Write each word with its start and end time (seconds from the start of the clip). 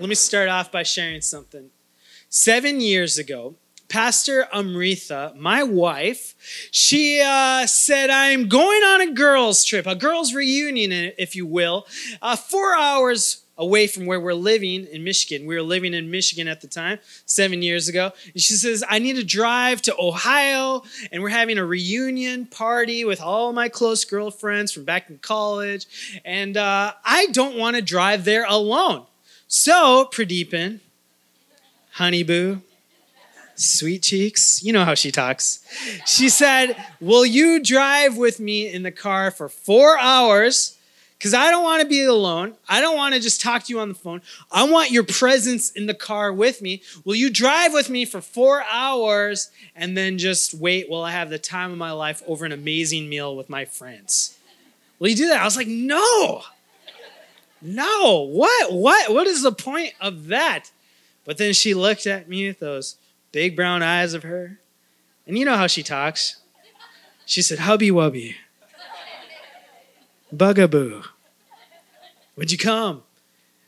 Let 0.00 0.08
me 0.08 0.16
start 0.16 0.48
off 0.48 0.72
by 0.72 0.82
sharing 0.82 1.20
something. 1.20 1.70
Seven 2.28 2.80
years 2.80 3.16
ago, 3.16 3.54
Pastor 3.88 4.48
Amritha, 4.52 5.36
my 5.36 5.62
wife, 5.62 6.34
she 6.72 7.22
uh, 7.24 7.64
said, 7.66 8.10
I'm 8.10 8.48
going 8.48 8.82
on 8.82 9.02
a 9.02 9.12
girls' 9.12 9.64
trip, 9.64 9.86
a 9.86 9.94
girls' 9.94 10.34
reunion, 10.34 11.12
if 11.16 11.36
you 11.36 11.46
will, 11.46 11.86
uh, 12.20 12.34
four 12.34 12.74
hours 12.74 13.44
away 13.56 13.86
from 13.86 14.04
where 14.04 14.18
we're 14.18 14.34
living 14.34 14.84
in 14.86 15.04
Michigan. 15.04 15.46
We 15.46 15.54
were 15.54 15.62
living 15.62 15.94
in 15.94 16.10
Michigan 16.10 16.48
at 16.48 16.60
the 16.60 16.66
time, 16.66 16.98
seven 17.24 17.62
years 17.62 17.88
ago. 17.88 18.10
And 18.32 18.42
she 18.42 18.54
says, 18.54 18.82
I 18.88 18.98
need 18.98 19.14
to 19.14 19.24
drive 19.24 19.80
to 19.82 19.94
Ohio, 19.96 20.82
and 21.12 21.22
we're 21.22 21.28
having 21.28 21.56
a 21.56 21.64
reunion 21.64 22.46
party 22.46 23.04
with 23.04 23.22
all 23.22 23.52
my 23.52 23.68
close 23.68 24.04
girlfriends 24.04 24.72
from 24.72 24.84
back 24.84 25.08
in 25.08 25.18
college. 25.18 25.86
And 26.24 26.56
uh, 26.56 26.94
I 27.04 27.26
don't 27.26 27.56
want 27.56 27.76
to 27.76 27.82
drive 27.82 28.24
there 28.24 28.44
alone. 28.44 29.06
So, 29.56 30.08
Pradeepan, 30.10 30.80
honey 31.92 32.24
boo, 32.24 32.60
sweet 33.54 34.02
cheeks, 34.02 34.64
you 34.64 34.72
know 34.72 34.84
how 34.84 34.94
she 34.94 35.12
talks. 35.12 35.64
She 36.06 36.28
said, 36.28 36.74
Will 37.00 37.24
you 37.24 37.62
drive 37.62 38.16
with 38.16 38.40
me 38.40 38.68
in 38.68 38.82
the 38.82 38.90
car 38.90 39.30
for 39.30 39.48
four 39.48 39.96
hours? 39.96 40.76
Because 41.16 41.34
I 41.34 41.52
don't 41.52 41.62
want 41.62 41.82
to 41.82 41.88
be 41.88 42.02
alone. 42.02 42.54
I 42.68 42.80
don't 42.80 42.96
want 42.96 43.14
to 43.14 43.20
just 43.20 43.40
talk 43.40 43.62
to 43.62 43.72
you 43.72 43.78
on 43.78 43.90
the 43.90 43.94
phone. 43.94 44.22
I 44.50 44.68
want 44.68 44.90
your 44.90 45.04
presence 45.04 45.70
in 45.70 45.86
the 45.86 45.94
car 45.94 46.32
with 46.32 46.60
me. 46.60 46.82
Will 47.04 47.14
you 47.14 47.30
drive 47.30 47.72
with 47.72 47.88
me 47.88 48.04
for 48.04 48.20
four 48.20 48.64
hours 48.68 49.52
and 49.76 49.96
then 49.96 50.18
just 50.18 50.52
wait 50.54 50.90
while 50.90 51.04
I 51.04 51.12
have 51.12 51.30
the 51.30 51.38
time 51.38 51.70
of 51.70 51.78
my 51.78 51.92
life 51.92 52.24
over 52.26 52.44
an 52.44 52.50
amazing 52.50 53.08
meal 53.08 53.36
with 53.36 53.48
my 53.48 53.66
friends? 53.66 54.36
Will 54.98 55.10
you 55.10 55.16
do 55.16 55.28
that? 55.28 55.40
I 55.40 55.44
was 55.44 55.56
like, 55.56 55.68
No. 55.68 56.42
No, 57.64 58.28
what? 58.30 58.72
What? 58.74 59.12
What 59.12 59.26
is 59.26 59.42
the 59.42 59.50
point 59.50 59.94
of 60.00 60.26
that? 60.26 60.70
But 61.24 61.38
then 61.38 61.54
she 61.54 61.72
looked 61.72 62.06
at 62.06 62.28
me 62.28 62.46
with 62.46 62.60
those 62.60 62.96
big 63.32 63.56
brown 63.56 63.82
eyes 63.82 64.12
of 64.12 64.22
her. 64.22 64.58
And 65.26 65.38
you 65.38 65.46
know 65.46 65.56
how 65.56 65.66
she 65.66 65.82
talks. 65.82 66.40
She 67.24 67.40
said, 67.40 67.60
Hubby 67.60 67.90
Wubby, 67.90 68.34
Bugaboo, 70.30 71.04
would 72.36 72.52
you 72.52 72.58
come? 72.58 73.02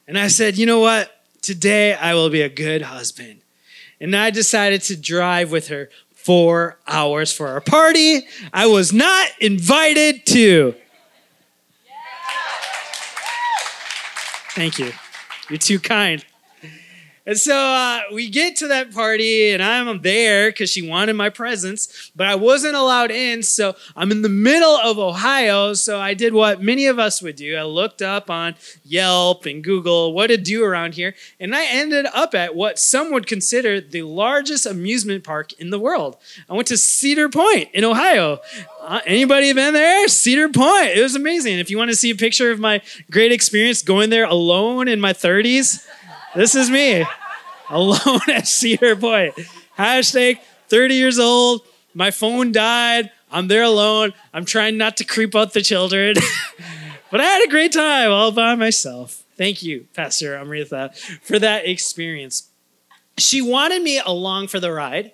And 0.07 0.19
I 0.19 0.29
said, 0.29 0.59
You 0.59 0.67
know 0.67 0.81
what? 0.81 1.11
Today 1.41 1.95
I 1.95 2.13
will 2.13 2.29
be 2.29 2.43
a 2.43 2.51
good 2.51 2.83
husband. 2.83 3.41
And 3.99 4.15
I 4.15 4.29
decided 4.29 4.83
to 4.83 4.97
drive 4.97 5.51
with 5.51 5.69
her 5.69 5.89
four 6.13 6.77
hours 6.87 7.33
for 7.33 7.49
our 7.49 7.61
party 7.61 8.27
I 8.53 8.67
was 8.67 8.93
not 8.93 9.29
invited 9.41 10.27
to. 10.27 10.75
Thank 14.57 14.79
you. 14.79 14.91
You're 15.51 15.59
too 15.59 15.79
kind. 15.79 16.25
And 17.27 17.37
so 17.37 17.57
uh, 17.57 18.03
we 18.13 18.31
get 18.31 18.55
to 18.57 18.69
that 18.69 18.93
party, 18.93 19.51
and 19.51 19.61
I'm 19.61 20.01
there 20.03 20.51
because 20.51 20.71
she 20.71 20.89
wanted 20.89 21.15
my 21.15 21.29
presence, 21.29 22.13
but 22.15 22.29
I 22.29 22.37
wasn't 22.37 22.77
allowed 22.77 23.11
in. 23.11 23.43
So 23.43 23.75
I'm 23.97 24.13
in 24.13 24.23
the 24.23 24.29
middle 24.29 24.77
of 24.77 24.99
Ohio. 24.99 25.75
So 25.75 25.99
I 25.99 26.15
did 26.15 26.35
what 26.35 26.63
many 26.63 26.87
of 26.87 27.01
us 27.01 27.21
would 27.21 27.35
do. 27.35 27.57
I 27.57 27.65
looked 27.65 28.01
up 28.01 28.31
on 28.31 28.55
Yelp 28.85 29.45
and 29.45 29.65
Google 29.65 30.13
what 30.13 30.29
to 30.29 30.37
do 30.37 30.63
around 30.63 30.95
here, 30.95 31.17
and 31.41 31.55
I 31.55 31.67
ended 31.67 32.07
up 32.15 32.35
at 32.35 32.55
what 32.55 32.79
some 32.79 33.13
would 33.13 33.27
consider 33.27 33.81
the 33.81 34.03
largest 34.03 34.65
amusement 34.65 35.25
park 35.25 35.53
in 35.55 35.71
the 35.71 35.81
world. 35.81 36.17
I 36.49 36.55
went 36.55 36.69
to 36.69 36.77
Cedar 36.77 37.29
Point 37.29 37.71
in 37.75 37.83
Ohio. 37.83 38.39
Uh, 38.81 39.01
anybody 39.05 39.53
been 39.53 39.75
there? 39.75 40.07
Cedar 40.07 40.49
Point. 40.49 40.91
It 40.91 41.03
was 41.03 41.17
amazing. 41.17 41.59
If 41.59 41.71
you 41.71 41.79
want 41.79 41.91
to 41.91 41.97
see 41.97 42.11
a 42.11 42.15
picture 42.15 42.53
of 42.53 42.61
my 42.61 42.83
great 43.11 43.33
experience 43.33 43.83
going 43.83 44.11
there 44.11 44.27
alone 44.27 44.87
in 44.87 45.01
my 45.01 45.13
30s, 45.13 45.85
this 46.37 46.55
is 46.55 46.71
me, 46.71 47.05
alone 47.71 48.21
at 48.29 48.47
Cedar 48.47 48.95
Point. 48.95 49.35
Hashtag 49.79 50.39
30 50.69 50.95
years 50.95 51.19
old. 51.19 51.63
My 51.95 52.11
phone 52.11 52.53
died. 52.53 53.11
I'm 53.31 53.49
there 53.49 53.63
alone. 53.63 54.13
I'm 54.33 54.45
trying 54.45 54.77
not 54.77 54.99
to 54.99 55.05
creep 55.05 55.35
out 55.35 55.55
the 55.55 55.63
children. 55.63 56.15
but 57.11 57.21
I 57.21 57.25
had 57.25 57.45
a 57.45 57.51
great 57.51 57.73
time 57.73 58.11
all 58.11 58.33
by 58.33 58.55
myself. 58.55 59.25
Thank 59.37 59.63
you, 59.63 59.89
Pastor 59.95 60.37
Amritha, 60.37 60.97
for 61.23 61.39
that 61.39 61.67
experience. 61.67 62.51
She 63.19 63.41
wanted 63.41 63.83
me 63.83 64.01
along 64.05 64.49
for 64.49 64.61
the 64.61 64.73
ride 64.73 65.13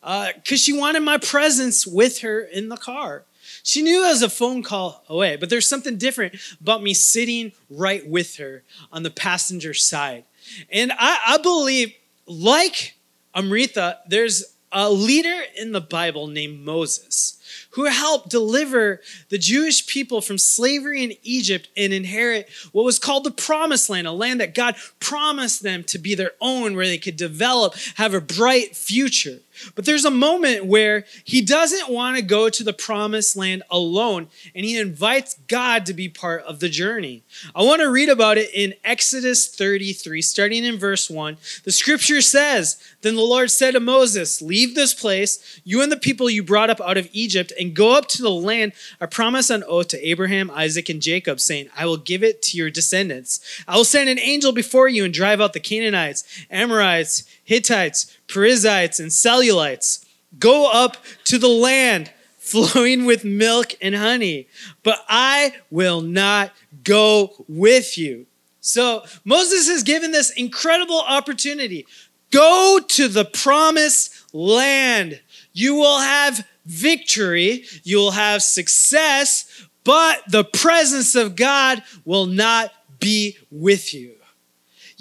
because 0.00 0.52
uh, 0.52 0.56
she 0.56 0.72
wanted 0.72 1.00
my 1.00 1.18
presence 1.18 1.86
with 1.86 2.20
her 2.20 2.40
in 2.40 2.68
the 2.68 2.76
car. 2.76 3.24
She 3.62 3.82
knew 3.82 4.04
I 4.04 4.10
was 4.10 4.22
a 4.22 4.30
phone 4.30 4.62
call 4.62 5.04
away, 5.08 5.36
but 5.36 5.50
there's 5.50 5.68
something 5.68 5.98
different 5.98 6.36
about 6.60 6.82
me 6.82 6.94
sitting 6.94 7.52
right 7.68 8.06
with 8.06 8.36
her 8.36 8.62
on 8.92 9.02
the 9.02 9.10
passenger 9.10 9.74
side. 9.74 10.24
And 10.70 10.92
I, 10.92 11.18
I 11.28 11.38
believe, 11.38 11.94
like 12.26 12.94
Amritha, 13.34 13.98
there's 14.08 14.44
a 14.72 14.90
leader 14.90 15.42
in 15.56 15.72
the 15.72 15.80
Bible 15.80 16.26
named 16.26 16.60
Moses 16.60 17.39
who 17.70 17.84
helped 17.84 18.28
deliver 18.28 19.00
the 19.28 19.38
Jewish 19.38 19.86
people 19.86 20.20
from 20.20 20.38
slavery 20.38 21.02
in 21.02 21.14
Egypt 21.22 21.68
and 21.76 21.92
inherit 21.92 22.48
what 22.72 22.84
was 22.84 22.98
called 22.98 23.24
the 23.24 23.30
promised 23.30 23.90
land, 23.90 24.06
a 24.06 24.12
land 24.12 24.40
that 24.40 24.54
God 24.54 24.76
promised 24.98 25.62
them 25.62 25.84
to 25.84 25.98
be 25.98 26.14
their 26.14 26.32
own, 26.40 26.74
where 26.74 26.86
they 26.86 26.98
could 26.98 27.16
develop, 27.16 27.74
have 27.96 28.14
a 28.14 28.20
bright 28.20 28.76
future. 28.76 29.40
But 29.74 29.84
there's 29.84 30.04
a 30.04 30.10
moment 30.10 30.66
where 30.66 31.04
he 31.24 31.40
doesn't 31.40 31.90
want 31.90 32.16
to 32.16 32.22
go 32.22 32.48
to 32.48 32.64
the 32.64 32.72
promised 32.72 33.36
land 33.36 33.62
alone, 33.70 34.28
and 34.54 34.64
he 34.64 34.78
invites 34.78 35.36
God 35.48 35.86
to 35.86 35.94
be 35.94 36.08
part 36.08 36.42
of 36.42 36.60
the 36.60 36.68
journey. 36.68 37.22
I 37.54 37.62
want 37.62 37.80
to 37.80 37.90
read 37.90 38.08
about 38.08 38.38
it 38.38 38.50
in 38.54 38.74
Exodus 38.84 39.48
33, 39.48 40.22
starting 40.22 40.64
in 40.64 40.78
verse 40.78 41.10
1. 41.10 41.36
The 41.64 41.72
scripture 41.72 42.20
says, 42.20 42.82
Then 43.02 43.16
the 43.16 43.22
Lord 43.22 43.50
said 43.50 43.72
to 43.72 43.80
Moses, 43.80 44.40
Leave 44.40 44.74
this 44.74 44.94
place, 44.94 45.60
you 45.64 45.82
and 45.82 45.92
the 45.92 45.96
people 45.96 46.30
you 46.30 46.42
brought 46.42 46.70
up 46.70 46.80
out 46.80 46.98
of 46.98 47.08
Egypt, 47.12 47.39
and 47.58 47.74
go 47.74 47.96
up 47.96 48.06
to 48.08 48.22
the 48.22 48.30
land 48.30 48.72
I 49.00 49.06
promised 49.06 49.50
on 49.50 49.64
oath 49.64 49.88
to 49.88 50.08
Abraham, 50.08 50.50
Isaac, 50.50 50.88
and 50.88 51.00
Jacob, 51.00 51.40
saying, 51.40 51.68
I 51.76 51.86
will 51.86 51.96
give 51.96 52.22
it 52.22 52.42
to 52.42 52.56
your 52.56 52.70
descendants. 52.70 53.40
I 53.66 53.76
will 53.76 53.84
send 53.84 54.08
an 54.08 54.18
angel 54.18 54.52
before 54.52 54.88
you 54.88 55.04
and 55.04 55.14
drive 55.14 55.40
out 55.40 55.52
the 55.52 55.60
Canaanites, 55.60 56.24
Amorites, 56.50 57.24
Hittites, 57.42 58.16
Perizzites, 58.28 59.00
and 59.00 59.10
Cellulites. 59.10 60.04
Go 60.38 60.70
up 60.70 60.96
to 61.24 61.38
the 61.38 61.48
land 61.48 62.12
flowing 62.38 63.04
with 63.04 63.24
milk 63.24 63.74
and 63.80 63.94
honey, 63.94 64.48
but 64.82 65.04
I 65.08 65.54
will 65.70 66.00
not 66.00 66.52
go 66.84 67.44
with 67.48 67.96
you. 67.96 68.26
So 68.60 69.04
Moses 69.24 69.68
is 69.68 69.82
given 69.82 70.12
this 70.12 70.30
incredible 70.30 71.00
opportunity. 71.00 71.86
Go 72.30 72.80
to 72.88 73.08
the 73.08 73.24
promised 73.24 74.34
land. 74.34 75.20
You 75.52 75.74
will 75.74 75.98
have 75.98 76.46
victory, 76.66 77.64
you 77.82 77.98
will 77.98 78.12
have 78.12 78.42
success, 78.42 79.66
but 79.84 80.22
the 80.28 80.44
presence 80.44 81.14
of 81.14 81.36
God 81.36 81.82
will 82.04 82.26
not 82.26 82.72
be 82.98 83.36
with 83.50 83.94
you 83.94 84.14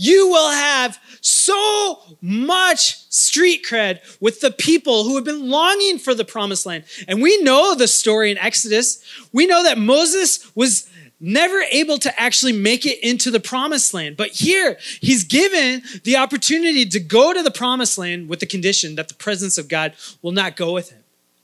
you 0.02 0.30
will 0.30 0.50
have 0.50 0.98
so 1.20 2.00
much 2.22 3.06
street 3.10 3.66
cred 3.70 4.00
with 4.22 4.40
the 4.40 4.50
people 4.50 5.04
who 5.04 5.16
have 5.16 5.26
been 5.26 5.50
longing 5.50 6.00
for 6.00 6.16
the 6.16 6.24
promised 6.24 6.66
land. 6.66 6.86
And 7.10 7.22
we 7.22 7.42
know 7.44 7.76
the 7.76 7.88
story 7.88 8.32
in 8.32 8.38
Exodus. 8.38 9.04
We 9.34 9.46
know 9.46 9.62
that 9.62 9.78
Moses 9.78 10.56
was 10.56 10.90
never 11.20 11.60
able 11.74 11.98
to 11.98 12.18
actually 12.18 12.54
make 12.54 12.86
it 12.86 13.04
into 13.04 13.30
the 13.30 13.42
promised 13.42 13.94
land. 13.94 14.16
But 14.16 14.30
here, 14.30 14.78
he's 15.02 15.26
given 15.26 15.84
the 16.06 16.16
opportunity 16.16 16.86
to 16.86 17.00
go 17.02 17.34
to 17.34 17.44
the 17.44 17.52
promised 17.52 17.98
land 17.98 18.30
with 18.30 18.40
the 18.40 18.46
condition 18.46 18.96
that 18.96 19.10
the 19.10 19.16
presence 19.16 19.58
of 19.58 19.68
God 19.68 19.96
will 20.22 20.32
not 20.32 20.56
go 20.56 20.72
with 20.72 20.92
him. 20.92 20.99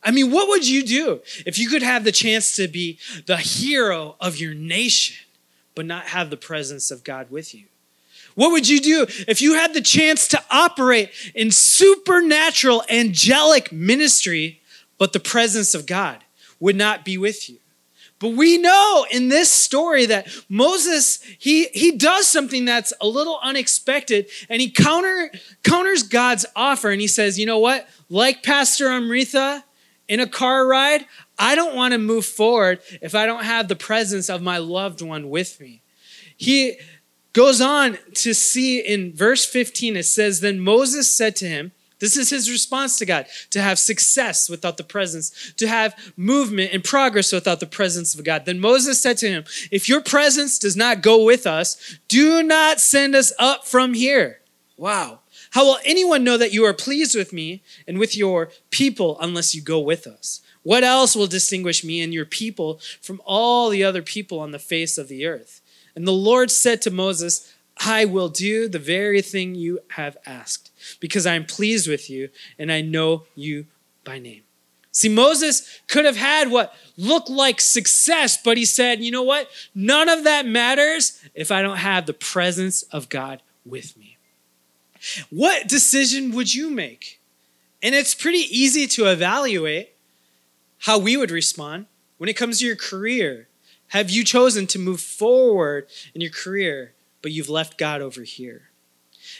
I 0.06 0.12
mean, 0.12 0.32
what 0.32 0.48
would 0.48 0.68
you 0.68 0.84
do 0.84 1.22
if 1.48 1.58
you 1.58 1.68
could 1.68 1.82
have 1.82 2.04
the 2.04 2.12
chance 2.12 2.56
to 2.58 2.68
be 2.68 3.00
the 3.26 3.38
hero 3.38 4.16
of 4.22 4.38
your 4.38 4.54
nation, 4.54 5.18
but 5.74 5.88
not 5.88 6.06
have 6.06 6.30
the 6.30 6.38
presence 6.38 6.92
of 6.92 7.04
God 7.04 7.32
with 7.32 7.56
you? 7.56 7.66
What 8.36 8.52
would 8.52 8.70
you 8.70 8.80
do 8.80 9.08
if 9.28 9.42
you 9.42 9.56
had 9.56 9.74
the 9.74 9.82
chance 9.82 10.28
to 10.30 10.44
operate 10.52 11.10
in 11.34 11.50
supernatural 11.52 12.84
angelic 12.90 13.72
ministry, 13.72 14.62
but 15.00 15.12
the 15.12 15.20
presence 15.20 15.74
of 15.74 15.88
God 15.88 16.20
would 16.60 16.76
not 16.76 17.04
be 17.04 17.18
with 17.18 17.50
you? 17.50 17.58
But 18.20 18.30
we 18.30 18.58
know 18.58 19.06
in 19.12 19.28
this 19.30 19.52
story 19.52 20.06
that 20.06 20.28
Moses, 20.48 21.20
he, 21.38 21.66
he 21.74 21.98
does 21.98 22.28
something 22.28 22.64
that's 22.64 22.94
a 23.02 23.08
little 23.08 23.40
unexpected 23.42 24.28
and 24.50 24.62
he 24.62 24.70
counter, 24.70 25.32
counters 25.64 26.04
God's 26.04 26.46
offer 26.56 26.92
and 26.92 27.02
he 27.02 27.08
says, 27.08 27.38
you 27.38 27.46
know 27.46 27.60
what? 27.60 27.88
Like 28.10 28.44
Pastor 28.44 28.88
Amritha 28.88 29.64
in 30.08 30.20
a 30.20 30.28
car 30.28 30.68
ride, 30.68 31.06
I 31.38 31.56
don't 31.56 31.76
want 31.76 31.94
to 31.94 31.98
move 31.98 32.26
forward 32.26 32.80
if 33.02 33.16
I 33.16 33.26
don't 33.26 33.44
have 33.44 33.68
the 33.68 33.76
presence 33.76 34.30
of 34.30 34.42
my 34.42 34.58
loved 34.58 35.02
one 35.02 35.30
with 35.30 35.60
me. 35.60 35.82
He 36.38 36.78
goes 37.34 37.62
on 37.62 37.98
to 38.16 38.34
see 38.34 38.80
in 38.80 39.14
verse 39.14 39.46
15, 39.46 39.98
it 39.98 40.04
says, 40.04 40.40
Then 40.40 40.60
Moses 40.60 41.14
said 41.14 41.36
to 41.38 41.48
him, 41.48 41.72
this 42.00 42.18
is 42.18 42.30
his 42.30 42.52
response 42.52 42.98
to 43.00 43.06
God 43.06 43.26
to 43.52 43.62
have 43.62 43.80
success 43.80 44.50
without 44.50 44.78
the 44.78 44.84
presence, 44.84 45.54
to 45.58 45.68
have 45.68 46.14
movement 46.18 46.72
and 46.74 46.84
progress 46.84 47.32
without 47.32 47.60
the 47.60 47.66
presence 47.66 48.14
of 48.14 48.24
God. 48.24 48.46
Then 48.46 48.60
Moses 48.60 49.02
said 49.02 49.18
to 49.20 49.30
him, 49.30 49.46
If 49.72 49.88
your 49.88 50.02
presence 50.02 50.60
does 50.60 50.76
not 50.76 51.02
go 51.02 51.24
with 51.24 51.48
us, 51.48 51.98
do 52.08 52.44
not 52.44 52.80
send 52.80 53.16
us 53.16 53.32
up 53.40 53.66
from 53.66 53.94
here. 53.94 54.42
Wow. 54.78 55.20
How 55.56 55.64
will 55.64 55.80
anyone 55.86 56.26
know 56.26 56.38
that 56.38 56.52
you 56.52 56.66
are 56.66 56.74
pleased 56.74 57.16
with 57.16 57.32
me 57.32 57.64
and 57.88 57.98
with 57.98 58.18
your 58.18 58.50
people 58.72 59.18
unless 59.22 59.56
you 59.56 59.62
go 59.62 59.80
with 59.80 60.06
us? 60.06 60.42
What 60.64 60.84
else 60.84 61.16
will 61.16 61.28
distinguish 61.28 61.82
me 61.82 62.02
and 62.02 62.14
your 62.14 62.26
people 62.26 62.82
from 63.02 63.22
all 63.24 63.70
the 63.70 63.82
other 63.82 64.02
people 64.02 64.42
on 64.42 64.52
the 64.52 64.60
face 64.60 64.98
of 64.98 65.08
the 65.08 65.26
earth? 65.26 65.62
And 65.96 66.06
the 66.06 66.12
Lord 66.12 66.52
said 66.52 66.82
to 66.82 66.92
Moses, 66.92 67.54
I 67.78 68.04
will 68.04 68.28
do 68.28 68.68
the 68.68 68.80
very 68.80 69.22
thing 69.22 69.56
you 69.56 69.80
have 69.92 70.18
asked 70.26 70.72
because 71.00 71.26
I 71.26 71.36
am 71.36 71.46
pleased 71.46 71.88
with 71.88 72.10
you 72.10 72.28
and 72.60 72.70
I 72.70 72.82
know 72.82 73.24
you 73.34 73.68
by 74.04 74.20
name. 74.20 74.42
See, 74.92 75.08
Moses 75.08 75.80
could 75.88 76.04
have 76.04 76.18
had 76.18 76.52
what 76.52 76.76
looked 76.98 77.30
like 77.30 77.62
success, 77.62 78.38
but 78.44 78.58
he 78.58 78.66
said, 78.66 79.00
you 79.00 79.10
know 79.10 79.24
what? 79.24 79.50
None 79.74 80.10
of 80.10 80.26
that 80.26 80.46
matters 80.46 81.18
if 81.34 81.50
I 81.50 81.62
don't 81.62 81.78
have 81.78 82.08
the 82.08 82.14
presence 82.14 82.84
of 82.84 83.08
God 83.08 83.42
with 83.66 83.96
me. 83.96 84.15
What 85.30 85.68
decision 85.68 86.34
would 86.34 86.54
you 86.54 86.70
make? 86.70 87.22
And 87.82 87.94
it's 87.94 88.16
pretty 88.16 88.40
easy 88.40 88.88
to 88.88 89.06
evaluate 89.06 89.94
how 90.80 90.98
we 90.98 91.18
would 91.18 91.32
respond 91.32 91.86
when 92.18 92.30
it 92.30 92.38
comes 92.38 92.60
to 92.60 92.66
your 92.66 92.76
career. 92.76 93.48
Have 93.90 94.10
you 94.10 94.24
chosen 94.24 94.68
to 94.68 94.80
move 94.80 95.02
forward 95.02 95.88
in 96.14 96.22
your 96.22 96.32
career, 96.32 96.94
but 97.22 97.32
you've 97.32 97.50
left 97.50 97.78
God 97.78 98.02
over 98.02 98.24
here? 98.24 98.70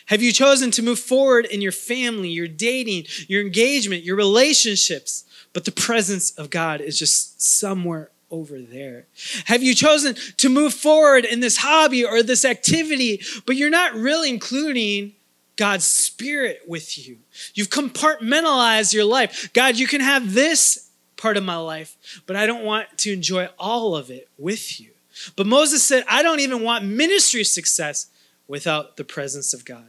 Have 0.08 0.22
you 0.22 0.32
chosen 0.32 0.72
to 0.72 0.84
move 0.84 1.00
forward 1.00 1.46
in 1.46 1.62
your 1.62 1.72
family, 1.72 2.30
your 2.30 2.48
dating, 2.48 3.06
your 3.28 3.42
engagement, 3.42 4.04
your 4.04 4.16
relationships, 4.16 5.26
but 5.54 5.66
the 5.66 5.72
presence 5.72 6.32
of 6.32 6.50
God 6.50 6.82
is 6.82 7.00
just 7.00 7.42
somewhere 7.42 8.12
over 8.30 8.62
there? 8.62 9.08
Have 9.46 9.64
you 9.64 9.74
chosen 9.74 10.16
to 10.38 10.50
move 10.50 10.74
forward 10.74 11.26
in 11.26 11.40
this 11.40 11.58
hobby 11.58 12.04
or 12.04 12.22
this 12.22 12.46
activity, 12.46 13.22
but 13.46 13.56
you're 13.56 13.70
not 13.70 13.94
really 13.94 14.30
including 14.30 15.14
God's 15.58 15.86
Spirit 15.86 16.62
with 16.68 16.98
you? 16.98 17.18
You've 17.54 17.70
compartmentalized 17.70 18.94
your 18.94 19.06
life. 19.06 19.52
God, 19.54 19.78
you 19.78 19.88
can 19.88 20.02
have 20.02 20.34
this 20.34 20.90
part 21.18 21.38
of 21.38 21.44
my 21.44 21.58
life, 21.58 22.22
but 22.26 22.36
I 22.36 22.46
don't 22.46 22.64
want 22.64 22.88
to 23.00 23.14
enjoy 23.14 23.50
all 23.58 23.96
of 23.96 24.10
it 24.10 24.30
with 24.38 24.80
you. 24.80 24.92
But 25.36 25.48
Moses 25.48 25.84
said, 25.84 26.04
I 26.10 26.24
don't 26.24 26.42
even 26.42 26.62
want 26.62 26.86
ministry 26.86 27.44
success 27.44 28.08
without 28.48 28.98
the 28.98 29.04
presence 29.04 29.54
of 29.54 29.66
God. 29.66 29.88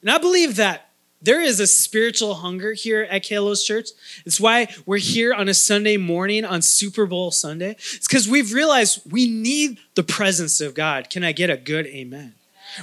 And 0.00 0.10
I 0.10 0.18
believe 0.18 0.56
that 0.56 0.88
there 1.20 1.40
is 1.40 1.60
a 1.60 1.66
spiritual 1.66 2.34
hunger 2.34 2.72
here 2.72 3.06
at 3.08 3.22
Kalos 3.22 3.64
Church. 3.64 3.90
It's 4.26 4.40
why 4.40 4.68
we're 4.86 4.98
here 4.98 5.32
on 5.32 5.48
a 5.48 5.54
Sunday 5.54 5.96
morning 5.96 6.44
on 6.44 6.62
Super 6.62 7.06
Bowl 7.06 7.30
Sunday. 7.30 7.72
It's 7.78 8.08
because 8.08 8.28
we've 8.28 8.52
realized 8.52 9.00
we 9.10 9.30
need 9.30 9.78
the 9.94 10.02
presence 10.02 10.60
of 10.60 10.74
God. 10.74 11.10
Can 11.10 11.22
I 11.22 11.30
get 11.30 11.48
a 11.48 11.56
good 11.56 11.86
amen? 11.86 12.34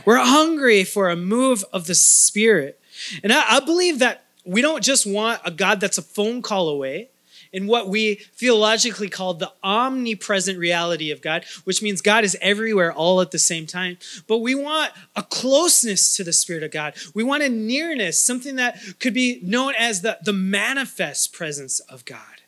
We're 0.05 0.17
hungry 0.17 0.83
for 0.83 1.09
a 1.09 1.15
move 1.15 1.63
of 1.73 1.87
the 1.87 1.95
Spirit. 1.95 2.79
And 3.23 3.31
I, 3.31 3.57
I 3.57 3.59
believe 3.59 3.99
that 3.99 4.25
we 4.45 4.61
don't 4.61 4.83
just 4.83 5.05
want 5.05 5.41
a 5.45 5.51
God 5.51 5.79
that's 5.79 5.97
a 5.97 6.03
phone 6.03 6.41
call 6.41 6.69
away 6.69 7.09
in 7.51 7.67
what 7.67 7.87
we 7.87 8.15
theologically 8.35 9.09
call 9.09 9.33
the 9.33 9.51
omnipresent 9.63 10.57
reality 10.57 11.11
of 11.11 11.21
God, 11.21 11.45
which 11.63 11.81
means 11.81 12.01
God 12.01 12.23
is 12.23 12.37
everywhere 12.41 12.93
all 12.93 13.21
at 13.21 13.31
the 13.31 13.39
same 13.39 13.65
time. 13.65 13.97
But 14.27 14.39
we 14.39 14.55
want 14.55 14.91
a 15.15 15.23
closeness 15.23 16.15
to 16.17 16.23
the 16.23 16.33
Spirit 16.33 16.63
of 16.63 16.71
God. 16.71 16.95
We 17.13 17.23
want 17.23 17.43
a 17.43 17.49
nearness, 17.49 18.19
something 18.19 18.55
that 18.57 18.79
could 18.99 19.13
be 19.13 19.39
known 19.43 19.73
as 19.77 20.01
the, 20.01 20.19
the 20.23 20.33
manifest 20.33 21.33
presence 21.33 21.79
of 21.81 22.05
God. 22.05 22.38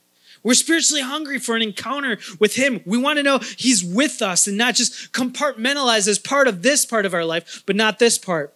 We're 0.43 0.53
spiritually 0.53 1.01
hungry 1.01 1.39
for 1.39 1.55
an 1.55 1.61
encounter 1.61 2.17
with 2.39 2.55
Him. 2.55 2.81
We 2.85 2.97
want 2.97 3.17
to 3.17 3.23
know 3.23 3.39
He's 3.57 3.83
with 3.83 4.21
us 4.21 4.47
and 4.47 4.57
not 4.57 4.75
just 4.75 5.11
compartmentalized 5.13 6.07
as 6.07 6.19
part 6.19 6.47
of 6.47 6.61
this 6.61 6.85
part 6.85 7.05
of 7.05 7.13
our 7.13 7.25
life, 7.25 7.63
but 7.65 7.75
not 7.75 7.99
this 7.99 8.17
part. 8.17 8.53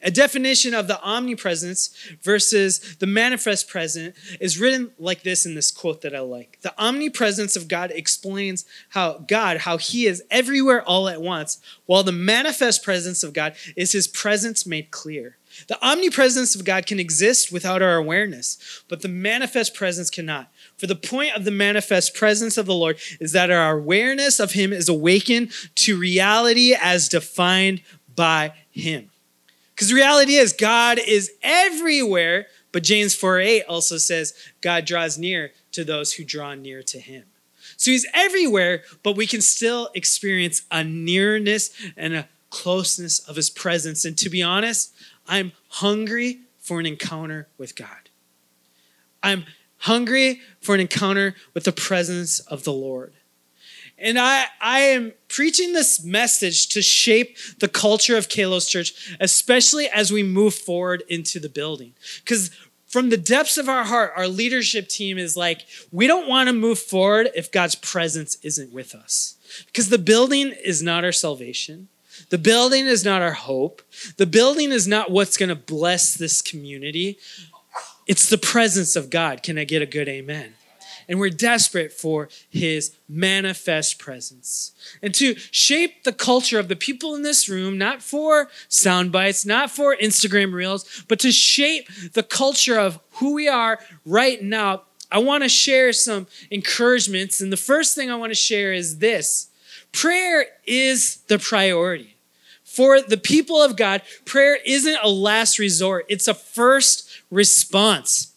A 0.00 0.12
definition 0.12 0.74
of 0.74 0.86
the 0.86 1.00
omnipresence 1.02 1.90
versus 2.22 2.96
the 3.00 3.06
manifest 3.06 3.68
present 3.68 4.14
is 4.40 4.58
written 4.58 4.92
like 4.96 5.24
this 5.24 5.44
in 5.44 5.56
this 5.56 5.72
quote 5.72 6.02
that 6.02 6.14
I 6.14 6.20
like. 6.20 6.58
The 6.60 6.72
omnipresence 6.80 7.56
of 7.56 7.66
God 7.66 7.90
explains 7.92 8.64
how 8.90 9.24
God, 9.26 9.58
how 9.58 9.76
he 9.76 10.06
is 10.06 10.22
everywhere 10.30 10.82
all 10.82 11.08
at 11.08 11.20
once, 11.20 11.60
while 11.86 12.04
the 12.04 12.12
manifest 12.12 12.84
presence 12.84 13.24
of 13.24 13.32
God 13.32 13.56
is 13.76 13.90
his 13.90 14.06
presence 14.06 14.64
made 14.64 14.92
clear. 14.92 15.36
The 15.66 15.84
omnipresence 15.84 16.54
of 16.54 16.64
God 16.64 16.86
can 16.86 17.00
exist 17.00 17.50
without 17.50 17.82
our 17.82 17.96
awareness, 17.96 18.84
but 18.88 19.02
the 19.02 19.08
manifest 19.08 19.74
presence 19.74 20.10
cannot. 20.10 20.52
For 20.78 20.86
the 20.86 20.96
point 20.96 21.34
of 21.34 21.44
the 21.44 21.50
manifest 21.50 22.14
presence 22.14 22.56
of 22.56 22.66
the 22.66 22.74
Lord 22.74 22.98
is 23.20 23.32
that 23.32 23.50
our 23.50 23.76
awareness 23.76 24.38
of 24.38 24.52
him 24.52 24.72
is 24.72 24.88
awakened 24.88 25.50
to 25.76 25.98
reality 25.98 26.74
as 26.80 27.08
defined 27.08 27.82
by 28.14 28.52
him. 28.70 29.10
Because 29.74 29.88
the 29.88 29.96
reality 29.96 30.34
is, 30.34 30.52
God 30.52 30.98
is 30.98 31.32
everywhere, 31.42 32.46
but 32.72 32.84
James 32.84 33.14
4 33.14 33.40
8 33.40 33.64
also 33.68 33.98
says, 33.98 34.34
God 34.60 34.84
draws 34.84 35.18
near 35.18 35.52
to 35.72 35.84
those 35.84 36.12
who 36.12 36.24
draw 36.24 36.54
near 36.54 36.82
to 36.84 37.00
him. 37.00 37.24
So 37.76 37.90
he's 37.90 38.06
everywhere, 38.14 38.82
but 39.02 39.16
we 39.16 39.26
can 39.26 39.40
still 39.40 39.90
experience 39.94 40.62
a 40.70 40.82
nearness 40.82 41.70
and 41.96 42.14
a 42.14 42.28
closeness 42.50 43.18
of 43.20 43.36
his 43.36 43.50
presence. 43.50 44.04
And 44.04 44.16
to 44.18 44.30
be 44.30 44.42
honest, 44.42 44.92
I'm 45.26 45.52
hungry 45.68 46.40
for 46.58 46.80
an 46.80 46.86
encounter 46.86 47.48
with 47.56 47.76
God. 47.76 48.10
I'm 49.22 49.44
hungry 49.78 50.40
for 50.60 50.74
an 50.74 50.80
encounter 50.80 51.34
with 51.54 51.64
the 51.64 51.72
presence 51.72 52.40
of 52.40 52.64
the 52.64 52.72
Lord. 52.72 53.14
And 54.00 54.18
I, 54.18 54.44
I 54.60 54.80
am 54.80 55.12
preaching 55.28 55.72
this 55.72 56.04
message 56.04 56.68
to 56.68 56.82
shape 56.82 57.36
the 57.58 57.68
culture 57.68 58.16
of 58.16 58.28
Kalos 58.28 58.68
Church, 58.68 59.16
especially 59.18 59.88
as 59.88 60.12
we 60.12 60.22
move 60.22 60.54
forward 60.54 61.02
into 61.08 61.40
the 61.40 61.48
building. 61.48 61.94
Because 62.22 62.50
from 62.86 63.10
the 63.10 63.16
depths 63.16 63.58
of 63.58 63.68
our 63.68 63.84
heart, 63.84 64.12
our 64.16 64.28
leadership 64.28 64.88
team 64.88 65.18
is 65.18 65.36
like, 65.36 65.66
we 65.90 66.06
don't 66.06 66.28
want 66.28 66.48
to 66.48 66.52
move 66.52 66.78
forward 66.78 67.30
if 67.34 67.50
God's 67.50 67.74
presence 67.74 68.38
isn't 68.42 68.72
with 68.72 68.94
us. 68.94 69.34
Because 69.66 69.88
the 69.88 69.98
building 69.98 70.54
is 70.64 70.82
not 70.82 71.04
our 71.04 71.12
salvation. 71.12 71.88
The 72.30 72.38
building 72.38 72.86
is 72.86 73.04
not 73.04 73.20
our 73.20 73.32
hope. 73.32 73.82
The 74.16 74.26
building 74.26 74.70
is 74.70 74.86
not 74.86 75.10
what's 75.10 75.36
going 75.36 75.48
to 75.48 75.54
bless 75.54 76.14
this 76.14 76.40
community. 76.40 77.18
It's 78.08 78.28
the 78.28 78.38
presence 78.38 78.96
of 78.96 79.10
God. 79.10 79.42
Can 79.44 79.58
I 79.58 79.64
get 79.64 79.82
a 79.82 79.86
good 79.86 80.08
amen? 80.08 80.54
and 81.08 81.18
we're 81.18 81.30
desperate 81.30 81.92
for 81.92 82.28
his 82.50 82.94
manifest 83.08 83.98
presence. 83.98 84.72
And 85.02 85.14
to 85.14 85.36
shape 85.50 86.04
the 86.04 86.12
culture 86.12 86.58
of 86.58 86.68
the 86.68 86.76
people 86.76 87.14
in 87.14 87.22
this 87.22 87.48
room, 87.48 87.78
not 87.78 88.02
for 88.02 88.50
sound 88.68 89.10
bites, 89.10 89.46
not 89.46 89.70
for 89.70 89.96
Instagram 89.96 90.52
reels, 90.52 91.04
but 91.08 91.18
to 91.20 91.32
shape 91.32 91.88
the 92.12 92.22
culture 92.22 92.78
of 92.78 93.00
who 93.12 93.32
we 93.32 93.48
are 93.48 93.78
right 94.04 94.42
now, 94.42 94.82
I 95.10 95.18
want 95.18 95.42
to 95.44 95.48
share 95.48 95.94
some 95.94 96.26
encouragements. 96.50 97.40
And 97.40 97.50
the 97.50 97.56
first 97.56 97.94
thing 97.94 98.10
I 98.10 98.16
want 98.16 98.30
to 98.30 98.36
share 98.36 98.72
is 98.72 98.98
this 98.98 99.48
prayer 99.90 100.46
is 100.66 101.16
the 101.28 101.38
priority. 101.38 102.16
For 102.64 103.00
the 103.00 103.16
people 103.16 103.60
of 103.60 103.76
God, 103.76 104.02
prayer 104.26 104.58
isn't 104.64 104.98
a 105.02 105.08
last 105.08 105.58
resort, 105.58 106.04
it's 106.08 106.28
a 106.28 106.34
first 106.34 107.07
response. 107.30 108.32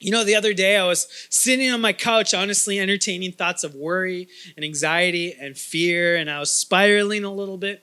You 0.00 0.12
know, 0.12 0.24
the 0.24 0.36
other 0.36 0.54
day 0.54 0.76
I 0.76 0.86
was 0.86 1.08
sitting 1.28 1.70
on 1.70 1.80
my 1.80 1.92
couch, 1.92 2.32
honestly 2.32 2.78
entertaining 2.78 3.32
thoughts 3.32 3.64
of 3.64 3.74
worry 3.74 4.28
and 4.56 4.64
anxiety 4.64 5.34
and 5.40 5.58
fear, 5.58 6.16
and 6.16 6.30
I 6.30 6.38
was 6.38 6.52
spiraling 6.52 7.24
a 7.24 7.32
little 7.32 7.56
bit. 7.56 7.82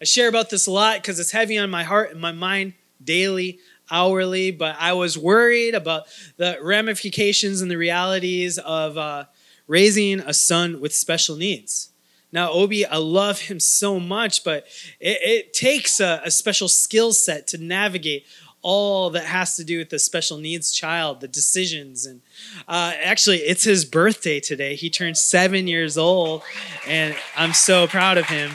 I 0.00 0.04
share 0.04 0.28
about 0.28 0.48
this 0.48 0.66
a 0.66 0.70
lot 0.70 0.96
because 0.96 1.20
it's 1.20 1.32
heavy 1.32 1.58
on 1.58 1.68
my 1.68 1.82
heart 1.82 2.12
and 2.12 2.20
my 2.20 2.32
mind 2.32 2.72
daily, 3.04 3.58
hourly, 3.90 4.50
but 4.50 4.76
I 4.78 4.94
was 4.94 5.18
worried 5.18 5.74
about 5.74 6.04
the 6.38 6.58
ramifications 6.62 7.60
and 7.60 7.70
the 7.70 7.76
realities 7.76 8.56
of 8.56 8.96
uh, 8.96 9.24
raising 9.66 10.20
a 10.20 10.32
son 10.32 10.80
with 10.80 10.94
special 10.94 11.36
needs. 11.36 11.90
Now, 12.32 12.52
Obi, 12.52 12.86
I 12.86 12.96
love 12.96 13.40
him 13.40 13.58
so 13.58 13.98
much, 13.98 14.44
but 14.44 14.64
it, 15.00 15.18
it 15.22 15.52
takes 15.52 15.98
a, 15.98 16.22
a 16.24 16.30
special 16.30 16.68
skill 16.68 17.12
set 17.12 17.48
to 17.48 17.58
navigate 17.58 18.24
all 18.62 19.10
that 19.10 19.24
has 19.24 19.56
to 19.56 19.64
do 19.64 19.78
with 19.78 19.90
the 19.90 19.98
special 19.98 20.38
needs 20.38 20.72
child, 20.72 21.20
the 21.20 21.28
decisions. 21.28 22.06
And 22.06 22.20
uh, 22.68 22.92
actually, 23.02 23.38
it's 23.38 23.64
his 23.64 23.84
birthday 23.84 24.40
today. 24.40 24.74
He 24.74 24.90
turned 24.90 25.16
seven 25.16 25.66
years 25.66 25.96
old, 25.96 26.42
and 26.86 27.16
I'm 27.36 27.52
so 27.52 27.86
proud 27.86 28.18
of 28.18 28.26
him. 28.26 28.52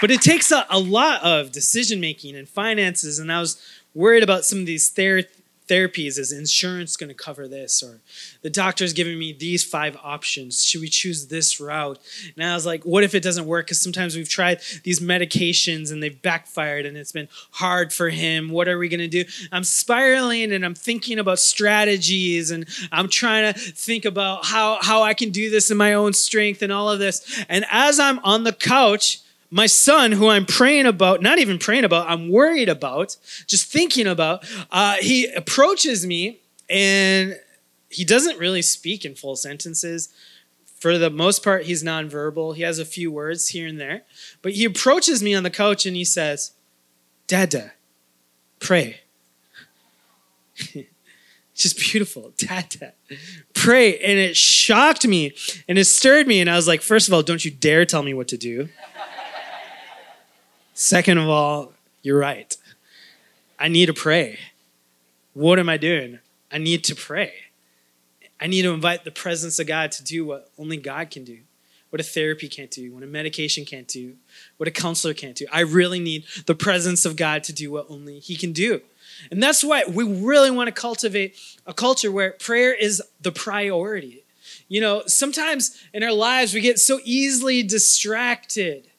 But 0.00 0.10
it 0.10 0.20
takes 0.20 0.50
a, 0.50 0.66
a 0.68 0.78
lot 0.78 1.22
of 1.22 1.52
decision 1.52 2.00
making 2.00 2.36
and 2.36 2.48
finances. 2.48 3.18
And 3.18 3.32
I 3.32 3.40
was 3.40 3.60
worried 3.94 4.22
about 4.22 4.44
some 4.44 4.58
of 4.60 4.66
these 4.66 4.88
ther- 4.88 5.24
therapies. 5.68 6.18
Is 6.18 6.32
insurance 6.32 6.96
going 6.96 7.08
to 7.08 7.14
cover 7.14 7.48
this? 7.48 7.82
Or 7.82 8.00
the 8.42 8.50
doctor's 8.50 8.92
giving 8.92 9.18
me 9.18 9.32
these 9.32 9.64
five 9.64 9.96
options. 10.02 10.64
Should 10.64 10.80
we 10.80 10.88
choose 10.88 11.26
this 11.26 11.60
route? 11.60 11.98
And 12.36 12.44
I 12.44 12.54
was 12.54 12.66
like, 12.66 12.84
what 12.84 13.04
if 13.04 13.14
it 13.14 13.22
doesn't 13.22 13.46
work? 13.46 13.66
Because 13.66 13.80
sometimes 13.80 14.16
we've 14.16 14.28
tried 14.28 14.60
these 14.82 15.00
medications 15.00 15.90
and 15.90 16.02
they've 16.02 16.20
backfired 16.20 16.86
and 16.86 16.96
it's 16.96 17.12
been 17.12 17.28
hard 17.52 17.92
for 17.92 18.10
him. 18.10 18.50
What 18.50 18.68
are 18.68 18.78
we 18.78 18.88
going 18.88 19.00
to 19.00 19.08
do? 19.08 19.24
I'm 19.52 19.64
spiraling 19.64 20.52
and 20.52 20.64
I'm 20.64 20.74
thinking 20.74 21.18
about 21.18 21.38
strategies 21.38 22.50
and 22.50 22.68
I'm 22.92 23.08
trying 23.08 23.52
to 23.52 23.58
think 23.58 24.04
about 24.04 24.44
how, 24.44 24.78
how 24.82 25.02
I 25.02 25.14
can 25.14 25.30
do 25.30 25.50
this 25.50 25.70
in 25.70 25.76
my 25.76 25.94
own 25.94 26.12
strength 26.12 26.62
and 26.62 26.72
all 26.72 26.90
of 26.90 26.98
this. 26.98 27.44
And 27.48 27.64
as 27.70 27.98
I'm 27.98 28.18
on 28.20 28.44
the 28.44 28.52
couch, 28.52 29.20
my 29.54 29.66
son, 29.66 30.10
who 30.10 30.28
I'm 30.28 30.46
praying 30.46 30.86
about, 30.86 31.22
not 31.22 31.38
even 31.38 31.60
praying 31.60 31.84
about, 31.84 32.10
I'm 32.10 32.28
worried 32.28 32.68
about, 32.68 33.16
just 33.46 33.70
thinking 33.70 34.04
about, 34.04 34.44
uh, 34.72 34.96
he 34.98 35.28
approaches 35.28 36.04
me 36.04 36.40
and 36.68 37.38
he 37.88 38.04
doesn't 38.04 38.36
really 38.40 38.62
speak 38.62 39.04
in 39.04 39.14
full 39.14 39.36
sentences. 39.36 40.08
For 40.80 40.98
the 40.98 41.08
most 41.08 41.44
part, 41.44 41.66
he's 41.66 41.84
nonverbal. 41.84 42.56
He 42.56 42.62
has 42.62 42.80
a 42.80 42.84
few 42.84 43.12
words 43.12 43.46
here 43.46 43.68
and 43.68 43.80
there. 43.80 44.02
But 44.42 44.54
he 44.54 44.64
approaches 44.64 45.22
me 45.22 45.36
on 45.36 45.44
the 45.44 45.50
couch 45.50 45.86
and 45.86 45.94
he 45.94 46.04
says, 46.04 46.50
Dada, 47.28 47.74
pray. 48.58 49.02
just 51.54 51.78
beautiful. 51.78 52.32
Dada, 52.38 52.94
pray. 53.54 53.98
And 53.98 54.18
it 54.18 54.36
shocked 54.36 55.06
me 55.06 55.32
and 55.68 55.78
it 55.78 55.84
stirred 55.84 56.26
me. 56.26 56.40
And 56.40 56.50
I 56.50 56.56
was 56.56 56.66
like, 56.66 56.82
first 56.82 57.06
of 57.06 57.14
all, 57.14 57.22
don't 57.22 57.44
you 57.44 57.52
dare 57.52 57.84
tell 57.86 58.02
me 58.02 58.14
what 58.14 58.26
to 58.28 58.36
do. 58.36 58.68
Second 60.74 61.18
of 61.18 61.28
all, 61.28 61.72
you're 62.02 62.18
right. 62.18 62.56
I 63.60 63.68
need 63.68 63.86
to 63.86 63.94
pray. 63.94 64.40
What 65.32 65.60
am 65.60 65.68
I 65.68 65.76
doing? 65.76 66.18
I 66.50 66.58
need 66.58 66.82
to 66.84 66.96
pray. 66.96 67.32
I 68.40 68.48
need 68.48 68.62
to 68.62 68.72
invite 68.72 69.04
the 69.04 69.12
presence 69.12 69.60
of 69.60 69.68
God 69.68 69.92
to 69.92 70.04
do 70.04 70.26
what 70.26 70.50
only 70.58 70.76
God 70.76 71.10
can 71.10 71.24
do, 71.24 71.38
what 71.90 72.00
a 72.00 72.04
therapy 72.04 72.48
can't 72.48 72.72
do, 72.72 72.92
what 72.92 73.04
a 73.04 73.06
medication 73.06 73.64
can't 73.64 73.86
do, 73.86 74.16
what 74.56 74.68
a 74.68 74.72
counselor 74.72 75.14
can't 75.14 75.36
do. 75.36 75.46
I 75.52 75.60
really 75.60 76.00
need 76.00 76.24
the 76.46 76.56
presence 76.56 77.04
of 77.04 77.16
God 77.16 77.44
to 77.44 77.52
do 77.52 77.70
what 77.70 77.86
only 77.88 78.18
He 78.18 78.34
can 78.34 78.52
do. 78.52 78.82
And 79.30 79.40
that's 79.40 79.62
why 79.62 79.84
we 79.84 80.02
really 80.04 80.50
want 80.50 80.66
to 80.66 80.72
cultivate 80.72 81.38
a 81.66 81.72
culture 81.72 82.10
where 82.10 82.32
prayer 82.32 82.74
is 82.74 83.00
the 83.20 83.30
priority. 83.30 84.24
You 84.68 84.80
know, 84.80 85.04
sometimes 85.06 85.80
in 85.92 86.02
our 86.02 86.12
lives 86.12 86.52
we 86.52 86.60
get 86.60 86.80
so 86.80 86.98
easily 87.04 87.62
distracted 87.62 88.90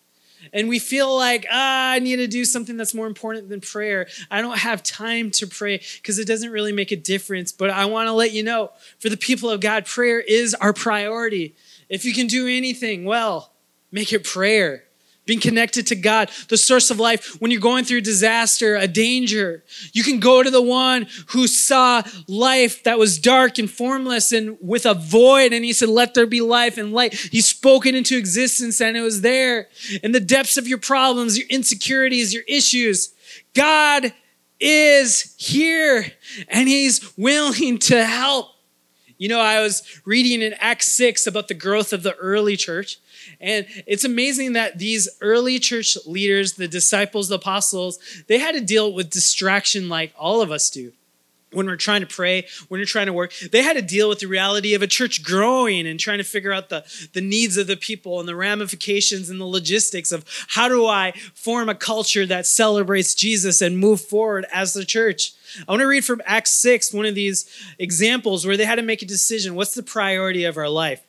and 0.54 0.70
we 0.70 0.80
feel 0.80 1.16
like, 1.16 1.46
ah, 1.52 1.92
I 1.92 2.00
need 2.00 2.18
to 2.18 2.28
do 2.28 2.46
something 2.46 2.78
that's 2.78 2.94
more 2.94 3.08
important 3.08 3.50
than 3.50 3.62
prayer. 3.62 4.08
I 4.30 4.42
don't 4.42 4.58
have 4.58 4.84
time 4.84 5.32
to 5.32 5.48
pray 5.48 5.82
because 5.98 6.20
it 6.20 6.28
doesn't 6.28 6.52
really 6.52 6.72
make 6.72 6.92
a 6.92 6.96
difference. 6.96 7.52
But 7.52 7.70
I 7.70 7.86
want 7.86 8.08
to 8.08 8.14
let 8.14 8.32
you 8.32 8.44
know 8.44 8.72
for 9.00 9.10
the 9.10 9.18
people 9.18 9.50
of 9.50 9.62
God, 9.62 9.86
prayer 9.86 10.20
is 10.20 10.54
our 10.56 10.74
priority. 10.74 11.56
If 11.90 12.06
you 12.06 12.14
can 12.14 12.28
do 12.28 12.48
anything, 12.48 13.06
well, 13.06 13.54
make 13.92 14.12
it 14.14 14.24
prayer 14.24 14.86
being 15.26 15.40
connected 15.40 15.88
to 15.88 15.96
God, 15.96 16.30
the 16.50 16.58
source 16.58 16.90
of 16.90 17.00
life. 17.00 17.36
When 17.40 17.52
you're 17.52 17.62
going 17.62 17.86
through 17.86 18.02
disaster, 18.02 18.76
a 18.76 18.88
danger, 18.88 19.64
you 19.94 20.04
can 20.04 20.20
go 20.20 20.44
to 20.44 20.50
the 20.50 20.62
one 20.62 21.08
who 21.28 21.48
saw 21.48 22.04
life 22.28 22.84
that 22.84 23.00
was 23.00 23.20
dark 23.20 23.58
and 23.58 23.70
formless 23.70 24.32
and 24.32 24.58
with 24.62 24.86
a 24.86 24.94
void, 24.94 25.54
and 25.54 25.66
he 25.66 25.74
said, 25.74 25.90
Let 25.90 26.14
there 26.14 26.28
be 26.28 26.42
life 26.42 26.78
and 26.78 26.94
light. 26.94 27.14
He 27.14 27.42
spoke 27.42 27.86
it 27.86 27.96
into 27.96 28.18
existence, 28.18 28.82
and 28.82 28.96
it 28.96 29.02
was 29.02 29.22
there. 29.22 29.70
In 30.04 30.12
the 30.12 30.20
depths 30.20 30.58
of 30.58 30.68
your 30.68 30.78
problems, 30.78 31.38
your 31.38 31.48
insecurities, 31.50 32.34
your 32.34 32.44
issues, 32.48 33.14
God 33.54 34.14
is 34.60 35.36
here 35.38 36.06
and 36.48 36.68
he's 36.68 37.16
willing 37.18 37.78
to 37.78 38.06
help. 38.06 38.55
You 39.18 39.30
know, 39.30 39.40
I 39.40 39.62
was 39.62 40.02
reading 40.06 40.42
in 40.42 40.54
Acts 40.60 40.92
6 40.92 41.26
about 41.26 41.48
the 41.48 41.54
growth 41.54 41.94
of 41.94 42.04
the 42.04 42.16
early 42.16 42.58
church. 42.58 42.98
And 43.40 43.66
it's 43.88 44.04
amazing 44.04 44.54
that 44.54 44.78
these 44.78 45.10
early 45.22 45.60
church 45.60 45.98
leaders, 46.06 46.54
the 46.54 46.68
disciples, 46.68 47.30
the 47.30 47.36
apostles, 47.36 47.98
they 48.28 48.40
had 48.40 48.56
to 48.56 48.62
deal 48.62 48.94
with 48.94 49.10
distraction 49.10 49.90
like 49.90 50.14
all 50.18 50.42
of 50.42 50.52
us 50.52 50.70
do. 50.70 50.92
When 51.56 51.66
we're 51.66 51.76
trying 51.76 52.02
to 52.02 52.08
pray, 52.08 52.46
when 52.68 52.80
you're 52.80 52.86
trying 52.86 53.06
to 53.08 53.14
work, 53.14 53.34
they 53.52 53.64
had 53.64 53.76
to 53.78 53.82
deal 53.82 54.10
with 54.10 54.20
the 54.20 54.28
reality 54.28 54.74
of 54.74 54.82
a 54.82 54.88
church 54.88 55.24
growing 55.24 55.88
and 55.88 56.00
trying 56.00 56.18
to 56.18 56.24
figure 56.24 56.52
out 56.52 56.70
the, 56.70 56.86
the 57.14 57.22
needs 57.22 57.58
of 57.58 57.68
the 57.68 57.78
people 57.78 58.20
and 58.20 58.28
the 58.28 58.36
ramifications 58.36 59.30
and 59.30 59.40
the 59.40 59.46
logistics 59.46 60.12
of 60.12 60.26
how 60.50 60.68
do 60.68 60.86
I 60.86 61.14
form 61.34 61.70
a 61.70 61.76
culture 61.76 62.26
that 62.26 62.46
celebrates 62.46 63.16
Jesus 63.16 63.62
and 63.62 63.78
move 63.78 64.02
forward 64.02 64.46
as 64.52 64.74
the 64.74 64.86
church. 64.86 65.34
I 65.68 65.72
want 65.72 65.82
to 65.82 65.88
read 65.88 66.04
from 66.04 66.22
Acts 66.26 66.52
6, 66.52 66.94
one 66.94 67.06
of 67.06 67.16
these 67.16 67.50
examples 67.80 68.46
where 68.46 68.58
they 68.58 68.66
had 68.66 68.76
to 68.76 68.82
make 68.82 69.02
a 69.02 69.06
decision. 69.06 69.56
What's 69.56 69.74
the 69.74 69.84
priority 69.84 70.44
of 70.44 70.58
our 70.58 70.70
life? 70.70 71.05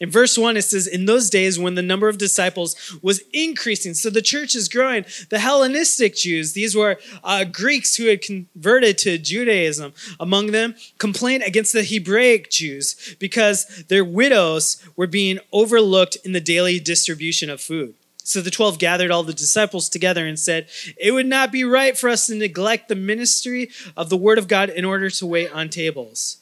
In 0.00 0.10
verse 0.10 0.38
1, 0.38 0.56
it 0.56 0.62
says, 0.62 0.86
In 0.86 1.04
those 1.04 1.28
days 1.28 1.58
when 1.58 1.74
the 1.74 1.82
number 1.82 2.08
of 2.08 2.16
disciples 2.16 2.74
was 3.02 3.20
increasing, 3.34 3.92
so 3.92 4.08
the 4.08 4.22
church 4.22 4.54
is 4.54 4.68
growing, 4.68 5.04
the 5.28 5.38
Hellenistic 5.38 6.16
Jews, 6.16 6.54
these 6.54 6.74
were 6.74 6.98
uh, 7.22 7.44
Greeks 7.44 7.96
who 7.96 8.06
had 8.06 8.22
converted 8.22 8.96
to 8.98 9.18
Judaism, 9.18 9.92
among 10.18 10.52
them 10.52 10.74
complained 10.96 11.42
against 11.42 11.74
the 11.74 11.84
Hebraic 11.84 12.50
Jews 12.50 13.14
because 13.18 13.84
their 13.88 14.04
widows 14.04 14.82
were 14.96 15.06
being 15.06 15.38
overlooked 15.52 16.16
in 16.24 16.32
the 16.32 16.40
daily 16.40 16.80
distribution 16.80 17.50
of 17.50 17.60
food. 17.60 17.94
So 18.30 18.40
the 18.40 18.50
12 18.50 18.78
gathered 18.78 19.10
all 19.10 19.24
the 19.24 19.32
disciples 19.32 19.88
together 19.88 20.24
and 20.24 20.38
said, 20.38 20.68
It 20.96 21.12
would 21.12 21.26
not 21.26 21.50
be 21.50 21.64
right 21.64 21.98
for 21.98 22.08
us 22.08 22.26
to 22.28 22.36
neglect 22.36 22.88
the 22.88 22.94
ministry 22.94 23.70
of 23.96 24.08
the 24.08 24.16
word 24.16 24.38
of 24.38 24.46
God 24.46 24.70
in 24.70 24.84
order 24.84 25.10
to 25.10 25.26
wait 25.26 25.52
on 25.52 25.68
tables. 25.68 26.36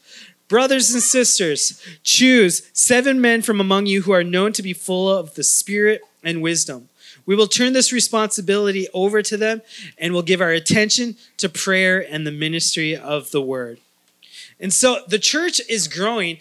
Brothers 0.49 0.93
and 0.93 1.03
sisters, 1.03 1.81
choose 2.03 2.69
seven 2.73 3.21
men 3.21 3.43
from 3.43 3.61
among 3.61 3.87
you 3.87 4.03
who 4.03 4.13
are 4.13 4.25
known 4.25 4.53
to 4.55 4.63
be 4.63 4.73
full 4.73 5.11
of 5.11 5.35
the 5.35 5.45
Spirit 5.45 6.01
and 6.25 6.43
wisdom. 6.43 6.89
We 7.27 7.37
will 7.37 7.47
turn 7.47 7.75
this 7.75 7.93
responsibility 7.93 8.89
over 8.95 9.21
to 9.21 9.37
them 9.37 9.61
and 9.99 10.15
we'll 10.15 10.23
give 10.23 10.41
our 10.41 10.51
attention 10.51 11.17
to 11.37 11.51
prayer 11.51 12.05
and 12.11 12.27
the 12.27 12.33
ministry 12.33 12.97
of 12.97 13.31
the 13.31 13.43
word. 13.43 13.79
And 14.59 14.73
so 14.73 15.03
the 15.07 15.19
church 15.19 15.61
is 15.69 15.87
growing, 15.87 16.39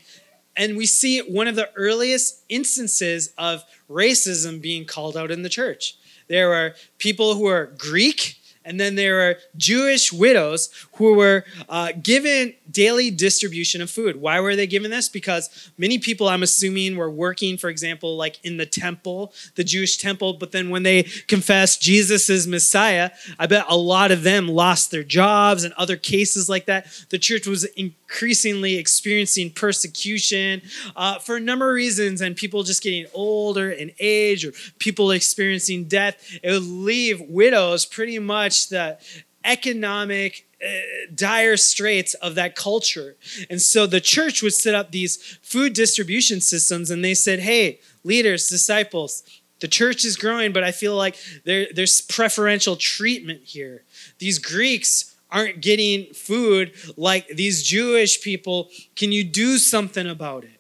and 0.56 0.76
we 0.76 0.86
see 0.86 1.20
one 1.20 1.48
of 1.48 1.56
the 1.56 1.70
earliest 1.76 2.42
instances 2.50 3.34
of 3.38 3.64
racism 3.90 4.62
being 4.62 4.86
called 4.86 5.16
out 5.16 5.30
in 5.30 5.44
the 5.44 5.50
church. 5.50 5.98
There 6.28 6.54
are 6.54 6.74
people 6.98 7.36
who 7.36 7.46
are 7.46 7.68
Greek 7.78 8.38
and 8.68 8.80
then 8.80 8.96
there 8.96 9.16
were 9.16 9.38
Jewish 9.56 10.12
widows 10.12 10.70
who 10.96 11.14
were 11.14 11.46
uh, 11.70 11.94
given 12.04 12.54
daily 12.70 13.10
distribution 13.10 13.82
of 13.82 13.90
food. 13.90 14.18
Why 14.18 14.42
were 14.42 14.58
they 14.58 14.68
given 14.68 14.92
this? 14.92 15.08
Because 15.08 15.72
many 15.78 15.98
people, 15.98 16.28
I'm 16.28 16.44
assuming, 16.44 16.98
were 16.98 17.10
working, 17.10 17.58
for 17.58 17.70
example, 17.70 18.18
like 18.18 18.44
in 18.44 18.58
the 18.58 18.66
temple, 18.66 19.34
the 19.56 19.64
Jewish 19.64 19.98
temple, 19.98 20.34
but 20.34 20.52
then 20.52 20.70
when 20.70 20.84
they 20.84 21.04
confessed 21.28 21.82
Jesus 21.82 22.30
is 22.30 22.46
Messiah, 22.46 23.12
I 23.40 23.48
bet 23.48 23.66
a 23.70 23.78
lot 23.78 24.12
of 24.12 24.24
them 24.24 24.50
lost 24.50 24.92
their 24.92 25.04
jobs 25.04 25.64
and 25.64 25.74
other 25.76 25.96
cases 25.96 26.50
like 26.50 26.66
that. 26.66 26.88
The 27.10 27.20
church 27.20 27.48
was 27.48 27.66
increasingly 28.08 28.78
experiencing 28.78 29.52
persecution 29.52 30.62
uh, 30.96 31.20
for 31.20 31.36
a 31.36 31.40
number 31.40 31.70
of 31.70 31.76
reasons, 31.76 32.22
and 32.22 32.36
people 32.36 32.64
just 32.64 32.82
getting 32.82 33.06
older 33.14 33.70
in 33.70 33.92
age 34.00 34.46
or 34.46 34.54
people 34.80 35.12
experiencing 35.12 35.84
death. 35.86 36.16
It 36.42 36.52
would 36.52 36.64
leave 36.64 37.22
widows 37.22 37.86
pretty 37.86 38.20
much 38.20 38.70
the 38.70 38.98
economic 39.44 40.46
uh, 40.64 40.68
dire 41.14 41.58
straits 41.58 42.14
of 42.16 42.36
that 42.36 42.56
culture. 42.56 43.16
And 43.50 43.62
so 43.62 43.86
the 43.86 44.02
church 44.02 44.42
would 44.42 44.54
set 44.54 44.74
up 44.74 44.92
these 44.92 45.18
food 45.42 45.74
distribution 45.74 46.42
systems 46.42 46.90
and 46.90 47.04
they 47.04 47.14
said, 47.14 47.40
hey, 47.40 47.80
leaders, 48.04 48.48
disciples, 48.48 49.24
the 49.60 49.68
church 49.68 50.06
is 50.06 50.16
growing, 50.16 50.54
but 50.54 50.64
I 50.64 50.72
feel 50.72 50.96
like 50.96 51.16
there, 51.46 51.68
there's 51.74 52.02
preferential 52.02 52.76
treatment 52.76 53.42
here. 53.44 53.84
These 54.20 54.40
Greeks 54.40 55.16
aren't 55.32 55.62
getting 55.62 56.14
food 56.14 56.74
like 56.96 57.28
these 57.28 57.64
Jewish 57.64 58.22
people. 58.22 58.70
Can 58.96 59.12
you 59.12 59.24
do 59.24 59.58
something 59.58 60.08
about 60.08 60.44
it? 60.44 60.60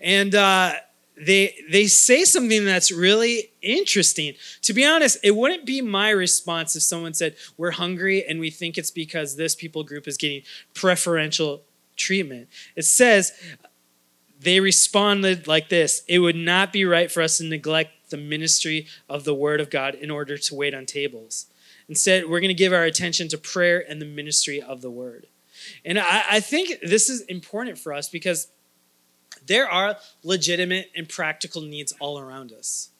And 0.00 0.34
uh, 0.34 0.74
they 1.16 1.54
they 1.70 1.86
say 1.86 2.24
something 2.24 2.64
that's 2.64 2.90
really 2.90 3.50
interesting. 3.62 4.34
To 4.62 4.72
be 4.72 4.84
honest, 4.84 5.18
it 5.22 5.36
wouldn't 5.36 5.66
be 5.66 5.80
my 5.80 6.10
response 6.10 6.74
if 6.74 6.82
someone 6.82 7.14
said 7.14 7.36
we're 7.56 7.72
hungry 7.72 8.24
and 8.24 8.40
we 8.40 8.50
think 8.50 8.78
it's 8.78 8.90
because 8.90 9.36
this 9.36 9.54
people 9.54 9.84
group 9.84 10.08
is 10.08 10.16
getting 10.16 10.42
preferential 10.74 11.62
treatment. 11.96 12.48
It 12.76 12.84
says 12.84 13.32
they 14.40 14.60
responded 14.60 15.46
like 15.46 15.68
this 15.68 16.02
It 16.08 16.20
would 16.20 16.36
not 16.36 16.72
be 16.72 16.84
right 16.84 17.10
for 17.10 17.22
us 17.22 17.38
to 17.38 17.44
neglect 17.44 18.10
the 18.10 18.16
ministry 18.16 18.86
of 19.08 19.24
the 19.24 19.34
word 19.34 19.60
of 19.60 19.70
God 19.70 19.94
in 19.94 20.10
order 20.10 20.36
to 20.36 20.54
wait 20.54 20.74
on 20.74 20.86
tables. 20.86 21.46
Instead, 21.90 22.30
we're 22.30 22.38
going 22.38 22.48
to 22.48 22.54
give 22.54 22.72
our 22.72 22.84
attention 22.84 23.26
to 23.26 23.36
prayer 23.36 23.84
and 23.86 24.00
the 24.00 24.06
ministry 24.06 24.62
of 24.62 24.80
the 24.80 24.90
word. 24.90 25.26
And 25.84 25.98
I, 25.98 26.22
I 26.30 26.40
think 26.40 26.78
this 26.82 27.10
is 27.10 27.22
important 27.22 27.78
for 27.78 27.92
us 27.92 28.08
because 28.08 28.46
there 29.44 29.68
are 29.68 29.96
legitimate 30.22 30.92
and 30.96 31.08
practical 31.08 31.62
needs 31.62 31.92
all 31.98 32.20
around 32.20 32.52
us. 32.52 32.90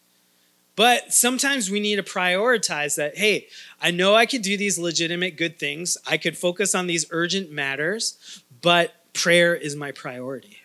But 0.75 1.13
sometimes 1.13 1.71
we 1.71 1.79
need 1.79 1.97
to 1.97 2.03
prioritize 2.03 2.97
that. 2.97 3.17
Hey, 3.17 3.47
I 3.81 3.93
know 3.93 4.17
I 4.17 4.27
could 4.27 4.43
do 4.43 4.57
these 4.57 4.77
legitimate 4.77 5.37
good 5.37 5.57
things. 5.57 5.97
I 6.05 6.17
could 6.17 6.37
focus 6.37 6.75
on 6.75 6.89
these 6.89 7.07
urgent 7.13 7.53
matters, 7.53 8.43
but 8.61 9.13
prayer 9.13 9.55
is 9.55 9.77
my 9.77 9.93
priority. 9.93 10.57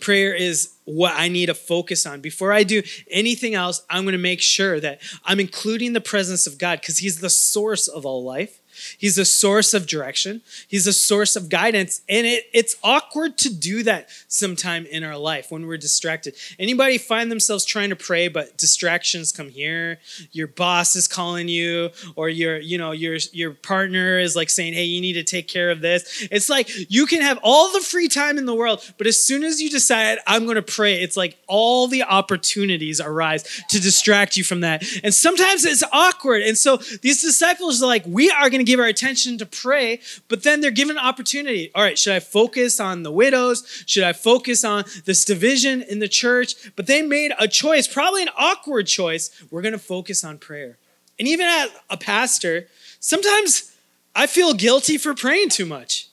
Prayer 0.00 0.34
is 0.34 0.74
what 0.84 1.14
I 1.16 1.28
need 1.28 1.46
to 1.46 1.54
focus 1.54 2.06
on. 2.06 2.20
Before 2.20 2.52
I 2.52 2.62
do 2.62 2.82
anything 3.10 3.54
else, 3.54 3.82
I'm 3.90 4.04
going 4.04 4.12
to 4.12 4.18
make 4.18 4.40
sure 4.40 4.80
that 4.80 5.00
I'm 5.24 5.40
including 5.40 5.92
the 5.92 6.00
presence 6.00 6.46
of 6.46 6.58
God 6.58 6.80
because 6.80 6.98
He's 6.98 7.20
the 7.20 7.30
source 7.30 7.88
of 7.88 8.06
all 8.06 8.24
life. 8.24 8.57
He's 8.98 9.18
a 9.18 9.24
source 9.24 9.74
of 9.74 9.86
direction. 9.86 10.42
He's 10.66 10.86
a 10.86 10.92
source 10.92 11.36
of 11.36 11.48
guidance. 11.48 12.02
And 12.08 12.26
it, 12.26 12.44
it's 12.52 12.76
awkward 12.82 13.38
to 13.38 13.54
do 13.54 13.82
that 13.84 14.08
sometime 14.28 14.86
in 14.86 15.04
our 15.04 15.16
life 15.16 15.50
when 15.50 15.66
we're 15.66 15.76
distracted. 15.76 16.34
Anybody 16.58 16.98
find 16.98 17.30
themselves 17.30 17.64
trying 17.64 17.90
to 17.90 17.96
pray, 17.96 18.28
but 18.28 18.56
distractions 18.56 19.32
come 19.32 19.48
here. 19.48 19.98
Your 20.32 20.46
boss 20.46 20.96
is 20.96 21.08
calling 21.08 21.48
you, 21.48 21.90
or 22.16 22.28
your, 22.28 22.58
you 22.58 22.78
know, 22.78 22.92
your 22.92 23.18
your 23.32 23.52
partner 23.52 24.18
is 24.18 24.36
like 24.36 24.50
saying, 24.50 24.74
hey, 24.74 24.84
you 24.84 25.00
need 25.00 25.14
to 25.14 25.24
take 25.24 25.48
care 25.48 25.70
of 25.70 25.80
this. 25.80 26.26
It's 26.30 26.48
like 26.48 26.68
you 26.90 27.06
can 27.06 27.22
have 27.22 27.38
all 27.42 27.72
the 27.72 27.80
free 27.80 28.08
time 28.08 28.38
in 28.38 28.46
the 28.46 28.54
world, 28.54 28.82
but 28.98 29.06
as 29.06 29.22
soon 29.22 29.44
as 29.44 29.60
you 29.60 29.70
decide 29.70 30.18
I'm 30.26 30.46
gonna 30.46 30.62
pray, 30.62 31.02
it's 31.02 31.16
like 31.16 31.38
all 31.46 31.86
the 31.86 32.02
opportunities 32.02 33.00
arise 33.00 33.42
to 33.70 33.80
distract 33.80 34.36
you 34.36 34.44
from 34.44 34.60
that. 34.60 34.84
And 35.02 35.14
sometimes 35.14 35.64
it's 35.64 35.82
awkward. 35.92 36.42
And 36.42 36.56
so 36.56 36.76
these 37.02 37.22
disciples 37.22 37.82
are 37.82 37.86
like, 37.86 38.04
we 38.06 38.30
are 38.30 38.50
gonna 38.50 38.64
give 38.68 38.78
our 38.80 38.86
attention 38.86 39.38
to 39.38 39.46
pray, 39.46 40.00
but 40.28 40.42
then 40.42 40.60
they're 40.60 40.70
given 40.70 40.98
an 40.98 41.04
opportunity. 41.04 41.70
All 41.74 41.82
right, 41.82 41.98
should 41.98 42.12
I 42.12 42.20
focus 42.20 42.78
on 42.78 43.02
the 43.02 43.10
widows? 43.10 43.64
Should 43.86 44.04
I 44.04 44.12
focus 44.12 44.62
on 44.62 44.84
this 45.06 45.24
division 45.24 45.80
in 45.82 46.00
the 46.00 46.08
church? 46.08 46.54
But 46.76 46.86
they 46.86 47.00
made 47.00 47.32
a 47.38 47.48
choice, 47.48 47.88
probably 47.88 48.22
an 48.22 48.28
awkward 48.36 48.86
choice. 48.86 49.30
We're 49.50 49.62
going 49.62 49.72
to 49.72 49.78
focus 49.78 50.22
on 50.22 50.36
prayer. 50.36 50.76
And 51.18 51.26
even 51.26 51.46
as 51.46 51.70
a 51.88 51.96
pastor, 51.96 52.68
sometimes 53.00 53.74
I 54.14 54.26
feel 54.26 54.52
guilty 54.52 54.98
for 54.98 55.14
praying 55.14 55.48
too 55.48 55.66
much 55.66 56.08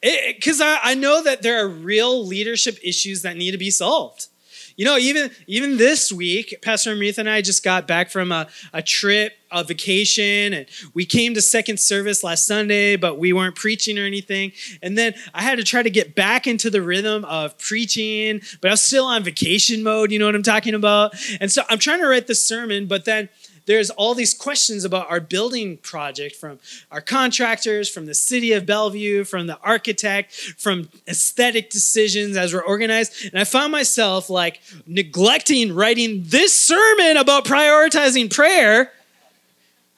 because 0.00 0.60
I, 0.60 0.78
I 0.82 0.94
know 0.94 1.22
that 1.24 1.42
there 1.42 1.64
are 1.64 1.68
real 1.68 2.24
leadership 2.24 2.78
issues 2.84 3.22
that 3.22 3.36
need 3.36 3.50
to 3.50 3.58
be 3.58 3.70
solved. 3.70 4.28
You 4.76 4.84
know, 4.84 4.98
even 4.98 5.30
even 5.46 5.78
this 5.78 6.12
week, 6.12 6.58
Pastor 6.60 6.94
Amritha 6.94 7.18
and 7.18 7.30
I 7.30 7.40
just 7.40 7.64
got 7.64 7.86
back 7.86 8.10
from 8.10 8.30
a, 8.30 8.46
a 8.74 8.82
trip, 8.82 9.32
a 9.50 9.64
vacation, 9.64 10.52
and 10.52 10.66
we 10.92 11.06
came 11.06 11.32
to 11.32 11.40
second 11.40 11.80
service 11.80 12.22
last 12.22 12.46
Sunday, 12.46 12.96
but 12.96 13.18
we 13.18 13.32
weren't 13.32 13.56
preaching 13.56 13.98
or 13.98 14.04
anything. 14.04 14.52
And 14.82 14.98
then 14.98 15.14
I 15.32 15.40
had 15.40 15.56
to 15.56 15.64
try 15.64 15.82
to 15.82 15.88
get 15.88 16.14
back 16.14 16.46
into 16.46 16.68
the 16.68 16.82
rhythm 16.82 17.24
of 17.24 17.56
preaching, 17.56 18.42
but 18.60 18.68
I 18.68 18.74
was 18.74 18.82
still 18.82 19.06
on 19.06 19.24
vacation 19.24 19.82
mode, 19.82 20.12
you 20.12 20.18
know 20.18 20.26
what 20.26 20.34
I'm 20.34 20.42
talking 20.42 20.74
about? 20.74 21.14
And 21.40 21.50
so 21.50 21.62
I'm 21.70 21.78
trying 21.78 22.00
to 22.00 22.06
write 22.06 22.26
the 22.26 22.34
sermon, 22.34 22.86
but 22.86 23.06
then 23.06 23.30
there's 23.66 23.90
all 23.90 24.14
these 24.14 24.32
questions 24.32 24.84
about 24.84 25.10
our 25.10 25.20
building 25.20 25.76
project 25.78 26.36
from 26.36 26.58
our 26.90 27.00
contractors, 27.00 27.88
from 27.88 28.06
the 28.06 28.14
city 28.14 28.52
of 28.52 28.64
Bellevue, 28.64 29.24
from 29.24 29.46
the 29.46 29.58
architect, 29.60 30.32
from 30.32 30.88
aesthetic 31.06 31.70
decisions 31.70 32.36
as 32.36 32.54
we're 32.54 32.64
organized. 32.64 33.26
And 33.26 33.38
I 33.38 33.44
found 33.44 33.72
myself 33.72 34.30
like 34.30 34.60
neglecting 34.86 35.74
writing 35.74 36.22
this 36.26 36.58
sermon 36.58 37.16
about 37.16 37.44
prioritizing 37.44 38.32
prayer 38.32 38.92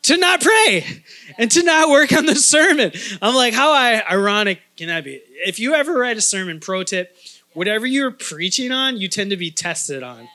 to 0.02 0.16
not 0.16 0.40
pray 0.40 1.02
and 1.36 1.50
to 1.50 1.62
not 1.62 1.90
work 1.90 2.12
on 2.12 2.24
the 2.24 2.36
sermon. 2.36 2.92
I'm 3.20 3.34
like, 3.34 3.52
how 3.52 3.74
ironic 3.74 4.60
can 4.76 4.88
that 4.88 5.04
be? 5.04 5.20
If 5.44 5.58
you 5.58 5.74
ever 5.74 5.98
write 5.98 6.16
a 6.16 6.22
sermon, 6.22 6.60
pro 6.60 6.82
tip, 6.82 7.16
whatever 7.52 7.86
you're 7.86 8.10
preaching 8.10 8.72
on, 8.72 8.96
you 8.96 9.08
tend 9.08 9.30
to 9.30 9.36
be 9.36 9.50
tested 9.50 10.02
on. 10.02 10.28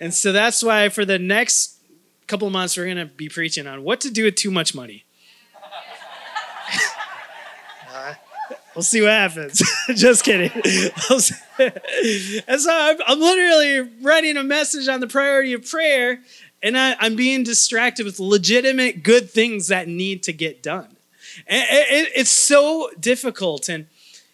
And 0.00 0.12
so 0.12 0.32
that's 0.32 0.62
why 0.62 0.88
for 0.88 1.04
the 1.04 1.18
next 1.18 1.78
couple 2.26 2.46
of 2.46 2.52
months, 2.52 2.76
we're 2.76 2.84
going 2.84 2.96
to 2.96 3.06
be 3.06 3.28
preaching 3.28 3.66
on 3.66 3.82
what 3.82 4.00
to 4.02 4.10
do 4.10 4.24
with 4.24 4.36
too 4.36 4.50
much 4.50 4.74
money. 4.74 5.04
uh, 7.92 8.14
we'll 8.74 8.82
see 8.82 9.00
what 9.00 9.10
happens. 9.10 9.62
Just 9.94 10.24
kidding. 10.24 10.50
and 10.50 12.60
so 12.60 12.70
I'm, 12.70 12.96
I'm, 13.06 13.20
literally 13.20 13.90
writing 14.00 14.36
a 14.36 14.42
message 14.42 14.88
on 14.88 15.00
the 15.00 15.06
priority 15.06 15.52
of 15.52 15.68
prayer, 15.68 16.20
and 16.62 16.78
I, 16.78 16.96
I'm 17.00 17.16
being 17.16 17.42
distracted 17.42 18.06
with 18.06 18.18
legitimate 18.18 19.02
good 19.02 19.30
things 19.30 19.68
that 19.68 19.88
need 19.88 20.22
to 20.24 20.32
get 20.32 20.62
done. 20.62 20.96
And 21.46 21.64
it, 21.70 21.86
it, 21.90 22.12
it's 22.16 22.30
so 22.30 22.90
difficult. 22.98 23.68
And, 23.68 23.86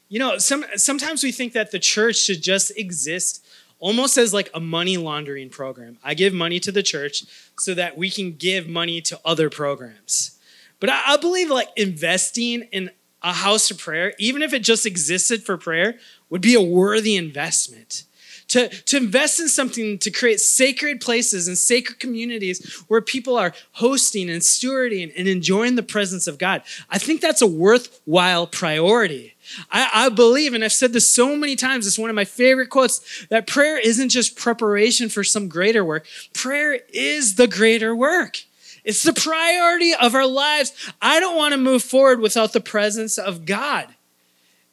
you 0.09 0.19
know, 0.19 0.39
some, 0.39 0.65
sometimes 0.77 1.23
we 1.23 1.33
think 1.33 1.53
that 1.53 1.71
the 1.71 1.79
church 1.79 2.17
should 2.17 2.43
just 2.43 2.77
exist 2.77 3.45
almost 3.79 4.17
as 4.17 4.35
like 4.35 4.51
a 4.55 4.61
money 4.61 4.97
laundering 4.97 5.51
program. 5.51 5.99
I 6.03 6.15
give 6.15 6.33
money 6.33 6.61
to 6.61 6.73
the 6.73 6.83
church 6.83 7.25
so 7.59 7.75
that 7.75 7.97
we 7.97 8.11
can 8.11 8.37
give 8.37 8.69
money 8.69 9.01
to 9.03 9.21
other 9.25 9.51
programs. 9.51 10.39
But 10.81 10.91
I, 10.91 11.15
I 11.15 11.17
believe 11.17 11.51
like 11.51 11.69
investing 11.77 12.63
in 12.73 12.91
a 13.23 13.33
house 13.33 13.71
of 13.71 13.79
prayer, 13.79 14.15
even 14.19 14.43
if 14.43 14.53
it 14.53 14.61
just 14.61 14.87
existed 14.87 15.43
for 15.43 15.57
prayer, 15.57 15.99
would 16.31 16.41
be 16.41 16.55
a 16.55 16.63
worthy 16.63 17.17
investment. 17.17 18.05
To, 18.49 18.69
to 18.71 18.97
invest 18.97 19.41
in 19.41 19.49
something 19.49 19.99
to 19.99 20.11
create 20.11 20.41
sacred 20.41 21.03
places 21.03 21.49
and 21.49 21.59
sacred 21.59 22.01
communities 22.01 22.83
where 22.89 23.03
people 23.03 23.37
are 23.37 23.53
hosting 23.73 24.31
and 24.31 24.41
stewarding 24.41 25.13
and 25.19 25.29
enjoying 25.29 25.75
the 25.75 25.83
presence 25.83 26.27
of 26.27 26.39
God. 26.39 26.63
I 26.89 26.97
think 26.97 27.21
that's 27.21 27.43
a 27.43 27.47
worthwhile 27.47 28.47
priority. 28.47 29.35
I, 29.71 29.91
I, 29.93 30.09
believe, 30.09 30.55
and 30.55 30.65
I've 30.65 30.73
said 30.73 30.93
this 30.93 31.09
so 31.09 31.37
many 31.37 31.57
times, 31.57 31.87
it's 31.87 31.99
one 31.99 32.11
of 32.11 32.17
my 32.17 32.25
favorite 32.25 32.71
quotes, 32.71 33.27
that 33.27 33.47
prayer 33.47 33.79
isn't 33.79 34.11
just 34.11 34.37
preparation 34.37 35.09
for 35.09 35.25
some 35.25 35.49
greater 35.49 35.85
work. 35.85 36.07
Prayer 36.33 36.81
is 36.93 37.37
the 37.37 37.47
greater 37.47 37.95
work. 37.95 38.45
It's 38.85 39.03
the 39.03 39.13
priority 39.13 39.93
of 39.95 40.15
our 40.15 40.27
lives. 40.27 40.73
I 41.03 41.21
don't 41.21 41.37
want 41.37 41.53
to 41.53 41.59
move 41.59 41.83
forward 41.83 42.21
without 42.21 42.53
the 42.53 42.61
presence 42.61 43.19
of 43.19 43.45
God. 43.45 43.95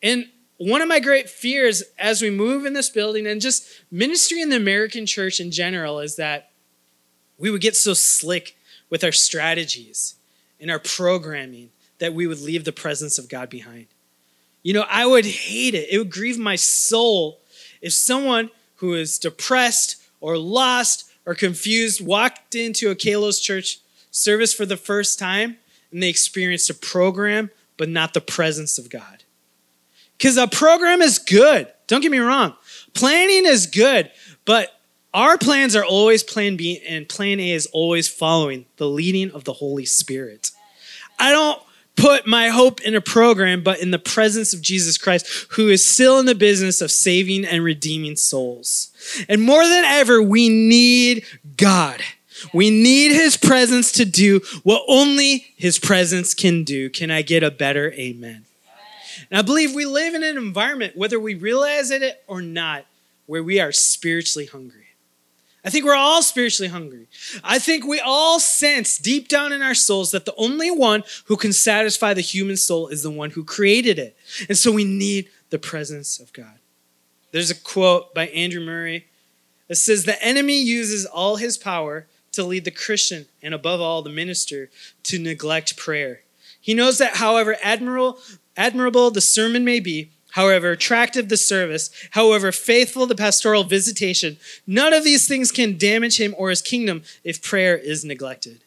And 0.01 0.29
one 0.57 0.81
of 0.81 0.87
my 0.87 0.99
great 0.99 1.29
fears 1.29 1.83
as 1.97 2.21
we 2.21 2.29
move 2.29 2.65
in 2.65 2.73
this 2.73 2.89
building 2.89 3.27
and 3.27 3.41
just 3.41 3.67
ministry 3.91 4.41
in 4.41 4.49
the 4.49 4.55
American 4.55 5.05
church 5.05 5.39
in 5.39 5.51
general 5.51 5.99
is 5.99 6.15
that 6.15 6.51
we 7.37 7.49
would 7.49 7.61
get 7.61 7.75
so 7.75 7.93
slick 7.93 8.55
with 8.89 9.03
our 9.03 9.11
strategies 9.11 10.15
and 10.59 10.71
our 10.71 10.79
programming 10.79 11.71
that 11.99 12.13
we 12.13 12.27
would 12.27 12.39
leave 12.39 12.63
the 12.63 12.71
presence 12.71 13.17
of 13.17 13.27
God 13.27 13.49
behind. 13.49 13.87
You 14.65 14.73
know, 14.73 14.85
I 14.89 15.05
would 15.05 15.27
hate 15.27 15.75
it. 15.75 15.89
It 15.91 15.99
would 15.99 16.09
grieve 16.09 16.39
my 16.39 16.55
soul 16.55 17.39
if 17.83 17.93
someone 17.93 18.49
who 18.77 18.95
is 18.95 19.19
depressed 19.19 19.97
or 20.19 20.39
lost 20.39 21.07
or 21.23 21.35
confused 21.35 22.03
walked 22.03 22.55
into 22.55 22.89
a 22.89 22.95
Kalos 22.95 23.39
church 23.39 23.77
service 24.09 24.55
for 24.55 24.65
the 24.65 24.75
first 24.75 25.19
time 25.19 25.57
and 25.91 26.01
they 26.01 26.09
experienced 26.09 26.71
a 26.71 26.73
program 26.73 27.51
but 27.77 27.89
not 27.89 28.15
the 28.15 28.21
presence 28.21 28.79
of 28.79 28.89
God. 28.89 29.23
Because 30.17 30.35
a 30.35 30.47
program 30.47 30.99
is 30.99 31.19
good. 31.19 31.71
Don't 31.85 32.01
get 32.01 32.11
me 32.11 32.17
wrong. 32.17 32.55
Planning 32.95 33.45
is 33.45 33.67
good, 33.67 34.09
but 34.45 34.81
our 35.13 35.37
plans 35.37 35.75
are 35.75 35.85
always 35.85 36.23
plan 36.23 36.57
B 36.57 36.81
and 36.89 37.07
plan 37.07 37.39
A 37.39 37.51
is 37.51 37.67
always 37.67 38.07
following 38.07 38.65
the 38.77 38.89
leading 38.89 39.29
of 39.29 39.43
the 39.43 39.53
Holy 39.53 39.85
Spirit. 39.85 40.49
I 41.19 41.29
don't 41.29 41.61
put 41.95 42.27
my 42.27 42.49
hope 42.49 42.81
in 42.81 42.95
a 42.95 43.01
program, 43.01 43.63
but 43.63 43.79
in 43.79 43.91
the 43.91 43.99
presence 43.99 44.53
of 44.53 44.61
Jesus 44.61 44.97
Christ, 44.97 45.27
who 45.51 45.69
is 45.69 45.85
still 45.85 46.19
in 46.19 46.25
the 46.25 46.35
business 46.35 46.81
of 46.81 46.91
saving 46.91 47.45
and 47.45 47.63
redeeming 47.63 48.15
souls. 48.15 48.91
And 49.29 49.41
more 49.41 49.63
than 49.63 49.85
ever, 49.85 50.21
we 50.21 50.49
need 50.49 51.25
God. 51.57 52.01
We 52.53 52.69
need 52.69 53.11
his 53.11 53.37
presence 53.37 53.91
to 53.93 54.05
do 54.05 54.41
what 54.63 54.83
only 54.87 55.47
his 55.55 55.79
presence 55.79 56.33
can 56.33 56.63
do. 56.63 56.89
Can 56.89 57.09
I 57.09 57.21
get 57.21 57.43
a 57.43 57.51
better 57.51 57.93
amen? 57.93 58.45
And 59.29 59.39
I 59.39 59.41
believe 59.41 59.73
we 59.73 59.85
live 59.85 60.13
in 60.13 60.23
an 60.23 60.37
environment, 60.37 60.97
whether 60.97 61.19
we 61.19 61.35
realize 61.35 61.91
it 61.91 62.23
or 62.27 62.41
not, 62.41 62.85
where 63.25 63.43
we 63.43 63.59
are 63.59 63.71
spiritually 63.71 64.45
hungry. 64.45 64.84
I 65.65 65.71
think 65.71 65.83
we're 65.83 65.95
all 65.95 66.21
spiritually 66.21 66.69
hungry. 66.69 67.07
I 67.43 67.57
think 67.57 67.85
we 67.85 67.99
all 67.99 68.39
sense 68.39 68.99
deep 68.99 69.27
down 69.27 69.51
in 69.51 69.63
our 69.63 69.73
souls 69.73 70.11
that 70.11 70.25
the 70.25 70.35
only 70.35 70.69
one 70.69 71.03
who 71.25 71.35
can 71.35 71.51
satisfy 71.51 72.13
the 72.13 72.21
human 72.21 72.55
soul 72.55 72.87
is 72.87 73.01
the 73.01 73.09
one 73.09 73.31
who 73.31 73.43
created 73.43 73.97
it. 73.97 74.15
And 74.47 74.57
so 74.57 74.71
we 74.71 74.83
need 74.83 75.27
the 75.49 75.57
presence 75.57 76.19
of 76.19 76.31
God. 76.33 76.59
There's 77.31 77.49
a 77.49 77.55
quote 77.55 78.13
by 78.13 78.27
Andrew 78.27 78.63
Murray 78.63 79.07
that 79.67 79.75
says, 79.75 80.05
The 80.05 80.23
enemy 80.23 80.61
uses 80.61 81.05
all 81.07 81.37
his 81.37 81.57
power 81.57 82.05
to 82.33 82.43
lead 82.43 82.63
the 82.63 82.71
Christian 82.71 83.25
and 83.41 83.53
above 83.53 83.81
all 83.81 84.03
the 84.03 84.09
minister 84.11 84.69
to 85.03 85.17
neglect 85.17 85.77
prayer. 85.77 86.21
He 86.61 86.73
knows 86.73 86.99
that, 86.99 87.15
however 87.15 87.57
admirable, 87.63 88.19
admirable 88.55 89.09
the 89.09 89.21
sermon 89.21 89.65
may 89.65 89.79
be, 89.79 90.11
however 90.35 90.71
attractive 90.71 91.29
the 91.29 91.37
service, 91.37 91.89
however 92.11 92.51
faithful 92.51 93.05
the 93.07 93.15
pastoral 93.15 93.63
visitation, 93.63 94.37
none 94.67 94.93
of 94.93 95.03
these 95.03 95.27
things 95.27 95.49
can 95.49 95.77
damage 95.77 96.19
him 96.19 96.35
or 96.37 96.49
his 96.49 96.61
kingdom 96.61 97.01
if 97.23 97.41
prayer 97.41 97.75
is 97.77 98.03
neglected. 98.03 98.61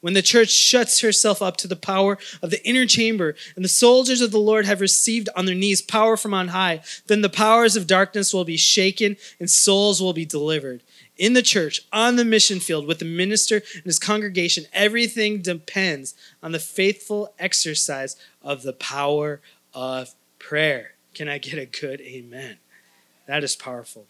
when 0.00 0.14
the 0.14 0.22
church 0.22 0.50
shuts 0.50 1.00
herself 1.00 1.42
up 1.42 1.56
to 1.56 1.66
the 1.66 1.76
power 1.76 2.18
of 2.40 2.50
the 2.50 2.64
inner 2.66 2.86
chamber, 2.86 3.34
and 3.56 3.64
the 3.64 3.68
soldiers 3.68 4.20
of 4.20 4.30
the 4.30 4.38
Lord 4.38 4.64
have 4.64 4.80
received 4.80 5.28
on 5.34 5.44
their 5.44 5.54
knees 5.54 5.82
power 5.82 6.16
from 6.16 6.32
on 6.34 6.48
high, 6.48 6.82
then 7.06 7.22
the 7.22 7.28
powers 7.28 7.74
of 7.76 7.86
darkness 7.86 8.32
will 8.32 8.44
be 8.44 8.56
shaken 8.56 9.16
and 9.40 9.50
souls 9.50 10.00
will 10.00 10.12
be 10.12 10.24
delivered. 10.24 10.82
In 11.16 11.32
the 11.32 11.42
church, 11.42 11.80
on 11.92 12.14
the 12.14 12.24
mission 12.24 12.60
field, 12.60 12.86
with 12.86 13.00
the 13.00 13.04
minister 13.04 13.56
and 13.74 13.84
his 13.84 13.98
congregation, 13.98 14.66
everything 14.72 15.42
depends 15.42 16.14
on 16.44 16.52
the 16.52 16.60
faithful 16.60 17.34
exercise 17.38 18.16
of 18.40 18.62
the 18.62 18.72
power 18.72 19.40
of 19.74 20.14
prayer. 20.38 20.92
Can 21.18 21.28
I 21.28 21.38
get 21.38 21.58
a 21.58 21.66
good 21.66 22.00
amen? 22.00 22.58
That 23.26 23.42
is 23.42 23.56
powerful. 23.56 24.06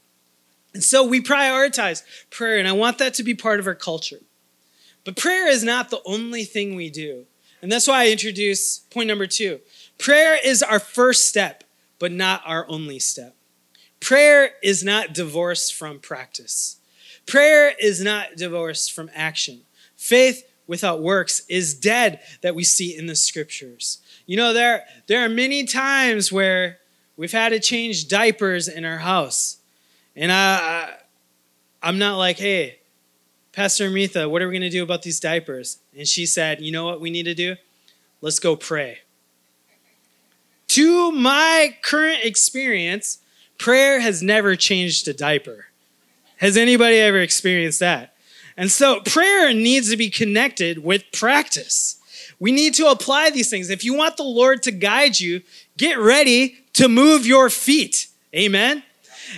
And 0.75 0.85
so 0.85 1.03
we 1.03 1.23
prioritize 1.23 2.03
prayer, 2.29 2.59
and 2.59 2.69
I 2.69 2.73
want 2.73 2.99
that 2.99 3.15
to 3.15 3.23
be 3.23 3.35
part 3.35 3.61
of 3.61 3.67
our 3.67 3.75
culture. 3.75 4.21
But 5.05 5.17
prayer 5.17 5.49
is 5.49 5.65
not 5.65 5.89
the 5.89 6.03
only 6.05 6.45
thing 6.45 6.75
we 6.75 6.91
do. 6.91 7.25
And 7.63 7.73
that's 7.73 7.89
why 7.89 8.03
I 8.03 8.11
introduce 8.11 8.81
point 8.81 9.09
number 9.09 9.27
two. 9.27 9.61
Prayer 9.97 10.37
is 10.45 10.63
our 10.63 10.79
first 10.79 11.27
step, 11.27 11.65
but 11.99 12.13
not 12.13 12.43
our 12.45 12.67
only 12.69 12.99
step. 12.99 13.35
Prayer 14.01 14.51
is 14.63 14.85
not 14.85 15.15
divorced 15.15 15.75
from 15.75 16.01
practice. 16.01 16.77
Prayer 17.25 17.73
is 17.81 18.03
not 18.03 18.37
divorced 18.37 18.93
from 18.93 19.11
action. 19.15 19.63
Faith 19.97 20.45
without 20.67 21.01
works 21.01 21.41
is 21.49 21.73
dead 21.73 22.21
that 22.43 22.55
we 22.55 22.65
see 22.65 22.95
in 22.95 23.07
the 23.07 23.17
scriptures. 23.17 23.97
You 24.27 24.37
know, 24.37 24.53
there, 24.53 24.85
there 25.07 25.25
are 25.25 25.31
many 25.31 25.65
times 25.65 26.31
where 26.31 26.81
we've 27.19 27.33
had 27.33 27.51
to 27.51 27.61
change 27.61 28.09
diapers 28.09 28.69
in 28.69 28.87
our 28.87 28.99
house. 28.99 29.59
And 30.17 30.33
I, 30.33 30.37
I, 30.57 30.95
I'm 31.83 31.99
not 31.99 32.17
like, 32.17 32.39
hey, 32.39 32.79
Pastor 33.53 33.91
Amritha, 33.91 34.31
what 34.31 34.41
are 34.41 34.47
we 34.47 34.55
going 34.55 34.63
to 34.63 34.71
do 34.71 34.83
about 34.83 35.03
these 35.03 35.21
diapers? 35.21 35.79
And 35.97 36.07
she 36.07 36.25
said, 36.25 36.63
You 36.63 36.73
know 36.73 36.85
what 36.85 37.01
we 37.01 37.11
need 37.11 37.25
to 37.25 37.35
do? 37.35 37.57
Let's 38.21 38.39
go 38.39 38.57
pray. 38.57 39.01
To 40.69 41.11
my 41.11 41.77
current 41.83 42.21
experience, 42.23 43.19
prayer 43.59 44.01
has 44.01 44.23
never 44.23 44.55
changed 44.55 45.09
a 45.09 45.13
diaper. 45.13 45.67
Has 46.37 46.57
anybody 46.57 46.99
ever 46.99 47.19
experienced 47.19 47.81
that? 47.81 48.15
And 48.57 48.71
so 48.71 49.01
prayer 49.01 49.53
needs 49.53 49.91
to 49.91 49.97
be 49.97 50.11
connected 50.11 50.85
with 50.85 51.11
practice. 51.13 52.01
We 52.39 52.53
need 52.53 52.75
to 52.75 52.87
apply 52.87 53.31
these 53.31 53.51
things. 53.51 53.71
If 53.71 53.83
you 53.83 53.95
want 53.95 54.17
the 54.17 54.23
Lord 54.23 54.63
to 54.65 54.71
guide 54.71 55.19
you, 55.19 55.43
get 55.79 55.99
ready 55.99 56.59
to 56.75 56.89
move 56.89 57.27
your 57.27 57.49
feet. 57.49 58.09
Amen. 58.35 58.83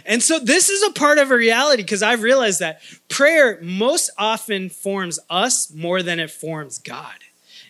And 0.04 0.22
so 0.22 0.38
this 0.38 0.68
is 0.68 0.82
a 0.82 0.92
part 0.92 1.18
of 1.18 1.30
a 1.30 1.36
reality 1.36 1.82
because 1.82 2.02
I've 2.02 2.22
realized 2.22 2.60
that 2.60 2.80
prayer 3.08 3.58
most 3.62 4.10
often 4.18 4.68
forms 4.68 5.18
us 5.28 5.72
more 5.72 6.02
than 6.02 6.18
it 6.18 6.30
forms 6.30 6.78
God. 6.78 7.14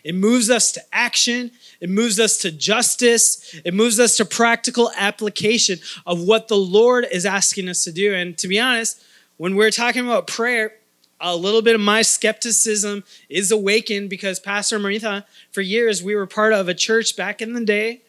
It 0.03 0.15
moves 0.15 0.49
us 0.49 0.71
to 0.73 0.81
action. 0.91 1.51
It 1.79 1.89
moves 1.89 2.19
us 2.19 2.37
to 2.39 2.51
justice. 2.51 3.55
It 3.63 3.73
moves 3.73 3.99
us 3.99 4.17
to 4.17 4.25
practical 4.25 4.91
application 4.97 5.79
of 6.05 6.21
what 6.21 6.47
the 6.47 6.57
Lord 6.57 7.05
is 7.11 7.25
asking 7.25 7.69
us 7.69 7.83
to 7.83 7.91
do. 7.91 8.13
And 8.13 8.37
to 8.39 8.47
be 8.47 8.59
honest, 8.59 9.03
when 9.37 9.55
we're 9.55 9.71
talking 9.71 10.05
about 10.05 10.27
prayer, 10.27 10.73
a 11.19 11.35
little 11.35 11.61
bit 11.61 11.75
of 11.75 11.81
my 11.81 12.01
skepticism 12.01 13.03
is 13.29 13.51
awakened 13.51 14.09
because 14.09 14.39
Pastor 14.39 14.79
Amritha, 14.79 15.23
for 15.51 15.61
years, 15.61 16.01
we 16.01 16.15
were 16.15 16.25
part 16.25 16.53
of 16.53 16.67
a 16.67 16.73
church 16.73 17.15
back 17.15 17.41
in 17.41 17.53
the 17.53 17.63
day. 17.63 18.01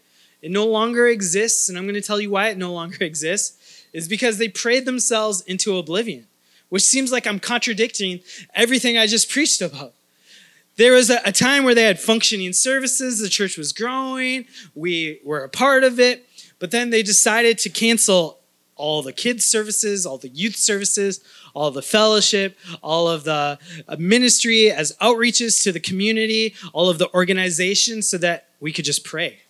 It 0.42 0.50
no 0.50 0.66
longer 0.66 1.06
exists, 1.06 1.68
and 1.68 1.78
I'm 1.78 1.84
going 1.84 1.94
to 1.94 2.00
tell 2.00 2.20
you 2.20 2.30
why 2.30 2.48
it 2.48 2.58
no 2.58 2.72
longer 2.72 2.98
exists 3.00 3.84
is 3.92 4.08
because 4.08 4.38
they 4.38 4.48
prayed 4.48 4.84
themselves 4.84 5.40
into 5.42 5.76
oblivion, 5.76 6.26
which 6.68 6.82
seems 6.82 7.12
like 7.12 7.26
I'm 7.26 7.38
contradicting 7.38 8.20
everything 8.54 8.98
I 8.98 9.06
just 9.06 9.30
preached 9.30 9.60
about. 9.60 9.94
There 10.76 10.92
was 10.92 11.10
a, 11.10 11.20
a, 11.26 11.32
time 11.32 11.64
where 11.64 11.74
they 11.74 11.82
had 11.84 12.00
functioning 12.00 12.54
services, 12.54 13.20
the 13.20 13.28
church 13.28 13.58
was 13.58 13.74
growing, 13.74 14.46
we 14.74 15.20
were 15.22 15.44
a 15.44 15.48
part 15.48 15.84
of 15.84 16.00
it, 16.00 16.26
but 16.58 16.70
then 16.70 16.88
they 16.88 17.02
decided 17.02 17.58
to 17.58 17.68
cancel 17.68 18.38
all 18.74 19.02
the 19.02 19.12
kids' 19.12 19.44
services, 19.44 20.06
all 20.06 20.16
the 20.16 20.30
youth 20.30 20.56
services, 20.56 21.20
all 21.54 21.70
the 21.70 21.82
fellowship, 21.82 22.58
all 22.82 23.06
of 23.06 23.24
the 23.24 23.58
uh, 23.86 23.96
ministry 23.98 24.70
as 24.70 24.96
outreaches 25.00 25.62
to 25.62 25.72
the 25.72 25.80
community, 25.80 26.54
all 26.72 26.88
of 26.88 26.98
the 26.98 27.12
organizations 27.12 28.08
so 28.08 28.16
that 28.16 28.48
we 28.60 28.72
could 28.72 28.86
just 28.86 29.04
pray. 29.04 29.41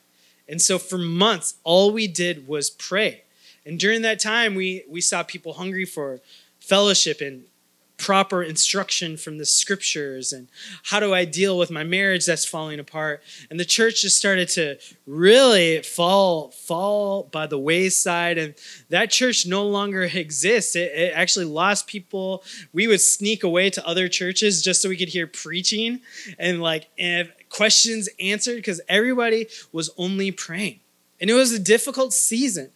And 0.52 0.60
so 0.60 0.78
for 0.78 0.98
months, 0.98 1.54
all 1.64 1.92
we 1.92 2.06
did 2.06 2.46
was 2.46 2.68
pray. 2.68 3.22
And 3.64 3.80
during 3.80 4.02
that 4.02 4.20
time, 4.20 4.54
we, 4.54 4.84
we 4.86 5.00
saw 5.00 5.22
people 5.22 5.54
hungry 5.54 5.86
for 5.86 6.20
fellowship 6.60 7.22
and 7.22 7.44
proper 7.96 8.42
instruction 8.42 9.16
from 9.16 9.38
the 9.38 9.46
scriptures 9.46 10.32
and 10.32 10.48
how 10.84 10.98
do 11.00 11.14
I 11.14 11.24
deal 11.24 11.56
with 11.56 11.70
my 11.70 11.84
marriage 11.84 12.26
that's 12.26 12.44
falling 12.44 12.80
apart. 12.80 13.22
And 13.48 13.58
the 13.58 13.64
church 13.64 14.02
just 14.02 14.18
started 14.18 14.48
to 14.50 14.76
really 15.06 15.82
fall 15.82 16.50
fall 16.50 17.22
by 17.22 17.46
the 17.46 17.58
wayside 17.58 18.36
and 18.38 18.54
that 18.90 19.10
church 19.10 19.46
no 19.46 19.64
longer 19.64 20.02
exists. 20.02 20.76
It, 20.76 20.92
it 20.92 21.12
actually 21.14 21.44
lost 21.44 21.86
people. 21.86 22.42
We 22.72 22.88
would 22.88 23.00
sneak 23.00 23.44
away 23.44 23.70
to 23.70 23.86
other 23.86 24.08
churches 24.08 24.62
just 24.62 24.82
so 24.82 24.88
we 24.88 24.96
could 24.96 25.08
hear 25.08 25.26
preaching 25.28 26.00
and 26.38 26.60
like 26.60 26.88
and 26.98 27.32
questions 27.52 28.08
answered 28.18 28.56
because 28.56 28.80
everybody 28.88 29.46
was 29.72 29.90
only 29.96 30.30
praying. 30.30 30.80
And 31.20 31.30
it 31.30 31.34
was 31.34 31.52
a 31.52 31.58
difficult 31.58 32.12
season. 32.12 32.70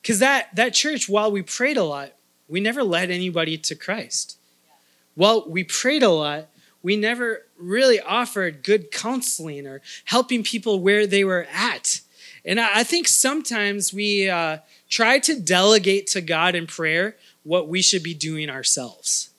Because 0.00 0.18
that, 0.18 0.54
that 0.56 0.74
church, 0.74 1.08
while 1.08 1.30
we 1.30 1.42
prayed 1.42 1.76
a 1.76 1.84
lot, 1.84 2.12
we 2.48 2.60
never 2.60 2.82
led 2.82 3.10
anybody 3.10 3.56
to 3.58 3.74
Christ. 3.74 4.36
While 5.14 5.44
we 5.48 5.62
prayed 5.62 6.02
a 6.02 6.10
lot, 6.10 6.48
we 6.82 6.96
never 6.96 7.42
really 7.56 8.00
offered 8.00 8.64
good 8.64 8.90
counseling 8.90 9.66
or 9.66 9.80
helping 10.06 10.42
people 10.42 10.80
where 10.80 11.06
they 11.06 11.22
were 11.22 11.46
at. 11.52 12.00
And 12.44 12.58
I 12.58 12.82
think 12.82 13.06
sometimes 13.06 13.92
we 13.92 14.28
uh, 14.28 14.58
try 14.88 15.20
to 15.20 15.38
delegate 15.38 16.08
to 16.08 16.20
God 16.20 16.56
in 16.56 16.66
prayer 16.66 17.16
what 17.44 17.68
we 17.68 17.82
should 17.82 18.02
be 18.02 18.14
doing 18.14 18.50
ourselves. 18.50 19.30